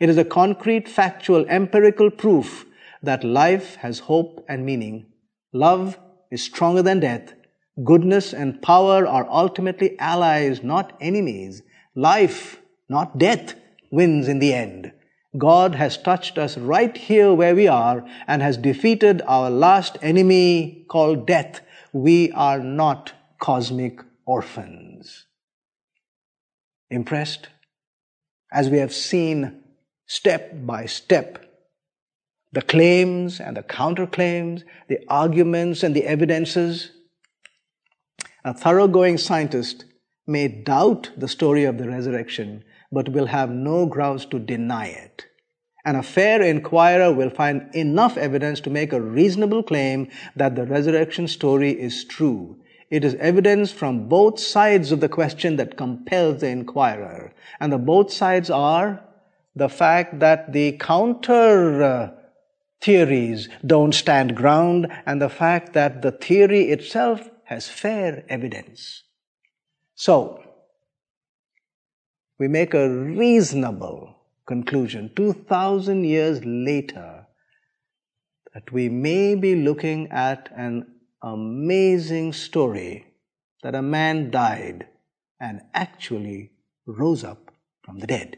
It 0.00 0.08
is 0.08 0.16
a 0.16 0.24
concrete, 0.24 0.88
factual, 0.88 1.44
empirical 1.50 2.10
proof 2.10 2.64
that 3.02 3.22
life 3.22 3.74
has 3.76 3.98
hope 3.98 4.42
and 4.48 4.64
meaning 4.64 5.12
Love 5.52 5.98
is 6.30 6.42
stronger 6.42 6.80
than 6.80 7.00
death. 7.00 7.34
Goodness 7.82 8.32
and 8.32 8.62
power 8.62 9.06
are 9.06 9.26
ultimately 9.28 9.98
allies, 9.98 10.62
not 10.62 10.96
enemies. 11.00 11.62
Life, 11.96 12.60
not 12.88 13.18
death, 13.18 13.54
wins 13.90 14.28
in 14.28 14.38
the 14.38 14.54
end. 14.54 14.92
God 15.36 15.74
has 15.74 15.98
touched 15.98 16.38
us 16.38 16.56
right 16.56 16.96
here 16.96 17.34
where 17.34 17.54
we 17.54 17.66
are 17.66 18.06
and 18.28 18.40
has 18.42 18.56
defeated 18.56 19.22
our 19.26 19.50
last 19.50 19.98
enemy 20.02 20.86
called 20.88 21.26
death. 21.26 21.60
We 21.92 22.30
are 22.32 22.60
not 22.60 23.12
cosmic 23.40 24.00
orphans. 24.24 25.26
Impressed? 26.90 27.48
As 28.52 28.70
we 28.70 28.78
have 28.78 28.94
seen 28.94 29.64
step 30.06 30.52
by 30.64 30.86
step 30.86 31.44
the 32.54 32.62
claims 32.62 33.40
and 33.40 33.56
the 33.56 33.64
counterclaims, 33.64 34.62
the 34.88 35.00
arguments 35.08 35.82
and 35.82 35.94
the 35.94 36.04
evidences. 36.04 36.92
A 38.46 38.52
thoroughgoing 38.52 39.16
scientist 39.16 39.86
may 40.26 40.48
doubt 40.48 41.10
the 41.16 41.28
story 41.28 41.64
of 41.64 41.78
the 41.78 41.88
resurrection, 41.88 42.62
but 42.92 43.08
will 43.08 43.26
have 43.26 43.50
no 43.50 43.86
grounds 43.86 44.26
to 44.26 44.38
deny 44.38 44.88
it. 44.88 45.26
And 45.82 45.96
a 45.96 46.02
fair 46.02 46.42
inquirer 46.42 47.10
will 47.10 47.30
find 47.30 47.74
enough 47.74 48.18
evidence 48.18 48.60
to 48.60 48.70
make 48.70 48.92
a 48.92 49.00
reasonable 49.00 49.62
claim 49.62 50.08
that 50.36 50.56
the 50.56 50.66
resurrection 50.66 51.26
story 51.26 51.70
is 51.70 52.04
true. 52.04 52.58
It 52.90 53.02
is 53.02 53.14
evidence 53.14 53.72
from 53.72 54.08
both 54.08 54.38
sides 54.38 54.92
of 54.92 55.00
the 55.00 55.08
question 55.08 55.56
that 55.56 55.78
compels 55.78 56.42
the 56.42 56.48
inquirer. 56.48 57.32
And 57.60 57.72
the 57.72 57.78
both 57.78 58.12
sides 58.12 58.50
are 58.50 59.02
the 59.56 59.70
fact 59.70 60.20
that 60.20 60.52
the 60.52 60.72
counter 60.72 61.82
uh, 61.82 62.10
theories 62.82 63.48
don't 63.64 63.94
stand 63.94 64.36
ground 64.36 64.88
and 65.06 65.20
the 65.22 65.30
fact 65.30 65.72
that 65.72 66.02
the 66.02 66.12
theory 66.12 66.70
itself 66.70 67.30
has 67.54 67.68
fair 67.68 68.24
evidence. 68.28 69.04
So, 69.94 70.42
we 72.38 72.48
make 72.48 72.74
a 72.74 72.90
reasonable 72.90 74.16
conclusion 74.46 75.10
2000 75.14 76.04
years 76.04 76.44
later 76.44 77.26
that 78.52 78.70
we 78.72 78.88
may 78.88 79.34
be 79.34 79.54
looking 79.54 80.08
at 80.10 80.50
an 80.56 80.86
amazing 81.22 82.32
story 82.32 83.06
that 83.62 83.74
a 83.74 83.82
man 83.82 84.30
died 84.30 84.86
and 85.40 85.62
actually 85.72 86.50
rose 86.86 87.24
up 87.24 87.50
from 87.82 87.98
the 88.00 88.06
dead. 88.06 88.36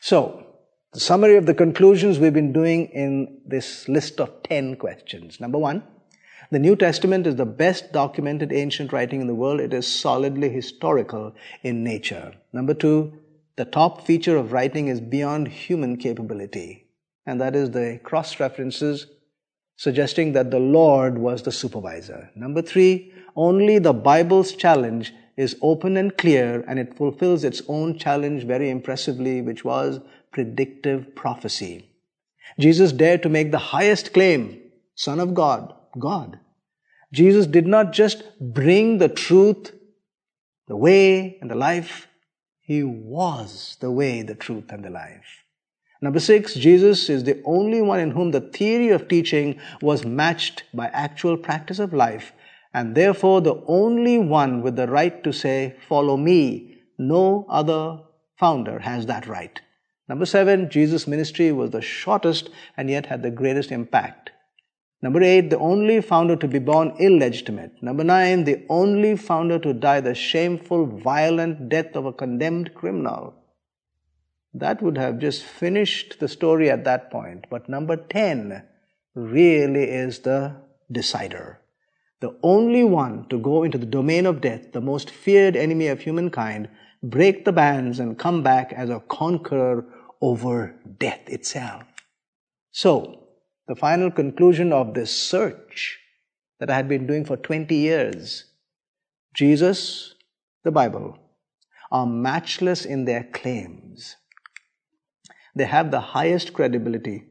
So, 0.00 0.46
the 0.92 1.00
summary 1.00 1.36
of 1.36 1.46
the 1.46 1.54
conclusions 1.54 2.18
we've 2.18 2.32
been 2.32 2.52
doing 2.52 2.86
in 2.86 3.40
this 3.46 3.88
list 3.88 4.20
of 4.20 4.42
10 4.44 4.76
questions. 4.76 5.40
Number 5.40 5.58
one, 5.58 5.82
the 6.50 6.58
New 6.58 6.76
Testament 6.76 7.26
is 7.26 7.36
the 7.36 7.46
best 7.46 7.92
documented 7.92 8.52
ancient 8.52 8.92
writing 8.92 9.20
in 9.20 9.26
the 9.26 9.34
world. 9.34 9.60
It 9.60 9.72
is 9.72 9.86
solidly 9.86 10.48
historical 10.48 11.34
in 11.62 11.82
nature. 11.82 12.34
Number 12.52 12.74
two, 12.74 13.18
the 13.56 13.64
top 13.64 14.06
feature 14.06 14.36
of 14.36 14.52
writing 14.52 14.88
is 14.88 15.00
beyond 15.00 15.48
human 15.48 15.96
capability, 15.96 16.86
and 17.24 17.40
that 17.40 17.54
is 17.54 17.70
the 17.70 18.00
cross 18.02 18.40
references 18.40 19.06
suggesting 19.76 20.32
that 20.32 20.50
the 20.50 20.58
Lord 20.58 21.18
was 21.18 21.42
the 21.42 21.52
supervisor. 21.52 22.30
Number 22.34 22.62
three, 22.62 23.12
only 23.36 23.78
the 23.78 23.92
Bible's 23.92 24.52
challenge 24.52 25.12
is 25.36 25.56
open 25.62 25.96
and 25.96 26.16
clear, 26.16 26.64
and 26.68 26.78
it 26.78 26.96
fulfills 26.96 27.42
its 27.42 27.62
own 27.66 27.98
challenge 27.98 28.44
very 28.44 28.70
impressively, 28.70 29.42
which 29.42 29.64
was 29.64 30.00
predictive 30.30 31.14
prophecy. 31.14 31.88
Jesus 32.58 32.92
dared 32.92 33.22
to 33.22 33.28
make 33.28 33.50
the 33.50 33.58
highest 33.58 34.12
claim 34.12 34.60
Son 34.94 35.18
of 35.18 35.34
God, 35.34 35.74
God. 35.98 36.38
Jesus 37.12 37.46
did 37.46 37.66
not 37.66 37.92
just 37.92 38.24
bring 38.40 38.98
the 38.98 39.08
truth, 39.08 39.72
the 40.66 40.76
way, 40.76 41.38
and 41.40 41.50
the 41.50 41.54
life. 41.54 42.08
He 42.60 42.82
was 42.82 43.76
the 43.80 43.90
way, 43.90 44.22
the 44.22 44.34
truth, 44.34 44.70
and 44.70 44.84
the 44.84 44.90
life. 44.90 45.44
Number 46.00 46.20
six, 46.20 46.54
Jesus 46.54 47.08
is 47.08 47.24
the 47.24 47.40
only 47.44 47.80
one 47.80 48.00
in 48.00 48.10
whom 48.10 48.30
the 48.30 48.40
theory 48.40 48.88
of 48.88 49.08
teaching 49.08 49.58
was 49.80 50.04
matched 50.04 50.64
by 50.74 50.86
actual 50.88 51.36
practice 51.36 51.78
of 51.78 51.92
life, 51.92 52.32
and 52.72 52.94
therefore 52.94 53.40
the 53.40 53.62
only 53.66 54.18
one 54.18 54.60
with 54.60 54.76
the 54.76 54.88
right 54.88 55.22
to 55.24 55.32
say, 55.32 55.76
Follow 55.88 56.16
me. 56.16 56.78
No 56.98 57.46
other 57.48 58.00
founder 58.36 58.80
has 58.80 59.06
that 59.06 59.26
right. 59.26 59.60
Number 60.08 60.26
seven, 60.26 60.68
Jesus' 60.68 61.06
ministry 61.06 61.52
was 61.52 61.70
the 61.70 61.80
shortest 61.80 62.50
and 62.76 62.90
yet 62.90 63.06
had 63.06 63.22
the 63.22 63.30
greatest 63.30 63.72
impact. 63.72 64.30
Number 65.04 65.22
eight, 65.22 65.50
the 65.50 65.58
only 65.58 66.00
founder 66.00 66.34
to 66.34 66.48
be 66.48 66.58
born 66.58 66.94
illegitimate. 66.98 67.82
Number 67.82 68.02
nine, 68.02 68.44
the 68.44 68.64
only 68.70 69.18
founder 69.18 69.58
to 69.58 69.74
die 69.74 70.00
the 70.00 70.14
shameful, 70.14 70.86
violent 70.86 71.68
death 71.68 71.94
of 71.94 72.06
a 72.06 72.12
condemned 72.12 72.72
criminal. 72.72 73.34
That 74.54 74.80
would 74.80 74.96
have 74.96 75.18
just 75.18 75.42
finished 75.42 76.20
the 76.20 76.26
story 76.26 76.70
at 76.70 76.84
that 76.84 77.10
point. 77.10 77.44
But 77.50 77.68
number 77.68 77.96
10 77.98 78.62
really 79.14 79.82
is 79.90 80.20
the 80.20 80.56
decider. 80.90 81.60
The 82.20 82.38
only 82.42 82.82
one 82.82 83.28
to 83.28 83.38
go 83.38 83.62
into 83.62 83.76
the 83.76 83.84
domain 83.84 84.24
of 84.24 84.40
death, 84.40 84.72
the 84.72 84.80
most 84.80 85.10
feared 85.10 85.54
enemy 85.54 85.88
of 85.88 86.00
humankind, 86.00 86.70
break 87.02 87.44
the 87.44 87.52
bands 87.52 88.00
and 88.00 88.18
come 88.18 88.42
back 88.42 88.72
as 88.72 88.88
a 88.88 89.00
conqueror 89.00 89.84
over 90.22 90.74
death 90.98 91.28
itself. 91.28 91.82
So, 92.70 93.23
the 93.66 93.76
final 93.76 94.10
conclusion 94.10 94.72
of 94.72 94.94
this 94.94 95.10
search 95.10 95.98
that 96.60 96.70
I 96.70 96.76
had 96.76 96.88
been 96.88 97.06
doing 97.06 97.24
for 97.24 97.36
20 97.36 97.74
years 97.74 98.44
Jesus, 99.34 100.14
the 100.62 100.70
Bible, 100.70 101.18
are 101.90 102.06
matchless 102.06 102.84
in 102.84 103.04
their 103.04 103.24
claims. 103.24 104.16
They 105.56 105.64
have 105.64 105.90
the 105.90 106.00
highest 106.00 106.52
credibility. 106.52 107.24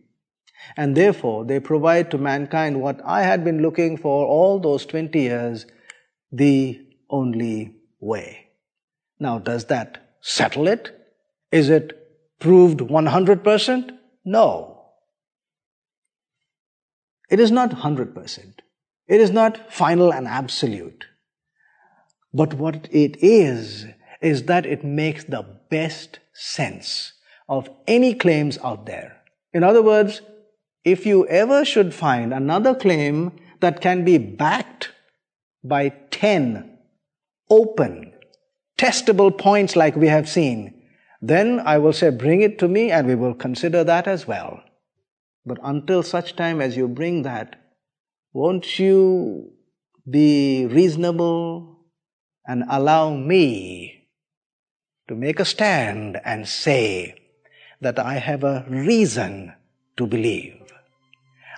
And 0.78 0.96
therefore, 0.96 1.46
they 1.46 1.60
provide 1.60 2.12
to 2.12 2.18
mankind 2.18 2.82
what 2.82 3.02
I 3.06 3.24
had 3.24 3.44
been 3.44 3.62
looking 3.62 3.98
for 3.98 4.26
all 4.26 4.60
those 4.60 4.86
20 4.86 5.20
years 5.20 5.66
the 6.32 6.80
only 7.10 7.76
way. 8.00 8.48
Now, 9.20 9.40
does 9.40 9.66
that 9.66 10.16
settle 10.22 10.68
it? 10.68 10.92
Is 11.52 11.70
it 11.70 12.40
proved 12.40 12.80
100%? 12.80 13.98
No. 14.26 14.73
It 17.30 17.40
is 17.40 17.52
not 17.52 17.72
100%. 17.72 18.60
It 19.08 19.22
is 19.22 19.32
not 19.32 19.72
final 19.72 20.14
and 20.14 20.28
absolute. 20.28 21.06
But 22.34 22.54
what 22.56 22.88
it 22.92 23.18
is, 23.22 23.86
is 24.22 24.44
that 24.44 24.66
it 24.66 24.84
makes 24.84 25.26
the 25.26 25.46
best 25.70 26.20
sense 26.34 27.14
of 27.50 27.70
any 27.88 28.14
claims 28.14 28.58
out 28.64 28.86
there. 28.86 29.18
In 29.54 29.64
other 29.64 29.84
words, 29.84 30.22
if 30.84 31.06
you 31.06 31.28
ever 31.28 31.64
should 31.64 31.94
find 31.94 32.34
another 32.34 32.74
claim 32.74 33.34
that 33.60 33.82
can 33.82 34.04
be 34.04 34.18
backed 34.18 34.92
by 35.64 35.90
10 36.12 36.78
open, 37.50 38.14
testable 38.78 39.38
points 39.38 39.76
like 39.76 39.96
we 39.96 40.08
have 40.08 40.28
seen, 40.28 40.74
then 41.22 41.60
I 41.60 41.78
will 41.78 41.94
say, 41.94 42.10
bring 42.10 42.42
it 42.42 42.58
to 42.60 42.68
me 42.68 42.92
and 42.92 43.08
we 43.08 43.16
will 43.16 43.34
consider 43.34 43.84
that 43.84 44.08
as 44.08 44.28
well. 44.28 44.62
But 45.46 45.60
until 45.64 46.04
such 46.04 46.36
time 46.36 46.62
as 46.62 46.78
you 46.78 46.88
bring 46.88 47.24
that, 47.24 47.60
won't 48.32 48.80
you 48.80 49.52
be 50.10 50.66
reasonable 50.66 51.80
and 52.48 52.64
allow 52.70 53.14
me 53.14 54.08
to 55.08 55.16
make 55.16 55.40
a 55.40 55.46
stand 55.46 56.20
and 56.24 56.48
say 56.48 57.16
that 57.82 58.00
I 58.00 58.16
have 58.16 58.44
a 58.44 58.66
reason 58.70 59.54
to 59.98 60.08
believe? 60.08 60.60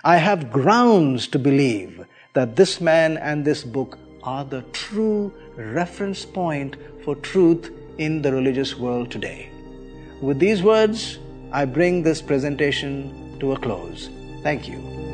I 0.04 0.16
have 0.16 0.52
grounds 0.52 1.28
to 1.28 1.38
believe 1.38 2.04
that 2.34 2.56
this 2.56 2.80
man 2.80 3.16
and 3.16 3.44
this 3.44 3.64
book 3.64 3.98
are 4.22 4.44
the 4.44 4.62
true 4.72 5.32
reference 5.56 6.24
point 6.24 6.76
for 7.04 7.14
truth 7.16 7.70
in 7.98 8.20
the 8.22 8.32
religious 8.32 8.76
world 8.76 9.10
today. 9.10 9.48
With 10.20 10.38
these 10.38 10.62
words, 10.62 11.18
I 11.52 11.64
bring 11.64 12.02
this 12.02 12.20
presentation 12.20 13.25
to 13.40 13.52
a 13.52 13.56
close. 13.56 14.10
Thank 14.42 14.68
you. 14.68 15.05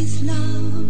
Please 0.00 0.20
draw 0.22 0.89